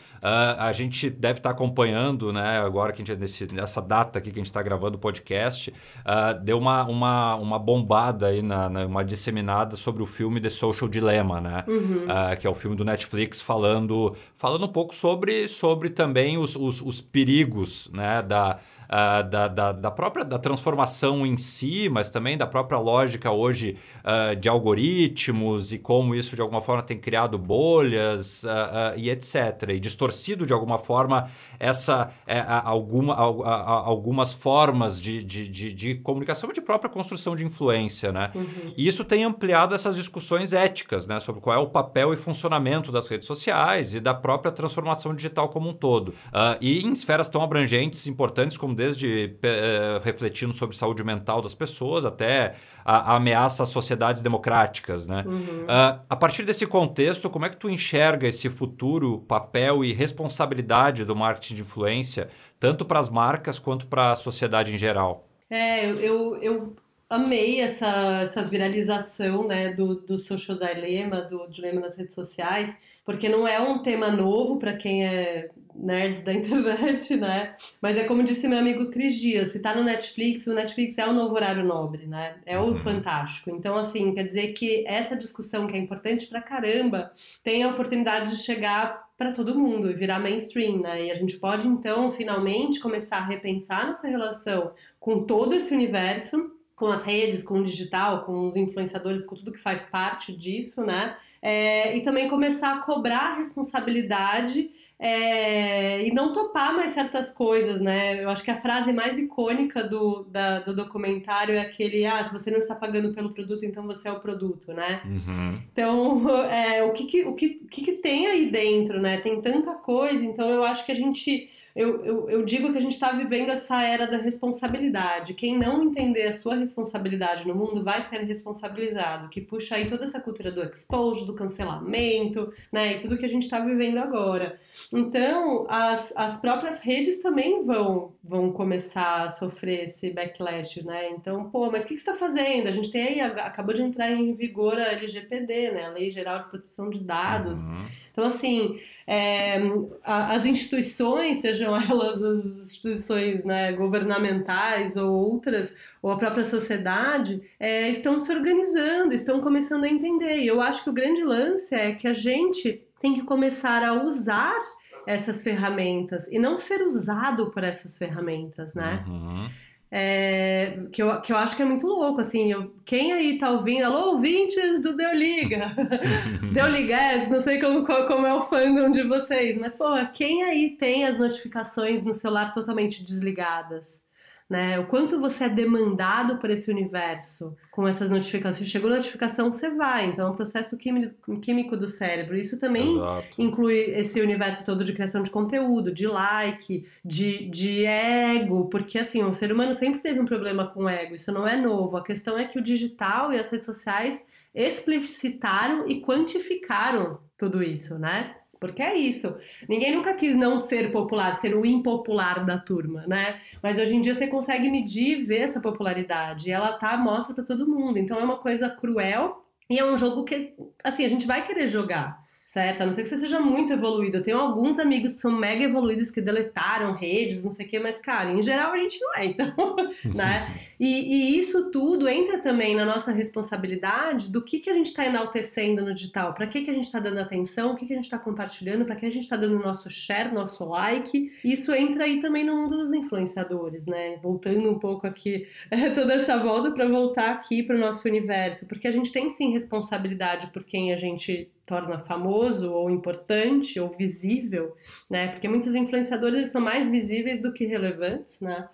a 0.58 0.72
gente 0.72 1.10
deve 1.10 1.40
estar 1.40 1.50
tá 1.50 1.54
acompanhando, 1.54 2.32
né? 2.32 2.60
Agora 2.60 2.92
que 2.92 3.02
a 3.02 3.04
gente 3.04 3.18
nesse, 3.18 3.52
nessa 3.52 3.82
data 3.82 4.20
aqui 4.20 4.30
que 4.30 4.38
a 4.38 4.40
gente 4.40 4.46
está 4.46 4.62
gravando 4.62 4.96
o 4.96 5.00
podcast, 5.00 5.70
uh, 5.70 6.42
deu 6.42 6.58
uma, 6.58 6.84
uma, 6.84 7.34
uma 7.34 7.58
bombada 7.58 8.28
aí, 8.28 8.40
na, 8.40 8.70
na, 8.70 8.86
uma 8.86 9.04
disseminada 9.04 9.76
sobre 9.76 10.02
o 10.02 10.06
filme 10.06 10.40
The 10.40 10.48
Social 10.48 10.88
Dilemma, 10.88 11.40
né? 11.40 11.64
Uhum. 11.66 12.06
que 12.38 12.46
é 12.46 12.50
o 12.50 12.54
filme 12.54 12.76
do 12.76 12.84
Netflix 12.84 13.42
falando 13.42 14.14
falando 14.44 14.66
um 14.66 14.68
pouco 14.68 14.94
sobre, 14.94 15.48
sobre 15.48 15.88
também 15.88 16.36
os, 16.36 16.54
os, 16.54 16.82
os 16.82 17.00
perigos 17.00 17.88
né, 17.94 18.20
da, 18.20 18.58
uh, 18.84 19.28
da, 19.28 19.48
da, 19.48 19.72
da, 19.72 19.90
própria 19.90 20.24
da 20.24 20.38
transformação 20.38 21.26
em 21.26 21.36
si, 21.36 21.88
mas 21.88 22.10
também 22.10 22.36
da 22.36 22.46
própria 22.46 22.78
lógica 22.78 23.30
hoje 23.30 23.76
uh, 24.04 24.36
de 24.36 24.48
algoritmos 24.48 25.72
e 25.72 25.78
como 25.78 26.14
isso 26.14 26.36
de 26.36 26.42
alguma 26.42 26.60
forma 26.60 26.82
tem 26.82 26.98
criado 26.98 27.38
bolhas 27.38 28.44
uh, 28.44 28.96
e 28.96 29.10
etc. 29.10 29.70
E 29.70 29.80
distorcido 29.80 30.46
de 30.46 30.52
alguma 30.52 30.78
forma 30.78 31.28
essa 31.58 32.10
é, 32.26 32.44
alguma, 32.64 33.14
algumas 33.14 34.34
formas 34.34 35.00
de, 35.00 35.22
de, 35.22 35.48
de, 35.48 35.72
de, 35.72 35.94
comunicação 35.96 36.50
e 36.50 36.52
de 36.52 36.60
própria 36.60 36.90
construção 36.90 37.34
de 37.36 37.44
influência. 37.44 38.12
Né? 38.12 38.30
Uhum. 38.34 38.72
E 38.76 38.86
isso 38.86 39.04
tem 39.04 39.24
ampliado 39.24 39.74
essas 39.74 39.96
discussões 39.96 40.52
éticas 40.52 41.06
né, 41.06 41.20
sobre 41.20 41.40
qual 41.40 41.56
é 41.56 41.60
o 41.60 41.68
papel 41.68 42.12
e 42.12 42.16
funcionamento 42.16 42.92
das 42.92 43.06
redes 43.06 43.26
sociais 43.26 43.94
e 43.94 44.00
da 44.00 44.12
própria 44.12 44.52
transformação 44.52 45.14
digital 45.14 45.48
como 45.48 45.70
um 45.70 45.72
todo. 45.72 46.14
e 46.60 46.80
em 46.80 46.92
esferas 46.92 47.28
tão 47.28 47.42
abrangentes, 47.42 48.06
importantes 48.06 48.56
como 48.56 48.73
desde 48.74 49.36
é, 49.42 50.00
refletindo 50.02 50.52
sobre 50.52 50.76
saúde 50.76 51.04
mental 51.04 51.40
das 51.40 51.54
pessoas 51.54 52.04
até 52.04 52.54
a, 52.84 53.12
a 53.12 53.16
ameaça 53.16 53.62
às 53.62 53.68
sociedades 53.68 54.22
democráticas. 54.22 55.06
Né? 55.06 55.24
Uhum. 55.26 55.64
Uh, 55.64 56.00
a 56.08 56.16
partir 56.16 56.42
desse 56.44 56.66
contexto, 56.66 57.30
como 57.30 57.46
é 57.46 57.50
que 57.50 57.56
tu 57.56 57.70
enxerga 57.70 58.26
esse 58.26 58.50
futuro 58.50 59.20
papel 59.20 59.84
e 59.84 59.92
responsabilidade 59.92 61.04
do 61.04 61.16
marketing 61.16 61.54
de 61.54 61.62
influência, 61.62 62.28
tanto 62.58 62.84
para 62.84 62.98
as 62.98 63.08
marcas 63.08 63.58
quanto 63.58 63.86
para 63.86 64.12
a 64.12 64.16
sociedade 64.16 64.74
em 64.74 64.78
geral? 64.78 65.26
É, 65.48 65.86
eu, 65.90 66.36
eu 66.42 66.74
amei 67.08 67.60
essa, 67.60 68.20
essa 68.22 68.42
viralização 68.42 69.46
né, 69.46 69.72
do, 69.72 69.94
do 69.94 70.18
social 70.18 70.58
dilemma, 70.58 71.22
do 71.22 71.46
dilema 71.48 71.80
nas 71.80 71.96
redes 71.96 72.14
sociais, 72.14 72.76
porque 73.04 73.28
não 73.28 73.46
é 73.46 73.60
um 73.60 73.78
tema 73.78 74.10
novo 74.10 74.58
para 74.58 74.74
quem 74.74 75.06
é 75.06 75.50
nerd 75.74 76.22
da 76.22 76.32
internet, 76.34 77.16
né? 77.16 77.54
Mas 77.80 77.96
é 77.96 78.04
como 78.04 78.22
disse 78.22 78.48
meu 78.48 78.58
amigo 78.58 78.90
Cris 78.90 79.16
Dias, 79.16 79.50
se 79.50 79.60
tá 79.60 79.74
no 79.74 79.82
Netflix, 79.82 80.46
o 80.46 80.54
Netflix 80.54 80.98
é 80.98 81.06
o 81.06 81.12
novo 81.12 81.34
horário 81.34 81.64
nobre, 81.64 82.06
né? 82.06 82.36
É 82.46 82.58
o 82.58 82.68
uhum. 82.68 82.76
fantástico. 82.76 83.50
Então, 83.50 83.76
assim, 83.76 84.12
quer 84.14 84.24
dizer 84.24 84.52
que 84.52 84.84
essa 84.86 85.16
discussão 85.16 85.66
que 85.66 85.76
é 85.76 85.78
importante 85.78 86.26
pra 86.26 86.40
caramba 86.40 87.12
tem 87.42 87.62
a 87.62 87.68
oportunidade 87.68 88.30
de 88.30 88.42
chegar 88.42 89.04
para 89.16 89.32
todo 89.32 89.58
mundo 89.58 89.90
e 89.90 89.94
virar 89.94 90.18
mainstream, 90.18 90.80
né? 90.80 91.06
E 91.06 91.10
a 91.10 91.14
gente 91.14 91.36
pode, 91.36 91.68
então, 91.68 92.10
finalmente 92.10 92.80
começar 92.80 93.18
a 93.18 93.26
repensar 93.26 93.86
nossa 93.86 94.08
relação 94.08 94.72
com 94.98 95.22
todo 95.24 95.54
esse 95.54 95.72
universo, 95.72 96.50
com 96.74 96.86
as 96.88 97.04
redes, 97.04 97.42
com 97.42 97.60
o 97.60 97.64
digital, 97.64 98.24
com 98.24 98.46
os 98.46 98.56
influenciadores, 98.56 99.24
com 99.24 99.36
tudo 99.36 99.52
que 99.52 99.58
faz 99.58 99.84
parte 99.84 100.36
disso, 100.36 100.84
né? 100.84 101.16
É, 101.40 101.96
e 101.96 102.02
também 102.02 102.28
começar 102.28 102.74
a 102.74 102.78
cobrar 102.80 103.32
a 103.32 103.34
responsabilidade 103.36 104.70
é, 104.98 106.06
e 106.06 106.12
não 106.12 106.32
topar 106.32 106.74
mais 106.74 106.92
certas 106.92 107.32
coisas, 107.32 107.80
né? 107.80 108.22
Eu 108.22 108.30
acho 108.30 108.44
que 108.44 108.50
a 108.50 108.56
frase 108.56 108.92
mais 108.92 109.18
icônica 109.18 109.82
do, 109.82 110.24
da, 110.24 110.60
do 110.60 110.74
documentário 110.74 111.54
é 111.54 111.60
aquele: 111.60 112.06
ah, 112.06 112.22
se 112.22 112.32
você 112.32 112.50
não 112.50 112.58
está 112.58 112.74
pagando 112.74 113.12
pelo 113.12 113.32
produto, 113.32 113.64
então 113.64 113.86
você 113.86 114.08
é 114.08 114.12
o 114.12 114.20
produto, 114.20 114.72
né? 114.72 115.02
Uhum. 115.04 115.60
Então, 115.72 116.30
é, 116.48 116.82
o, 116.84 116.92
que, 116.92 117.06
que, 117.06 117.24
o 117.24 117.34
que, 117.34 117.50
que, 117.66 117.84
que 117.84 117.92
tem 117.94 118.28
aí 118.28 118.50
dentro, 118.50 119.00
né? 119.00 119.18
Tem 119.18 119.40
tanta 119.40 119.74
coisa, 119.74 120.24
então 120.24 120.48
eu 120.48 120.62
acho 120.62 120.86
que 120.86 120.92
a 120.92 120.96
gente 120.96 121.48
eu, 121.74 122.04
eu, 122.04 122.30
eu 122.30 122.44
digo 122.44 122.70
que 122.70 122.78
a 122.78 122.80
gente 122.80 122.92
está 122.92 123.10
vivendo 123.10 123.50
essa 123.50 123.82
era 123.82 124.06
da 124.06 124.16
responsabilidade. 124.16 125.34
Quem 125.34 125.58
não 125.58 125.82
entender 125.82 126.28
a 126.28 126.32
sua 126.32 126.54
responsabilidade 126.54 127.48
no 127.48 127.54
mundo 127.54 127.82
vai 127.82 128.00
ser 128.00 128.18
responsabilizado, 128.18 129.28
que 129.28 129.40
puxa 129.40 129.74
aí 129.74 129.86
toda 129.86 130.04
essa 130.04 130.20
cultura 130.20 130.52
do 130.52 130.62
expose, 130.62 131.26
do 131.26 131.34
cancelamento, 131.34 132.52
né? 132.70 132.92
E 132.92 132.98
tudo 132.98 133.16
que 133.16 133.24
a 133.24 133.28
gente 133.28 133.42
está 133.42 133.58
vivendo 133.58 133.98
agora. 133.98 134.56
Então, 134.92 135.66
as, 135.68 136.12
as 136.16 136.40
próprias 136.40 136.78
redes 136.78 137.20
também 137.20 137.64
vão, 137.64 138.12
vão 138.22 138.52
começar 138.52 139.24
a 139.24 139.30
sofrer 139.30 139.84
esse 139.84 140.10
backlash, 140.12 140.84
né? 140.84 141.10
Então, 141.10 141.50
pô, 141.50 141.72
mas 141.72 141.82
o 141.82 141.88
que, 141.88 141.94
que 141.94 142.00
você 142.00 142.10
está 142.10 142.14
fazendo? 142.14 142.68
A 142.68 142.70
gente 142.70 142.92
tem 142.92 143.02
aí, 143.02 143.20
acabou 143.20 143.74
de 143.74 143.82
entrar 143.82 144.12
em 144.12 144.32
vigor 144.34 144.78
a 144.78 144.92
LGPD, 144.92 145.72
né? 145.72 145.86
A 145.86 145.90
Lei 145.90 146.08
Geral 146.08 146.38
de 146.40 146.50
Proteção 146.50 146.88
de 146.88 147.00
Dados. 147.00 147.62
Uhum 147.62 148.04
então, 148.14 148.26
assim, 148.26 148.78
é, 149.08 149.60
as 150.04 150.46
instituições, 150.46 151.40
sejam 151.64 151.76
elas 151.76 152.22
as 152.22 152.44
instituições 152.44 153.44
né, 153.44 153.72
governamentais 153.72 154.96
ou 154.96 155.12
outras, 155.12 155.74
ou 156.02 156.10
a 156.10 156.16
própria 156.16 156.44
sociedade 156.44 157.40
é, 157.58 157.88
estão 157.88 158.20
se 158.20 158.32
organizando, 158.32 159.14
estão 159.14 159.40
começando 159.40 159.84
a 159.84 159.88
entender. 159.88 160.38
E 160.38 160.46
eu 160.46 160.60
acho 160.60 160.84
que 160.84 160.90
o 160.90 160.92
grande 160.92 161.22
lance 161.22 161.74
é 161.74 161.92
que 161.92 162.06
a 162.06 162.12
gente 162.12 162.82
tem 163.00 163.14
que 163.14 163.22
começar 163.22 163.82
a 163.82 164.04
usar 164.04 164.58
essas 165.06 165.42
ferramentas 165.42 166.28
e 166.28 166.38
não 166.38 166.56
ser 166.56 166.82
usado 166.82 167.50
por 167.50 167.62
essas 167.62 167.98
ferramentas, 167.98 168.74
né? 168.74 169.04
Uhum. 169.06 169.48
É, 169.96 170.88
que, 170.90 171.00
eu, 171.00 171.20
que 171.20 171.32
eu 171.32 171.36
acho 171.36 171.54
que 171.54 171.62
é 171.62 171.64
muito 171.64 171.86
louco, 171.86 172.20
assim, 172.20 172.50
eu, 172.50 172.74
quem 172.84 173.12
aí 173.12 173.38
tá 173.38 173.48
ouvindo, 173.52 173.84
alô, 173.84 174.14
ouvintes 174.14 174.82
do 174.82 174.96
Deu 174.96 175.14
Liga, 175.14 175.72
Deu 176.52 176.66
Liguetes, 176.66 177.28
não 177.30 177.40
sei 177.40 177.60
como, 177.60 177.84
como 177.84 178.26
é 178.26 178.34
o 178.34 178.40
fandom 178.40 178.90
de 178.90 179.04
vocês, 179.04 179.56
mas, 179.56 179.76
porra, 179.76 180.06
quem 180.06 180.42
aí 180.42 180.76
tem 180.76 181.06
as 181.06 181.16
notificações 181.16 182.04
no 182.04 182.12
celular 182.12 182.52
totalmente 182.52 183.04
desligadas? 183.04 184.03
Né? 184.48 184.78
O 184.78 184.86
quanto 184.86 185.18
você 185.18 185.44
é 185.44 185.48
demandado 185.48 186.38
por 186.38 186.50
esse 186.50 186.70
universo 186.70 187.56
com 187.70 187.88
essas 187.88 188.10
notificações. 188.10 188.68
Chegou 188.68 188.90
notificação, 188.90 189.50
você 189.50 189.70
vai. 189.70 190.06
Então, 190.06 190.28
é 190.28 190.30
um 190.30 190.36
processo 190.36 190.76
químico 190.76 191.76
do 191.76 191.88
cérebro. 191.88 192.36
Isso 192.36 192.58
também 192.58 192.92
Exato. 192.92 193.40
inclui 193.40 193.78
esse 193.96 194.20
universo 194.20 194.64
todo 194.64 194.84
de 194.84 194.92
criação 194.92 195.22
de 195.22 195.30
conteúdo, 195.30 195.92
de 195.92 196.06
like, 196.06 196.86
de, 197.04 197.48
de 197.48 197.84
ego, 197.84 198.68
porque 198.68 198.98
assim, 198.98 199.22
o 199.22 199.34
ser 199.34 199.50
humano 199.50 199.74
sempre 199.74 200.00
teve 200.00 200.20
um 200.20 200.26
problema 200.26 200.66
com 200.66 200.88
ego. 200.88 201.14
Isso 201.14 201.32
não 201.32 201.48
é 201.48 201.56
novo. 201.56 201.96
A 201.96 202.04
questão 202.04 202.38
é 202.38 202.44
que 202.44 202.58
o 202.58 202.62
digital 202.62 203.32
e 203.32 203.38
as 203.38 203.50
redes 203.50 203.66
sociais 203.66 204.24
explicitaram 204.54 205.88
e 205.88 206.00
quantificaram 206.00 207.18
tudo 207.36 207.62
isso, 207.62 207.98
né? 207.98 208.36
Porque 208.66 208.82
é 208.82 208.96
isso. 208.96 209.36
Ninguém 209.68 209.94
nunca 209.94 210.14
quis 210.14 210.34
não 210.34 210.58
ser 210.58 210.90
popular, 210.90 211.34
ser 211.34 211.54
o 211.54 211.66
impopular 211.66 212.46
da 212.46 212.58
turma, 212.58 213.06
né? 213.06 213.40
Mas 213.62 213.78
hoje 213.78 213.94
em 213.94 214.00
dia 214.00 214.14
você 214.14 214.26
consegue 214.26 214.70
medir 214.70 215.18
e 215.18 215.22
ver 215.22 215.40
essa 215.40 215.60
popularidade. 215.60 216.48
E 216.48 216.52
ela 216.52 216.72
tá 216.72 216.96
mostra 216.96 217.34
para 217.34 217.44
todo 217.44 217.68
mundo. 217.68 217.98
Então 217.98 218.18
é 218.18 218.24
uma 218.24 218.38
coisa 218.38 218.70
cruel 218.70 219.44
e 219.68 219.78
é 219.78 219.84
um 219.84 219.98
jogo 219.98 220.24
que, 220.24 220.54
assim, 220.82 221.04
a 221.04 221.08
gente 221.08 221.26
vai 221.26 221.46
querer 221.46 221.68
jogar 221.68 222.23
certo? 222.46 222.82
A 222.82 222.86
não 222.86 222.92
ser 222.92 223.02
que 223.02 223.08
você 223.08 223.18
seja 223.18 223.40
muito 223.40 223.72
evoluído. 223.72 224.18
Eu 224.18 224.22
tenho 224.22 224.38
alguns 224.38 224.78
amigos 224.78 225.14
que 225.14 225.20
são 225.20 225.32
mega 225.32 225.64
evoluídos 225.64 226.10
que 226.10 226.20
deletaram 226.20 226.92
redes, 226.92 227.42
não 227.42 227.50
sei 227.50 227.66
o 227.66 227.68
quê, 227.68 227.78
mas, 227.78 227.98
cara, 227.98 228.30
em 228.30 228.42
geral 228.42 228.72
a 228.72 228.78
gente 228.78 229.00
não 229.00 229.14
é, 229.16 229.26
então, 229.26 229.76
né? 230.14 230.54
E, 230.78 230.86
e, 230.86 231.38
isso 231.38 231.70
tudo 231.70 232.08
entra 232.08 232.38
também 232.38 232.74
na 232.74 232.84
nossa 232.84 233.12
responsabilidade 233.12 234.30
do 234.30 234.42
que, 234.42 234.58
que 234.58 234.68
a 234.68 234.74
gente 234.74 234.86
está 234.86 235.06
enaltecendo 235.06 235.82
no 235.82 235.94
digital, 235.94 236.34
para 236.34 236.46
que, 236.46 236.62
que 236.62 236.70
a 236.70 236.74
gente 236.74 236.84
está 236.84 237.00
dando 237.00 237.18
atenção, 237.18 237.72
o 237.72 237.74
que, 237.74 237.86
que 237.86 237.92
a 237.92 237.96
gente 237.96 238.04
está 238.04 238.18
compartilhando, 238.18 238.84
para 238.84 238.96
que 238.96 239.06
a 239.06 239.10
gente 239.10 239.22
está 239.22 239.36
dando 239.36 239.58
nosso 239.58 239.88
share, 239.88 240.32
nosso 240.32 240.64
like. 240.66 241.32
Isso 241.42 241.74
entra 241.74 242.04
aí 242.04 242.20
também 242.20 242.44
no 242.44 242.56
mundo 242.56 242.76
dos 242.76 242.92
influenciadores, 242.92 243.86
né? 243.86 244.18
Voltando 244.22 244.70
um 244.70 244.78
pouco 244.78 245.06
aqui, 245.06 245.46
toda 245.94 246.14
essa 246.14 246.36
volta 246.36 246.70
para 246.72 246.86
voltar 246.86 247.30
aqui 247.30 247.62
para 247.62 247.76
o 247.76 247.78
nosso 247.78 248.06
universo, 248.06 248.66
porque 248.66 248.86
a 248.86 248.90
gente 248.90 249.10
tem 249.10 249.30
sim 249.30 249.52
responsabilidade 249.52 250.48
por 250.48 250.62
quem 250.62 250.92
a 250.92 250.96
gente 250.96 251.50
torna 251.66 251.98
famoso 251.98 252.72
ou 252.72 252.90
importante 252.90 253.80
ou 253.80 253.90
visível, 253.90 254.74
né? 255.08 255.28
Porque 255.28 255.48
muitos 255.48 255.74
influenciadores 255.74 256.50
são 256.50 256.60
mais 256.60 256.90
visíveis 256.90 257.40
do 257.40 257.52
que 257.52 257.64
relevantes, 257.66 258.40
né? 258.40 258.68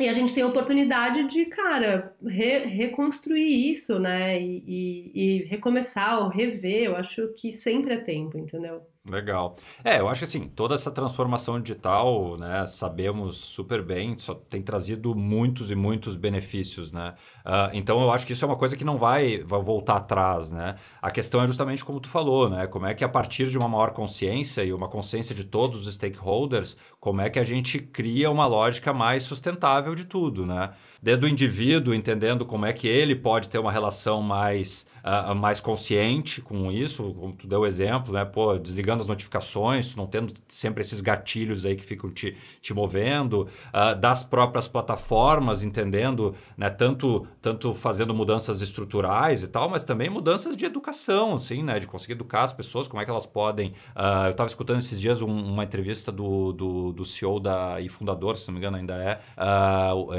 E 0.00 0.08
a 0.08 0.12
gente 0.12 0.34
tem 0.34 0.42
a 0.42 0.46
oportunidade 0.46 1.28
de, 1.28 1.46
cara, 1.46 2.16
re 2.24 2.58
reconstruir 2.60 3.70
isso, 3.70 3.98
né? 3.98 4.40
E, 4.40 4.64
e, 4.66 5.12
e 5.14 5.44
recomeçar 5.44 6.18
ou 6.18 6.28
rever. 6.28 6.84
Eu 6.84 6.96
acho 6.96 7.28
que 7.34 7.52
sempre 7.52 7.94
é 7.94 7.98
tempo, 7.98 8.38
entendeu? 8.38 8.82
Legal. 9.04 9.56
É, 9.82 9.98
eu 9.98 10.08
acho 10.08 10.20
que 10.20 10.24
assim, 10.26 10.46
toda 10.46 10.76
essa 10.76 10.88
transformação 10.88 11.60
digital, 11.60 12.36
né, 12.38 12.64
sabemos 12.68 13.34
super 13.36 13.82
bem, 13.82 14.16
só 14.16 14.32
tem 14.32 14.62
trazido 14.62 15.12
muitos 15.12 15.72
e 15.72 15.74
muitos 15.74 16.14
benefícios, 16.14 16.92
né? 16.92 17.12
Uh, 17.44 17.70
então 17.72 18.00
eu 18.00 18.12
acho 18.12 18.24
que 18.24 18.32
isso 18.32 18.44
é 18.44 18.48
uma 18.48 18.56
coisa 18.56 18.76
que 18.76 18.84
não 18.84 18.96
vai, 18.96 19.38
vai 19.42 19.60
voltar 19.60 19.96
atrás, 19.96 20.52
né? 20.52 20.76
A 21.00 21.10
questão 21.10 21.42
é 21.42 21.48
justamente 21.48 21.84
como 21.84 21.98
tu 21.98 22.08
falou, 22.08 22.48
né? 22.48 22.68
Como 22.68 22.86
é 22.86 22.94
que 22.94 23.02
a 23.02 23.08
partir 23.08 23.50
de 23.50 23.58
uma 23.58 23.68
maior 23.68 23.90
consciência 23.90 24.62
e 24.62 24.72
uma 24.72 24.88
consciência 24.88 25.34
de 25.34 25.42
todos 25.42 25.84
os 25.84 25.92
stakeholders, 25.94 26.76
como 27.00 27.20
é 27.20 27.28
que 27.28 27.40
a 27.40 27.44
gente 27.44 27.80
cria 27.80 28.30
uma 28.30 28.46
lógica 28.46 28.92
mais 28.92 29.24
sustentável 29.24 29.96
de 29.96 30.04
tudo, 30.04 30.46
né? 30.46 30.70
Desde 31.02 31.26
o 31.26 31.28
indivíduo 31.28 31.92
entendendo 31.92 32.46
como 32.46 32.64
é 32.64 32.72
que 32.72 32.86
ele 32.86 33.16
pode 33.16 33.48
ter 33.48 33.58
uma 33.58 33.72
relação 33.72 34.22
mais, 34.22 34.86
uh, 35.04 35.34
mais 35.34 35.58
consciente 35.58 36.40
com 36.40 36.70
isso, 36.70 37.12
como 37.18 37.34
tu 37.34 37.48
deu 37.48 37.62
o 37.62 37.66
exemplo, 37.66 38.12
né? 38.12 38.24
Pô, 38.24 38.56
desligando 38.56 39.02
as 39.02 39.08
notificações, 39.08 39.96
não 39.96 40.06
tendo 40.06 40.32
sempre 40.46 40.80
esses 40.80 41.00
gatilhos 41.00 41.66
aí 41.66 41.74
que 41.74 41.82
ficam 41.82 42.08
te, 42.08 42.36
te 42.60 42.72
movendo, 42.72 43.48
uh, 43.74 43.98
das 43.98 44.22
próprias 44.22 44.68
plataformas, 44.68 45.64
entendendo, 45.64 46.36
né, 46.56 46.70
tanto, 46.70 47.26
tanto 47.40 47.74
fazendo 47.74 48.14
mudanças 48.14 48.60
estruturais 48.60 49.42
e 49.42 49.48
tal, 49.48 49.68
mas 49.68 49.82
também 49.82 50.08
mudanças 50.08 50.56
de 50.56 50.64
educação, 50.64 51.34
assim, 51.34 51.64
né, 51.64 51.80
de 51.80 51.88
conseguir 51.88 52.12
educar 52.12 52.44
as 52.44 52.52
pessoas, 52.52 52.86
como 52.86 53.02
é 53.02 53.04
que 53.04 53.10
elas 53.10 53.26
podem. 53.26 53.70
Uh, 53.96 54.26
eu 54.26 54.30
estava 54.30 54.46
escutando 54.46 54.78
esses 54.78 55.00
dias 55.00 55.20
um, 55.20 55.26
uma 55.26 55.64
entrevista 55.64 56.12
do, 56.12 56.52
do, 56.52 56.92
do 56.92 57.04
CEO 57.04 57.40
da, 57.40 57.80
e 57.80 57.88
fundador, 57.88 58.36
se 58.36 58.46
não 58.46 58.54
me 58.54 58.60
engano, 58.60 58.76
ainda 58.76 58.94
é, 58.94 59.18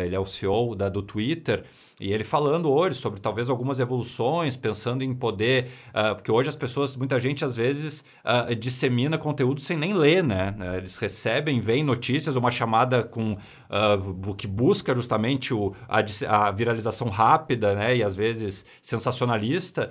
ele 0.03 0.13
é 0.13 0.19
o 0.19 0.25
CEO 0.25 0.72
da, 0.75 0.89
do 0.89 1.01
Twitter. 1.01 1.63
E 2.03 2.11
ele 2.11 2.25
falando 2.25 2.69
hoje 2.69 2.97
sobre 2.97 3.21
talvez 3.21 3.49
algumas 3.49 3.79
evoluções, 3.79 4.57
pensando 4.57 5.05
em 5.05 5.15
poder. 5.15 5.69
Uh, 5.89 6.13
porque 6.15 6.29
hoje 6.29 6.49
as 6.49 6.55
pessoas, 6.57 6.97
muita 6.97 7.17
gente 7.17 7.45
às 7.45 7.55
vezes 7.55 8.03
uh, 8.25 8.53
dissemina 8.53 9.17
conteúdo 9.17 9.61
sem 9.61 9.77
nem 9.77 9.93
ler, 9.93 10.21
né? 10.21 10.53
Eles 10.75 10.97
recebem, 10.97 11.61
veem 11.61 11.81
notícias, 11.81 12.35
uma 12.35 12.51
chamada 12.51 13.03
com 13.03 13.31
uh, 13.33 14.35
que 14.35 14.47
busca 14.47 14.93
justamente 14.93 15.53
o, 15.53 15.73
a, 15.87 15.99
a, 16.47 16.51
viralização 16.51 17.07
rápida, 17.07 17.73
né? 17.73 17.95
E 17.95 18.03
às 18.03 18.17
vezes 18.17 18.65
sensacionalista. 18.81 19.89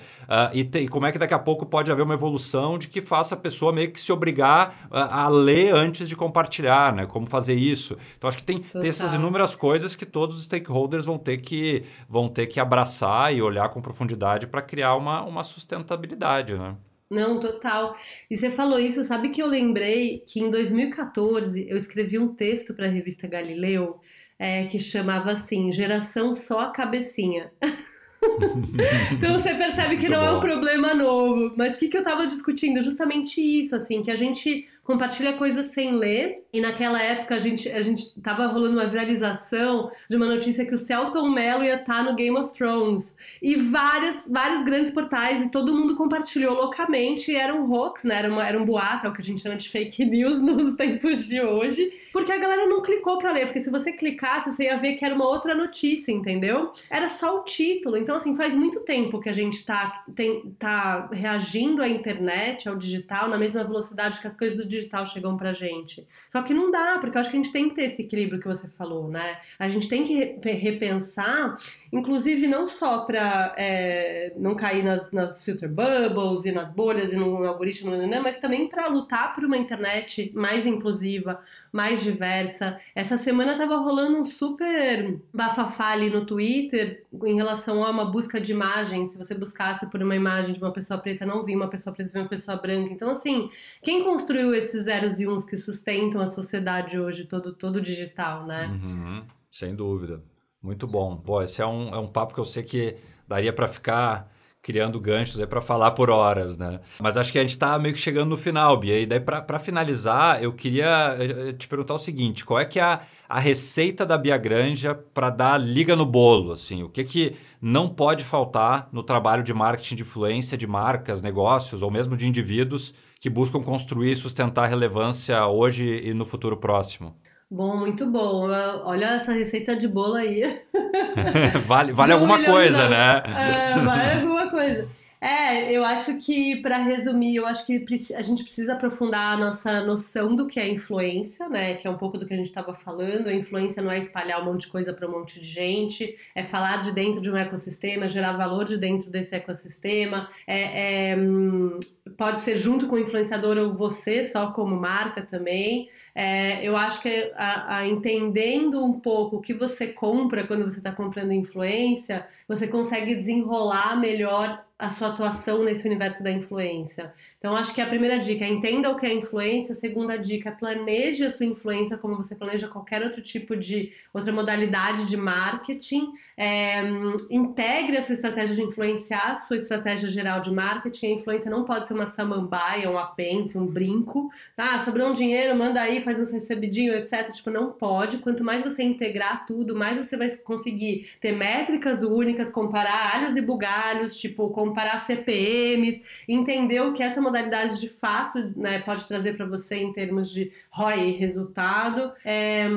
e, 0.52 0.88
como 0.88 1.06
é 1.06 1.12
que 1.12 1.18
daqui 1.18 1.32
a 1.32 1.38
pouco 1.38 1.64
pode 1.64 1.90
haver 1.90 2.02
uma 2.02 2.12
evolução 2.12 2.76
de 2.76 2.88
que 2.88 3.00
faça 3.00 3.34
a 3.34 3.38
pessoa 3.38 3.72
meio 3.72 3.90
que 3.90 3.98
se 3.98 4.12
obrigar 4.12 4.86
a 4.90 5.30
ler 5.30 5.74
antes 5.74 6.06
de 6.06 6.14
compartilhar, 6.14 6.94
né? 6.94 7.06
Como 7.06 7.26
fazer 7.26 7.54
isso. 7.54 7.96
Então 8.18 8.28
acho 8.28 8.36
que 8.36 8.44
tem, 8.44 8.58
tem 8.58 8.88
essas 8.88 9.14
inúmeras 9.14 9.54
coisas 9.54 9.96
que 9.96 10.04
todos 10.04 10.36
os 10.36 10.44
stakeholders 10.44 11.06
vão 11.06 11.16
ter 11.16 11.38
que 11.38 11.84
vão 12.08 12.28
ter 12.28 12.46
que 12.46 12.60
abraçar 12.60 13.34
e 13.34 13.42
olhar 13.42 13.68
com 13.68 13.80
profundidade 13.80 14.46
para 14.46 14.62
criar 14.62 14.96
uma, 14.96 15.22
uma 15.22 15.44
sustentabilidade, 15.44 16.54
né? 16.54 16.76
Não, 17.12 17.38
total. 17.38 17.94
E 18.30 18.36
você 18.36 18.50
falou 18.50 18.78
isso, 18.78 19.04
sabe 19.04 19.28
que 19.28 19.42
eu 19.42 19.46
lembrei 19.46 20.24
que 20.26 20.40
em 20.40 20.50
2014 20.50 21.68
eu 21.68 21.76
escrevi 21.76 22.18
um 22.18 22.34
texto 22.34 22.72
para 22.72 22.86
a 22.86 22.90
revista 22.90 23.26
Galileu 23.26 24.00
é, 24.38 24.64
que 24.64 24.78
chamava 24.78 25.30
assim: 25.32 25.70
Geração 25.70 26.34
Só 26.34 26.60
a 26.60 26.70
Cabecinha. 26.70 27.52
então 29.12 29.38
você 29.38 29.54
percebe 29.54 29.96
que 29.96 30.08
Muito 30.08 30.12
não 30.12 30.20
bom. 30.20 30.26
é 30.26 30.32
um 30.38 30.40
problema 30.40 30.94
novo. 30.94 31.52
Mas 31.56 31.74
o 31.74 31.78
que, 31.78 31.88
que 31.88 31.96
eu 31.96 32.02
estava 32.02 32.26
discutindo? 32.26 32.80
Justamente 32.80 33.40
isso, 33.40 33.76
assim, 33.76 34.02
que 34.02 34.10
a 34.10 34.16
gente 34.16 34.66
compartilha 34.84 35.34
coisas 35.34 35.66
sem 35.66 35.92
ler. 35.92 36.42
E 36.52 36.60
naquela 36.60 37.00
época 37.00 37.34
a 37.34 37.38
gente, 37.38 37.68
a 37.70 37.80
gente 37.80 38.20
tava 38.20 38.46
rolando 38.46 38.76
uma 38.76 38.86
viralização 38.86 39.90
de 40.08 40.16
uma 40.16 40.26
notícia 40.26 40.66
que 40.66 40.74
o 40.74 40.76
Celton 40.76 41.30
Mello 41.30 41.64
ia 41.64 41.76
estar 41.76 41.98
tá 41.98 42.02
no 42.02 42.14
Game 42.14 42.36
of 42.36 42.52
Thrones. 42.52 43.16
E 43.40 43.56
várias, 43.56 44.28
vários 44.30 44.62
grandes 44.64 44.90
portais, 44.90 45.42
e 45.42 45.50
todo 45.50 45.74
mundo 45.74 45.96
compartilhou 45.96 46.54
loucamente. 46.54 47.30
E 47.30 47.36
era 47.36 47.54
um 47.54 47.70
hoax, 47.72 48.04
né? 48.04 48.16
Era, 48.16 48.28
uma, 48.28 48.46
era 48.46 48.60
um 48.60 48.64
boato, 48.64 49.06
é 49.06 49.08
o 49.08 49.12
que 49.12 49.20
a 49.20 49.24
gente 49.24 49.40
chama 49.40 49.56
de 49.56 49.68
fake 49.68 50.04
news 50.04 50.40
nos 50.40 50.74
tempos 50.74 51.26
de 51.26 51.40
hoje. 51.40 51.90
Porque 52.12 52.32
a 52.32 52.38
galera 52.38 52.66
não 52.66 52.82
clicou 52.82 53.18
para 53.18 53.32
ler. 53.32 53.46
Porque 53.46 53.60
se 53.60 53.70
você 53.70 53.92
clicasse, 53.92 54.52
você 54.52 54.64
ia 54.64 54.76
ver 54.76 54.94
que 54.94 55.04
era 55.04 55.14
uma 55.14 55.26
outra 55.26 55.54
notícia, 55.54 56.12
entendeu? 56.12 56.72
Era 56.90 57.08
só 57.08 57.38
o 57.38 57.44
título. 57.44 57.96
Então, 57.96 58.16
assim, 58.16 58.36
faz 58.36 58.54
muito 58.54 58.80
tempo 58.80 59.20
que 59.20 59.28
a 59.28 59.32
gente 59.32 59.64
tá, 59.64 60.04
tem, 60.14 60.54
tá 60.58 61.08
reagindo 61.10 61.82
à 61.82 61.88
internet, 61.88 62.68
ao 62.68 62.76
digital, 62.76 63.28
na 63.28 63.38
mesma 63.38 63.64
velocidade 63.64 64.20
que 64.20 64.26
as 64.26 64.36
coisas 64.36 64.58
do 64.58 64.71
digital 64.72 65.06
chegam 65.06 65.36
pra 65.36 65.52
gente. 65.52 66.06
Só 66.28 66.42
que 66.42 66.52
não 66.52 66.70
dá, 66.70 66.98
porque 67.00 67.16
eu 67.16 67.20
acho 67.20 67.30
que 67.30 67.36
a 67.36 67.42
gente 67.42 67.52
tem 67.52 67.68
que 67.68 67.74
ter 67.74 67.84
esse 67.84 68.02
equilíbrio 68.02 68.40
que 68.40 68.48
você 68.48 68.68
falou, 68.68 69.08
né? 69.08 69.38
A 69.58 69.68
gente 69.68 69.88
tem 69.88 70.04
que 70.04 70.38
repensar, 70.44 71.56
inclusive 71.92 72.48
não 72.48 72.66
só 72.66 73.00
para 73.00 73.54
é, 73.56 74.32
não 74.36 74.54
cair 74.54 74.82
nas, 74.82 75.12
nas 75.12 75.44
filter 75.44 75.68
bubbles 75.68 76.44
e 76.44 76.52
nas 76.52 76.70
bolhas 76.70 77.12
e 77.12 77.16
no 77.16 77.44
algoritmo, 77.44 77.92
mas 78.22 78.38
também 78.38 78.68
para 78.68 78.88
lutar 78.88 79.34
por 79.34 79.44
uma 79.44 79.56
internet 79.56 80.32
mais 80.34 80.66
inclusiva, 80.66 81.40
mais 81.72 82.02
diversa. 82.02 82.78
Essa 82.94 83.16
semana 83.16 83.56
tava 83.56 83.78
rolando 83.78 84.18
um 84.18 84.24
super 84.24 85.18
bafafá 85.32 85.92
ali 85.92 86.10
no 86.10 86.26
Twitter 86.26 87.04
em 87.24 87.34
relação 87.34 87.82
a 87.82 87.90
uma 87.90 88.04
busca 88.04 88.38
de 88.38 88.52
imagens. 88.52 89.12
Se 89.12 89.18
você 89.18 89.34
buscasse 89.34 89.90
por 89.90 90.02
uma 90.02 90.14
imagem 90.14 90.52
de 90.52 90.60
uma 90.60 90.72
pessoa 90.72 91.00
preta, 91.00 91.24
não 91.24 91.42
vi 91.42 91.56
uma 91.56 91.68
pessoa 91.68 91.94
preta, 91.94 92.10
vi 92.12 92.18
uma 92.18 92.28
pessoa 92.28 92.58
branca. 92.58 92.92
Então, 92.92 93.10
assim, 93.10 93.50
quem 93.82 94.04
construiu 94.04 94.54
esses 94.54 94.84
zeros 94.84 95.18
e 95.18 95.26
uns 95.26 95.44
que 95.44 95.56
sustentam 95.56 96.20
a 96.20 96.26
sociedade 96.26 97.00
hoje, 97.00 97.24
todo, 97.24 97.52
todo 97.52 97.80
digital, 97.80 98.46
né? 98.46 98.66
Uhum, 98.66 99.24
sem 99.50 99.74
dúvida. 99.74 100.22
Muito 100.62 100.86
bom. 100.86 101.16
Pô, 101.16 101.42
esse 101.42 101.62
é 101.62 101.66
um, 101.66 101.88
é 101.94 101.98
um 101.98 102.06
papo 102.06 102.34
que 102.34 102.40
eu 102.40 102.44
sei 102.44 102.62
que 102.62 102.96
daria 103.26 103.52
para 103.52 103.66
ficar 103.66 104.31
criando 104.62 105.00
ganchos 105.00 105.40
aí 105.40 105.46
para 105.46 105.60
falar 105.60 105.90
por 105.90 106.08
horas, 106.08 106.56
né? 106.56 106.80
Mas 107.00 107.16
acho 107.16 107.32
que 107.32 107.38
a 107.38 107.40
gente 107.40 107.50
está 107.50 107.76
meio 107.80 107.94
que 107.94 108.00
chegando 108.00 108.30
no 108.30 108.38
final, 108.38 108.76
Bia. 108.78 109.00
E 109.00 109.04
daí, 109.04 109.18
para 109.18 109.58
finalizar, 109.58 110.40
eu 110.40 110.52
queria 110.52 111.16
eh, 111.18 111.48
eh, 111.48 111.52
te 111.52 111.66
perguntar 111.66 111.94
o 111.94 111.98
seguinte: 111.98 112.44
qual 112.44 112.60
é 112.60 112.64
que 112.64 112.78
é 112.78 112.82
a, 112.82 113.00
a 113.28 113.40
receita 113.40 114.06
da 114.06 114.16
Bia 114.16 114.38
Granja 114.38 114.94
para 114.94 115.30
dar 115.30 115.58
liga 115.58 115.96
no 115.96 116.06
bolo? 116.06 116.52
Assim, 116.52 116.84
o 116.84 116.88
que, 116.88 117.02
que 117.02 117.34
não 117.60 117.88
pode 117.88 118.24
faltar 118.24 118.88
no 118.92 119.02
trabalho 119.02 119.42
de 119.42 119.52
marketing 119.52 119.96
de 119.96 120.02
influência 120.02 120.56
de 120.56 120.66
marcas, 120.66 121.20
negócios 121.22 121.82
ou 121.82 121.90
mesmo 121.90 122.16
de 122.16 122.28
indivíduos 122.28 122.94
que 123.20 123.28
buscam 123.28 123.60
construir 123.60 124.12
e 124.12 124.16
sustentar 124.16 124.68
relevância 124.68 125.44
hoje 125.44 126.02
e 126.04 126.14
no 126.14 126.24
futuro 126.24 126.56
próximo? 126.56 127.16
Bom, 127.54 127.76
muito 127.76 128.06
bom. 128.06 128.48
Olha 128.84 129.08
essa 129.16 129.30
receita 129.30 129.76
de 129.76 129.86
bolo 129.86 130.14
aí. 130.14 130.58
vale 131.66 131.92
vale 131.92 132.12
alguma 132.14 132.42
coisa, 132.42 132.88
né? 132.88 133.22
É, 133.26 133.78
vale 133.78 134.20
alguma 134.22 134.48
coisa. 134.48 134.88
É, 135.22 135.70
eu 135.70 135.84
acho 135.84 136.18
que, 136.18 136.56
para 136.56 136.78
resumir, 136.78 137.36
eu 137.36 137.46
acho 137.46 137.64
que 137.64 137.86
a 138.16 138.22
gente 138.22 138.42
precisa 138.42 138.72
aprofundar 138.72 139.34
a 139.34 139.36
nossa 139.36 139.80
noção 139.82 140.34
do 140.34 140.48
que 140.48 140.58
é 140.58 140.68
influência, 140.68 141.48
né? 141.48 141.74
Que 141.74 141.86
é 141.86 141.90
um 141.90 141.96
pouco 141.96 142.18
do 142.18 142.26
que 142.26 142.34
a 142.34 142.36
gente 142.36 142.48
estava 142.48 142.74
falando. 142.74 143.28
A 143.28 143.32
influência 143.32 143.80
não 143.80 143.92
é 143.92 143.98
espalhar 143.98 144.42
um 144.42 144.46
monte 144.46 144.62
de 144.62 144.66
coisa 144.66 144.92
para 144.92 145.06
um 145.06 145.12
monte 145.12 145.38
de 145.38 145.46
gente, 145.46 146.12
é 146.34 146.42
falar 146.42 146.82
de 146.82 146.90
dentro 146.90 147.20
de 147.20 147.30
um 147.30 147.36
ecossistema, 147.36 148.08
gerar 148.08 148.32
valor 148.32 148.64
de 148.64 148.76
dentro 148.76 149.08
desse 149.10 149.36
ecossistema. 149.36 150.28
É, 150.44 151.12
é 151.12 151.16
hum, 151.16 151.78
pode 152.16 152.40
ser 152.40 152.56
junto 152.56 152.88
com 152.88 152.96
o 152.96 152.98
influenciador 152.98 153.56
ou 153.58 153.74
você, 153.74 154.24
só 154.24 154.50
como 154.50 154.74
marca 154.74 155.22
também. 155.22 155.88
É, 156.16 156.66
eu 156.66 156.76
acho 156.76 157.00
que 157.00 157.32
a, 157.36 157.76
a, 157.76 157.86
entendendo 157.86 158.84
um 158.84 158.98
pouco 158.98 159.36
o 159.36 159.40
que 159.40 159.54
você 159.54 159.86
compra 159.86 160.44
quando 160.44 160.64
você 160.64 160.78
está 160.78 160.90
comprando 160.90 161.32
influência, 161.32 162.26
você 162.48 162.66
consegue 162.66 163.14
desenrolar 163.14 163.98
melhor 163.98 164.64
a 164.82 164.90
sua 164.90 165.08
atuação 165.08 165.62
nesse 165.64 165.86
universo 165.86 166.24
da 166.24 166.30
influência. 166.32 167.14
Então, 167.42 167.56
acho 167.56 167.74
que 167.74 167.80
a 167.80 167.86
primeira 167.86 168.20
dica 168.20 168.44
é 168.44 168.48
entenda 168.48 168.88
o 168.88 168.94
que 168.94 169.04
é 169.04 169.12
influência. 169.12 169.72
A 169.72 169.74
segunda 169.74 170.16
dica 170.16 170.50
é 170.50 170.52
planeje 170.52 171.26
a 171.26 171.30
sua 171.32 171.44
influência 171.44 171.98
como 171.98 172.14
você 172.14 172.36
planeja 172.36 172.68
qualquer 172.68 173.02
outro 173.02 173.20
tipo 173.20 173.56
de 173.56 173.90
outra 174.14 174.32
modalidade 174.32 175.08
de 175.08 175.16
marketing. 175.16 176.12
É, 176.36 176.82
integre 177.28 177.96
a 177.96 178.02
sua 178.02 178.12
estratégia 178.12 178.54
de 178.54 178.62
influenciar 178.62 179.32
a 179.32 179.34
sua 179.34 179.56
estratégia 179.56 180.08
geral 180.08 180.40
de 180.40 180.52
marketing. 180.52 181.06
A 181.06 181.10
influência 181.16 181.50
não 181.50 181.64
pode 181.64 181.88
ser 181.88 181.94
uma 181.94 182.06
samambaia, 182.06 182.88
um 182.88 182.96
apêndice, 182.96 183.58
um 183.58 183.66
brinco. 183.66 184.30
Ah, 184.56 184.78
sobrou 184.78 185.08
um 185.08 185.12
dinheiro, 185.12 185.58
manda 185.58 185.82
aí, 185.82 186.00
faz 186.00 186.20
uns 186.20 186.30
recebidinhos, 186.30 186.94
etc. 186.94 187.28
Tipo, 187.32 187.50
não 187.50 187.72
pode. 187.72 188.18
Quanto 188.18 188.44
mais 188.44 188.62
você 188.62 188.84
integrar 188.84 189.46
tudo, 189.46 189.74
mais 189.74 189.96
você 189.96 190.16
vai 190.16 190.30
conseguir 190.30 191.08
ter 191.20 191.32
métricas 191.32 192.04
únicas, 192.04 192.52
comparar 192.52 193.16
alhos 193.16 193.34
e 193.34 193.40
bugalhos, 193.40 194.16
tipo, 194.20 194.48
comparar 194.50 195.00
CPMs, 195.00 196.00
entender 196.28 196.80
o 196.82 196.92
que 196.92 197.02
essa 197.02 197.20
modalidade 197.32 197.80
de 197.80 197.88
fato 197.88 198.52
né, 198.54 198.78
pode 198.80 199.04
trazer 199.08 199.34
para 199.36 199.46
você 199.46 199.76
em 199.76 199.92
termos 199.92 200.30
de 200.30 200.52
ROI 200.70 201.12
resultado. 201.12 202.12
É, 202.24 202.68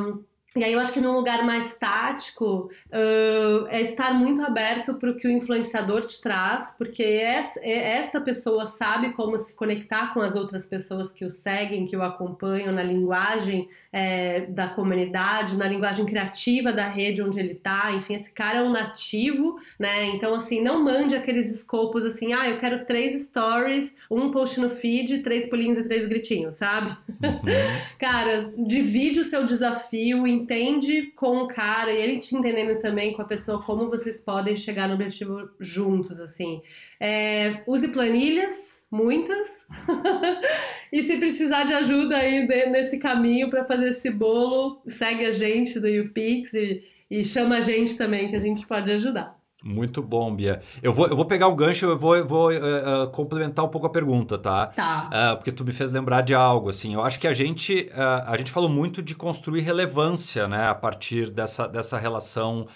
e 0.56 0.64
aí 0.64 0.72
eu 0.72 0.80
acho 0.80 0.94
que 0.94 1.02
num 1.02 1.12
lugar 1.12 1.44
mais 1.44 1.78
tático 1.78 2.70
uh, 2.88 3.68
é 3.68 3.82
estar 3.82 4.14
muito 4.14 4.42
aberto 4.42 4.94
para 4.94 5.12
o 5.12 5.16
que 5.16 5.28
o 5.28 5.32
influenciador 5.32 6.06
te 6.06 6.22
traz, 6.22 6.74
porque 6.78 7.04
esta 7.04 8.22
pessoa 8.22 8.66
sabe 8.66 9.12
como 9.14 9.38
se 9.38 9.54
conectar 9.54 10.14
com 10.14 10.22
as 10.22 10.36
outras 10.36 10.66
pessoas 10.66 11.12
que 11.12 11.26
o 11.26 11.30
seguem, 11.30 11.86
que 11.86 11.98
o 11.98 12.02
acompanham 12.02 12.74
na 12.74 12.84
linguagem 12.84 13.68
é, 13.92 14.46
da 14.48 14.68
comunidade, 14.68 15.58
na 15.58 15.68
linguagem 15.68 16.06
criativa 16.06 16.72
da 16.72 16.88
rede 16.88 17.22
onde 17.22 17.40
ele 17.40 17.54
está. 17.54 17.92
Enfim, 17.92 18.16
esse 18.16 18.32
cara 18.32 18.60
é 18.60 18.64
um 18.64 18.72
nativo, 18.72 19.60
né? 19.78 20.06
Então, 20.08 20.36
assim, 20.36 20.62
não 20.62 20.84
mande 20.84 21.16
aqueles 21.16 21.52
escopos 21.52 22.06
assim, 22.06 22.34
ah, 22.34 22.50
eu 22.50 22.58
quero 22.58 22.86
três 22.86 23.26
stories, 23.28 23.96
um 24.10 24.32
post 24.32 24.60
no 24.60 24.70
feed, 24.70 25.20
três 25.20 25.50
pulinhos 25.50 25.78
e 25.78 25.84
três 25.84 26.06
gritinhos, 26.06 26.56
sabe? 26.56 26.96
Uhum. 27.10 27.42
cara, 28.00 28.54
divide 28.58 29.20
o 29.20 29.26
seu 29.26 29.46
desafio 29.46 30.26
em 30.26 30.45
entende 30.46 31.12
com 31.16 31.40
o 31.40 31.48
cara 31.48 31.92
e 31.92 31.98
ele 31.98 32.20
te 32.20 32.36
entendendo 32.36 32.80
também 32.80 33.14
com 33.14 33.22
a 33.24 33.26
pessoa 33.26 33.62
como 33.64 33.90
vocês 33.90 34.22
podem 34.22 34.56
chegar 34.56 34.88
no 34.88 34.94
objetivo 34.94 35.50
juntos, 35.60 36.22
assim. 36.22 36.62
É, 37.00 37.64
use 37.66 37.88
planilhas, 37.88 38.84
muitas, 38.92 39.68
e 40.94 41.02
se 41.02 41.18
precisar 41.18 41.64
de 41.64 41.74
ajuda 41.74 42.18
aí 42.18 42.48
nesse 42.70 43.00
caminho 43.00 43.50
para 43.50 43.66
fazer 43.66 43.90
esse 43.90 44.12
bolo, 44.12 44.82
segue 44.88 45.26
a 45.26 45.32
gente 45.32 45.80
do 45.80 45.88
UPix 45.88 46.54
e, 46.54 46.84
e 47.10 47.26
chama 47.26 47.58
a 47.58 47.62
gente 47.62 47.98
também 47.98 48.30
que 48.30 48.36
a 48.36 48.40
gente 48.40 48.68
pode 48.68 48.92
ajudar. 48.92 49.36
Muito 49.66 50.04
bom, 50.04 50.32
Bia. 50.32 50.62
Eu 50.84 50.94
vou, 50.94 51.08
eu 51.08 51.16
vou 51.16 51.26
pegar 51.26 51.48
o 51.48 51.56
gancho, 51.56 51.88
eu 51.88 51.98
vou, 51.98 52.16
eu 52.16 52.28
vou 52.28 52.52
uh, 52.52 53.06
uh, 53.06 53.10
complementar 53.10 53.66
um 53.66 53.68
pouco 53.68 53.88
a 53.88 53.90
pergunta, 53.90 54.38
tá? 54.38 54.68
Tá. 54.68 55.10
Uh, 55.12 55.38
porque 55.38 55.52
tu 55.52 55.66
me 55.66 55.72
fez 55.72 55.92
lembrar 55.92 56.22
de 56.22 56.36
algo, 56.36 56.70
assim. 56.70 56.94
Eu 56.94 57.04
acho 57.04 57.20
que 57.20 57.28
a 57.28 57.34
gente, 57.34 57.90
a 57.96 58.38
gente 58.38 58.52
falou 58.52 58.70
muito 58.70 59.02
de 59.02 59.16
construir 59.16 59.62
relevância, 59.62 60.48
né? 60.48 60.68
A 60.70 60.76
partir 60.76 61.32
dessa, 61.32 61.68
dessa 61.68 61.98
relação 61.98 62.68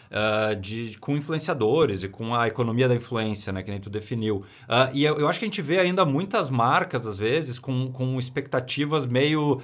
de, 0.60 0.98
com 1.00 1.16
influenciadores 1.16 2.02
e 2.02 2.10
com 2.10 2.34
a 2.34 2.48
economia 2.48 2.88
da 2.88 2.96
influência, 2.96 3.54
né? 3.54 3.62
Que 3.62 3.70
nem 3.70 3.80
tu 3.80 3.90
definiu. 3.90 4.44
e 4.92 5.06
eu, 5.06 5.16
eu, 5.18 5.28
acho 5.28 5.38
que 5.38 5.46
a 5.46 5.48
gente 5.48 5.62
vê 5.62 5.80
ainda 5.80 6.04
muitas 6.06 6.50
marcas, 6.50 7.06
às 7.06 7.20
vezes, 7.20 7.60
com, 7.60 7.92
com 7.92 8.18
expectativas 8.18 9.06
meio 9.06 9.62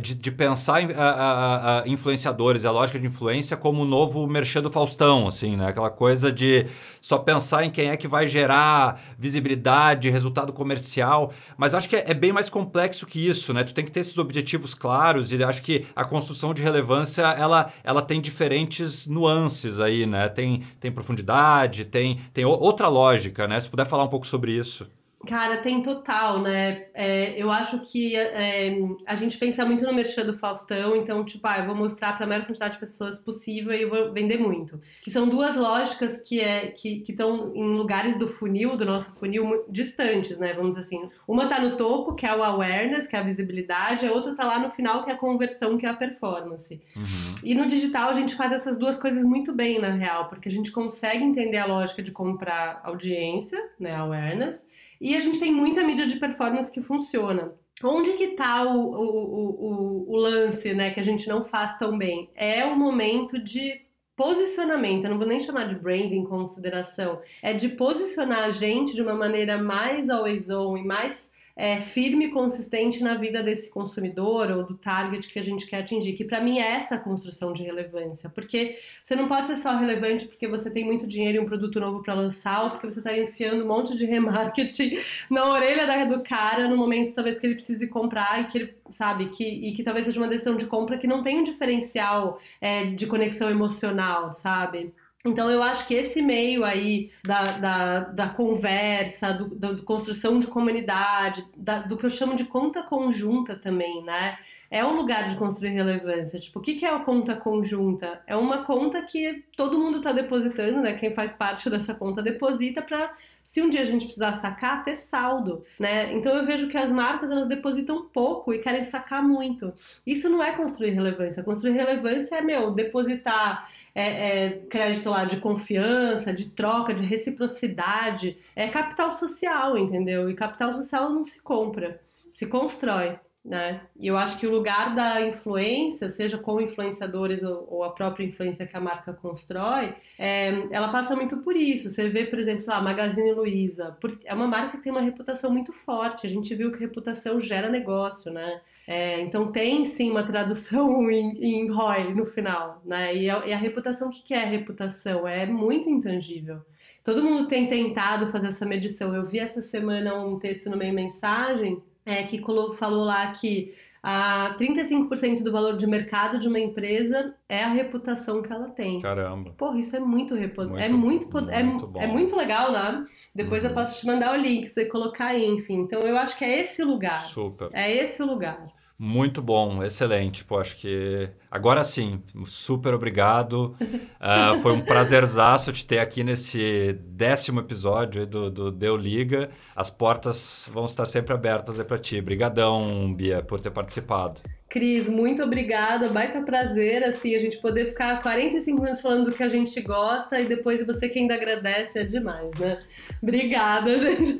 de, 0.00 0.14
de 0.14 0.30
pensar 0.30 0.82
em 0.82 1.92
influenciadores, 1.92 2.66
a 2.66 2.70
lógica 2.70 2.98
de 2.98 3.06
influência 3.06 3.56
como 3.56 3.82
o 3.82 3.86
novo 3.86 4.26
merchan 4.26 4.60
do 4.60 4.70
Faustão, 4.70 5.26
assim, 5.26 5.56
né? 5.56 5.68
Aquela 5.68 5.90
coisa 5.90 6.30
de 6.30 6.65
só 7.00 7.18
pensar 7.18 7.64
em 7.64 7.70
quem 7.70 7.90
é 7.90 7.96
que 7.96 8.08
vai 8.08 8.28
gerar 8.28 9.00
visibilidade, 9.18 10.10
resultado 10.10 10.52
comercial. 10.52 11.32
Mas 11.56 11.74
acho 11.74 11.88
que 11.88 11.96
é, 11.96 12.04
é, 12.08 12.14
bem 12.14 12.32
mais 12.32 12.48
complexo 12.48 13.06
que 13.06 13.24
isso, 13.24 13.52
né? 13.52 13.64
Tu 13.64 13.74
tem 13.74 13.84
que 13.84 13.90
ter 13.90 14.00
esses 14.00 14.18
objetivos 14.18 14.74
claros 14.74 15.32
e 15.32 15.42
acho 15.42 15.62
que 15.62 15.86
a 15.94 16.04
construção 16.04 16.52
de 16.52 16.62
relevância 16.62 17.22
ela, 17.22 17.72
ela 17.84 18.02
tem 18.02 18.20
diferentes 18.20 19.06
nuances 19.06 19.80
aí, 19.80 20.06
né? 20.06 20.28
Tem, 20.28 20.62
tem 20.80 20.90
profundidade, 20.90 21.84
tem, 21.84 22.20
tem 22.32 22.44
outra 22.44 22.88
lógica, 22.88 23.46
né? 23.46 23.60
Se 23.60 23.70
puder 23.70 23.86
falar 23.86 24.04
um 24.04 24.08
pouco 24.08 24.26
sobre 24.26 24.52
isso. 24.52 24.86
Cara, 25.26 25.58
tem 25.58 25.82
total, 25.82 26.40
né? 26.40 26.86
É, 26.94 27.34
eu 27.36 27.50
acho 27.50 27.80
que 27.80 28.16
é, 28.16 28.76
a 29.04 29.14
gente 29.14 29.36
pensa 29.36 29.64
muito 29.64 29.84
no 29.84 29.92
merchan 29.92 30.24
do 30.24 30.32
Faustão, 30.32 30.94
então, 30.94 31.24
tipo, 31.24 31.46
ah, 31.46 31.58
eu 31.58 31.66
vou 31.66 31.74
mostrar 31.74 32.16
para 32.16 32.24
a 32.24 32.28
maior 32.28 32.46
quantidade 32.46 32.74
de 32.74 32.80
pessoas 32.80 33.18
possível 33.18 33.72
e 33.72 33.82
eu 33.82 33.90
vou 33.90 34.12
vender 34.12 34.38
muito. 34.38 34.80
Que 35.02 35.10
são 35.10 35.28
duas 35.28 35.56
lógicas 35.56 36.20
que 36.20 36.40
é 36.40 36.68
que 36.68 37.02
estão 37.08 37.52
em 37.54 37.76
lugares 37.76 38.18
do 38.18 38.28
funil, 38.28 38.76
do 38.76 38.84
nosso 38.84 39.12
funil, 39.12 39.64
distantes, 39.68 40.38
né? 40.38 40.52
Vamos 40.54 40.76
dizer 40.76 40.86
assim. 40.86 41.10
Uma 41.26 41.46
tá 41.46 41.60
no 41.60 41.76
topo, 41.76 42.14
que 42.14 42.24
é 42.24 42.34
o 42.34 42.42
awareness, 42.42 43.06
que 43.06 43.16
é 43.16 43.18
a 43.18 43.22
visibilidade, 43.22 44.06
a 44.06 44.12
outra 44.12 44.34
tá 44.34 44.44
lá 44.44 44.58
no 44.58 44.70
final, 44.70 45.02
que 45.02 45.10
é 45.10 45.14
a 45.14 45.16
conversão, 45.16 45.76
que 45.76 45.86
é 45.86 45.88
a 45.88 45.94
performance. 45.94 46.80
Uhum. 46.94 47.02
E 47.42 47.54
no 47.54 47.66
digital 47.66 48.10
a 48.10 48.12
gente 48.12 48.34
faz 48.34 48.52
essas 48.52 48.78
duas 48.78 48.96
coisas 48.96 49.24
muito 49.24 49.52
bem, 49.52 49.80
na 49.80 49.90
real, 49.90 50.28
porque 50.28 50.48
a 50.48 50.52
gente 50.52 50.70
consegue 50.70 51.24
entender 51.24 51.58
a 51.58 51.66
lógica 51.66 52.02
de 52.02 52.12
comprar 52.12 52.80
audiência, 52.84 53.62
né? 53.78 53.94
Awareness 53.94 54.68
e 55.00 55.16
a 55.16 55.20
gente 55.20 55.38
tem 55.38 55.52
muita 55.52 55.84
mídia 55.84 56.06
de 56.06 56.16
performance 56.16 56.70
que 56.70 56.82
funciona. 56.82 57.52
Onde 57.82 58.12
que 58.12 58.28
tá 58.28 58.64
o, 58.64 58.90
o, 58.90 60.06
o, 60.06 60.12
o 60.12 60.16
lance, 60.16 60.72
né, 60.72 60.90
que 60.90 61.00
a 61.00 61.02
gente 61.02 61.28
não 61.28 61.42
faz 61.42 61.76
tão 61.78 61.96
bem? 61.96 62.30
É 62.34 62.64
o 62.64 62.74
momento 62.74 63.38
de 63.38 63.84
posicionamento, 64.16 65.04
eu 65.04 65.10
não 65.10 65.18
vou 65.18 65.26
nem 65.26 65.38
chamar 65.38 65.68
de 65.68 65.74
branding 65.74 66.16
em 66.16 66.24
consideração, 66.24 67.20
é 67.42 67.52
de 67.52 67.68
posicionar 67.68 68.44
a 68.44 68.50
gente 68.50 68.94
de 68.94 69.02
uma 69.02 69.14
maneira 69.14 69.58
mais 69.58 70.08
always 70.08 70.48
on 70.48 70.78
e 70.78 70.82
mais 70.82 71.32
é, 71.56 71.80
firme 71.80 72.26
e 72.26 72.30
consistente 72.30 73.02
na 73.02 73.14
vida 73.14 73.42
desse 73.42 73.70
consumidor 73.70 74.50
ou 74.50 74.62
do 74.62 74.76
target 74.76 75.26
que 75.26 75.38
a 75.38 75.42
gente 75.42 75.66
quer 75.66 75.78
atingir. 75.78 76.12
Que 76.12 76.24
para 76.24 76.40
mim 76.40 76.58
é 76.58 76.72
essa 76.72 76.98
construção 76.98 77.52
de 77.52 77.62
relevância, 77.62 78.28
porque 78.28 78.78
você 79.02 79.16
não 79.16 79.26
pode 79.26 79.46
ser 79.46 79.56
só 79.56 79.74
relevante 79.76 80.26
porque 80.26 80.46
você 80.46 80.70
tem 80.70 80.84
muito 80.84 81.06
dinheiro 81.06 81.38
e 81.38 81.40
um 81.40 81.46
produto 81.46 81.80
novo 81.80 82.02
para 82.02 82.12
lançar, 82.12 82.64
ou 82.64 82.70
porque 82.70 82.90
você 82.90 82.98
está 82.98 83.16
enfiando 83.16 83.64
um 83.64 83.68
monte 83.68 83.96
de 83.96 84.04
remarketing 84.04 84.98
na 85.30 85.50
orelha 85.50 85.86
do 86.06 86.22
cara 86.22 86.68
no 86.68 86.76
momento 86.76 87.14
talvez 87.14 87.38
que 87.38 87.46
ele 87.46 87.54
precise 87.54 87.86
comprar 87.86 88.42
e 88.42 88.44
que 88.44 88.58
ele 88.58 88.74
sabe 88.90 89.28
que 89.30 89.44
e 89.44 89.72
que 89.72 89.82
talvez 89.82 90.04
seja 90.04 90.20
uma 90.20 90.28
decisão 90.28 90.56
de 90.56 90.66
compra 90.66 90.98
que 90.98 91.06
não 91.06 91.22
tem 91.22 91.38
um 91.38 91.42
diferencial 91.42 92.38
é, 92.60 92.84
de 92.84 93.06
conexão 93.06 93.48
emocional, 93.48 94.30
sabe? 94.30 94.92
Então, 95.26 95.50
eu 95.50 95.62
acho 95.62 95.86
que 95.86 95.94
esse 95.94 96.22
meio 96.22 96.64
aí 96.64 97.10
da, 97.24 97.42
da, 97.42 98.00
da 98.00 98.28
conversa, 98.28 99.32
da 99.52 99.76
construção 99.82 100.38
de 100.38 100.46
comunidade, 100.46 101.44
da, 101.56 101.80
do 101.80 101.96
que 101.96 102.06
eu 102.06 102.10
chamo 102.10 102.36
de 102.36 102.44
conta 102.44 102.82
conjunta 102.82 103.56
também, 103.56 104.02
né? 104.04 104.38
É 104.70 104.84
um 104.84 104.96
lugar 104.96 105.28
de 105.28 105.36
construir 105.36 105.70
relevância. 105.70 106.40
Tipo, 106.40 106.58
o 106.58 106.62
que, 106.62 106.74
que 106.74 106.84
é 106.84 106.90
a 106.90 106.98
conta 106.98 107.36
conjunta? 107.36 108.20
É 108.26 108.36
uma 108.36 108.64
conta 108.64 109.02
que 109.02 109.44
todo 109.56 109.78
mundo 109.78 109.98
está 109.98 110.12
depositando, 110.12 110.80
né? 110.80 110.94
Quem 110.94 111.12
faz 111.12 111.32
parte 111.32 111.70
dessa 111.70 111.94
conta 111.94 112.20
deposita 112.22 112.82
para 112.82 113.14
se 113.44 113.62
um 113.62 113.70
dia 113.70 113.82
a 113.82 113.84
gente 113.84 114.06
precisar 114.06 114.32
sacar, 114.32 114.82
ter 114.82 114.96
saldo, 114.96 115.64
né? 115.78 116.12
Então 116.12 116.36
eu 116.36 116.44
vejo 116.44 116.68
que 116.68 116.76
as 116.76 116.90
marcas 116.90 117.30
elas 117.30 117.46
depositam 117.46 118.08
pouco 118.12 118.52
e 118.52 118.58
querem 118.58 118.82
sacar 118.82 119.22
muito. 119.22 119.72
Isso 120.04 120.28
não 120.28 120.42
é 120.42 120.52
construir 120.52 120.90
relevância. 120.90 121.44
Construir 121.44 121.72
relevância 121.72 122.36
é, 122.36 122.40
meu, 122.40 122.72
depositar 122.72 123.68
é, 123.96 124.46
é, 124.46 124.50
crédito 124.68 125.08
lá 125.10 125.24
de 125.24 125.38
confiança, 125.38 126.32
de 126.32 126.50
troca, 126.50 126.92
de 126.94 127.04
reciprocidade. 127.04 128.36
É 128.54 128.68
capital 128.68 129.10
social, 129.10 129.78
entendeu? 129.78 130.30
E 130.30 130.34
capital 130.34 130.72
social 130.74 131.10
não 131.10 131.24
se 131.24 131.42
compra, 131.42 132.00
se 132.30 132.46
constrói 132.46 133.18
né? 133.46 133.80
E 133.98 134.08
eu 134.08 134.16
acho 134.18 134.38
que 134.38 134.46
o 134.46 134.50
lugar 134.50 134.92
da 134.94 135.24
influência, 135.24 136.10
seja 136.10 136.36
com 136.36 136.60
influenciadores 136.60 137.44
ou, 137.44 137.66
ou 137.70 137.84
a 137.84 137.90
própria 137.90 138.24
influência 138.24 138.66
que 138.66 138.76
a 138.76 138.80
marca 138.80 139.12
constrói, 139.12 139.94
é, 140.18 140.66
ela 140.72 140.88
passa 140.88 141.14
muito 141.14 141.38
por 141.38 141.56
isso. 141.56 141.88
Você 141.88 142.08
vê, 142.08 142.24
por 142.26 142.40
exemplo, 142.40 142.64
a 142.72 142.80
Magazine 142.80 143.32
Luiza, 143.32 143.96
é 144.24 144.34
uma 144.34 144.48
marca 144.48 144.76
que 144.76 144.82
tem 144.82 144.90
uma 144.90 145.00
reputação 145.00 145.50
muito 145.50 145.72
forte. 145.72 146.26
A 146.26 146.30
gente 146.30 146.52
viu 146.56 146.72
que 146.72 146.80
reputação 146.80 147.40
gera 147.40 147.68
negócio, 147.70 148.32
né? 148.32 148.60
É, 148.86 149.20
então 149.20 149.50
tem 149.50 149.84
sim 149.84 150.10
uma 150.10 150.22
tradução 150.22 151.10
em, 151.10 151.32
em 151.42 151.70
ROI 151.70 152.14
no 152.14 152.24
final, 152.24 152.80
né? 152.84 153.14
E 153.16 153.28
a, 153.28 153.46
e 153.46 153.52
a 153.52 153.56
reputação, 153.56 154.08
o 154.08 154.10
que, 154.10 154.22
que 154.22 154.34
é 154.34 154.44
reputação? 154.44 155.26
É 155.26 155.44
muito 155.44 155.88
intangível. 155.88 156.60
Todo 157.02 157.22
mundo 157.22 157.48
tem 157.48 157.68
tentado 157.68 158.26
fazer 158.26 158.48
essa 158.48 158.66
medição. 158.66 159.14
Eu 159.14 159.24
vi 159.24 159.38
essa 159.38 159.62
semana 159.62 160.14
um 160.14 160.38
texto 160.38 160.68
no 160.68 160.76
meio 160.76 160.92
mensagem 160.92 161.80
é, 162.04 162.22
que 162.24 162.40
falou 162.76 163.04
lá 163.04 163.30
que 163.32 163.74
a 164.02 164.54
35% 164.56 165.42
do 165.42 165.50
valor 165.50 165.76
de 165.76 165.84
mercado 165.84 166.38
de 166.38 166.46
uma 166.46 166.60
empresa 166.60 167.34
é 167.48 167.64
a 167.64 167.68
reputação 167.68 168.40
que 168.40 168.52
ela 168.52 168.68
tem. 168.68 169.00
Caramba. 169.00 169.50
Porra, 169.58 169.80
isso 169.80 169.96
é 169.96 169.98
muito, 169.98 170.36
repu... 170.36 170.62
muito 170.62 170.78
é 170.78 170.88
muito, 170.88 171.28
muito 171.28 171.50
é, 171.50 171.62
bom. 171.64 172.00
é 172.00 172.06
muito 172.06 172.36
legal, 172.36 172.70
né? 172.70 173.04
Depois 173.34 173.64
uhum. 173.64 173.70
eu 173.70 173.74
posso 173.74 174.00
te 174.00 174.06
mandar 174.06 174.32
o 174.32 174.36
link 174.36 174.66
pra 174.66 174.68
você 174.72 174.84
colocar 174.84 175.26
aí, 175.26 175.44
enfim. 175.44 175.80
Então 175.80 176.02
eu 176.02 176.16
acho 176.16 176.38
que 176.38 176.44
é 176.44 176.60
esse 176.60 176.84
lugar. 176.84 177.20
Super. 177.20 177.68
É 177.72 177.92
esse 177.92 178.22
lugar. 178.22 178.68
Muito 178.98 179.42
bom, 179.42 179.82
excelente. 179.84 180.42
Pô, 180.44 180.58
acho 180.58 180.76
que 180.76 181.28
agora 181.50 181.84
sim, 181.84 182.22
super 182.46 182.94
obrigado. 182.94 183.76
Uh, 183.80 184.60
foi 184.62 184.72
um 184.72 184.80
prazerzaço 184.80 185.70
te 185.70 185.86
ter 185.86 185.98
aqui 185.98 186.24
nesse 186.24 186.98
décimo 187.04 187.60
episódio 187.60 188.26
do, 188.26 188.50
do 188.50 188.72
Deu 188.72 188.96
Liga. 188.96 189.50
As 189.74 189.90
portas 189.90 190.70
vão 190.72 190.86
estar 190.86 191.04
sempre 191.04 191.34
abertas 191.34 191.82
para 191.82 191.98
ti. 191.98 192.18
Obrigadão, 192.18 193.12
Bia, 193.12 193.42
por 193.42 193.60
ter 193.60 193.70
participado. 193.70 194.40
Cris, 194.68 195.08
muito 195.08 195.42
obrigada, 195.42 196.08
baita 196.08 196.42
prazer, 196.42 197.04
assim, 197.04 197.34
a 197.36 197.38
gente 197.38 197.56
poder 197.58 197.86
ficar 197.86 198.20
45 198.20 198.80
minutos 198.80 199.00
falando 199.00 199.26
do 199.26 199.32
que 199.32 199.42
a 199.42 199.48
gente 199.48 199.80
gosta 199.80 200.40
e 200.40 200.44
depois 200.44 200.84
você 200.84 201.08
que 201.08 201.18
ainda 201.18 201.34
agradece 201.34 202.00
é 202.00 202.04
demais, 202.04 202.50
né? 202.58 202.78
Obrigada, 203.22 203.96
gente. 203.96 204.36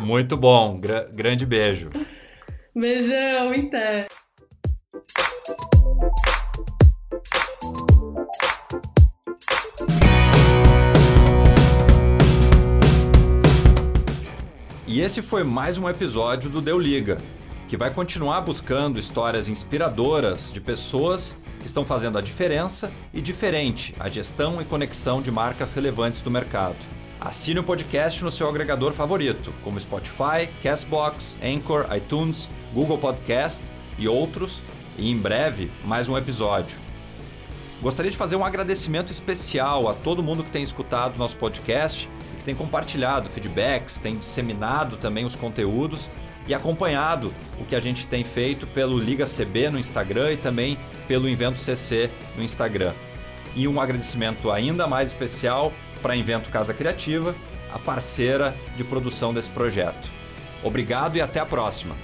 Muito 0.00 0.36
bom, 0.36 0.78
Gra 0.78 1.08
grande 1.12 1.46
beijo. 1.46 1.90
Beijão, 2.74 3.52
então. 3.54 4.06
E 14.86 15.00
esse 15.02 15.20
foi 15.20 15.44
mais 15.44 15.76
um 15.76 15.86
episódio 15.86 16.48
do 16.48 16.62
Deu 16.62 16.78
Liga, 16.78 17.18
que 17.68 17.76
vai 17.76 17.90
continuar 17.90 18.40
buscando 18.40 18.98
histórias 18.98 19.50
inspiradoras 19.50 20.50
de 20.50 20.60
pessoas 20.60 21.36
que 21.60 21.66
estão 21.66 21.84
fazendo 21.84 22.16
a 22.16 22.22
diferença 22.22 22.90
e 23.12 23.20
diferente 23.20 23.94
a 24.00 24.08
gestão 24.08 24.62
e 24.62 24.64
conexão 24.64 25.20
de 25.20 25.30
marcas 25.30 25.74
relevantes 25.74 26.22
do 26.22 26.30
mercado. 26.30 27.01
Assine 27.24 27.60
o 27.60 27.62
podcast 27.62 28.24
no 28.24 28.32
seu 28.32 28.48
agregador 28.48 28.92
favorito, 28.92 29.54
como 29.62 29.78
Spotify, 29.78 30.48
Castbox, 30.60 31.38
Anchor, 31.40 31.86
iTunes, 31.96 32.50
Google 32.74 32.98
Podcast 32.98 33.72
e 33.96 34.08
outros, 34.08 34.60
e 34.98 35.08
em 35.08 35.16
breve 35.16 35.70
mais 35.84 36.08
um 36.08 36.18
episódio. 36.18 36.76
Gostaria 37.80 38.10
de 38.10 38.16
fazer 38.16 38.34
um 38.34 38.44
agradecimento 38.44 39.12
especial 39.12 39.88
a 39.88 39.94
todo 39.94 40.20
mundo 40.20 40.42
que 40.42 40.50
tem 40.50 40.64
escutado 40.64 41.16
nosso 41.16 41.36
podcast 41.36 42.10
e 42.34 42.38
que 42.38 42.44
tem 42.44 42.56
compartilhado 42.56 43.30
feedbacks, 43.30 44.00
tem 44.00 44.16
disseminado 44.16 44.96
também 44.96 45.24
os 45.24 45.36
conteúdos 45.36 46.10
e 46.48 46.52
acompanhado 46.52 47.32
o 47.60 47.64
que 47.64 47.76
a 47.76 47.80
gente 47.80 48.04
tem 48.08 48.24
feito 48.24 48.66
pelo 48.66 48.98
Liga 48.98 49.26
CB 49.26 49.70
no 49.70 49.78
Instagram 49.78 50.32
e 50.32 50.36
também 50.38 50.76
pelo 51.06 51.28
Invento 51.28 51.60
CC 51.60 52.10
no 52.36 52.42
Instagram. 52.42 52.92
E 53.54 53.68
um 53.68 53.80
agradecimento 53.80 54.50
ainda 54.50 54.88
mais 54.88 55.10
especial 55.10 55.72
para 56.02 56.16
Invento 56.16 56.50
Casa 56.50 56.74
Criativa, 56.74 57.34
a 57.72 57.78
parceira 57.78 58.54
de 58.76 58.84
produção 58.84 59.32
desse 59.32 59.50
projeto. 59.50 60.10
Obrigado 60.62 61.16
e 61.16 61.20
até 61.20 61.40
a 61.40 61.46
próxima! 61.46 61.96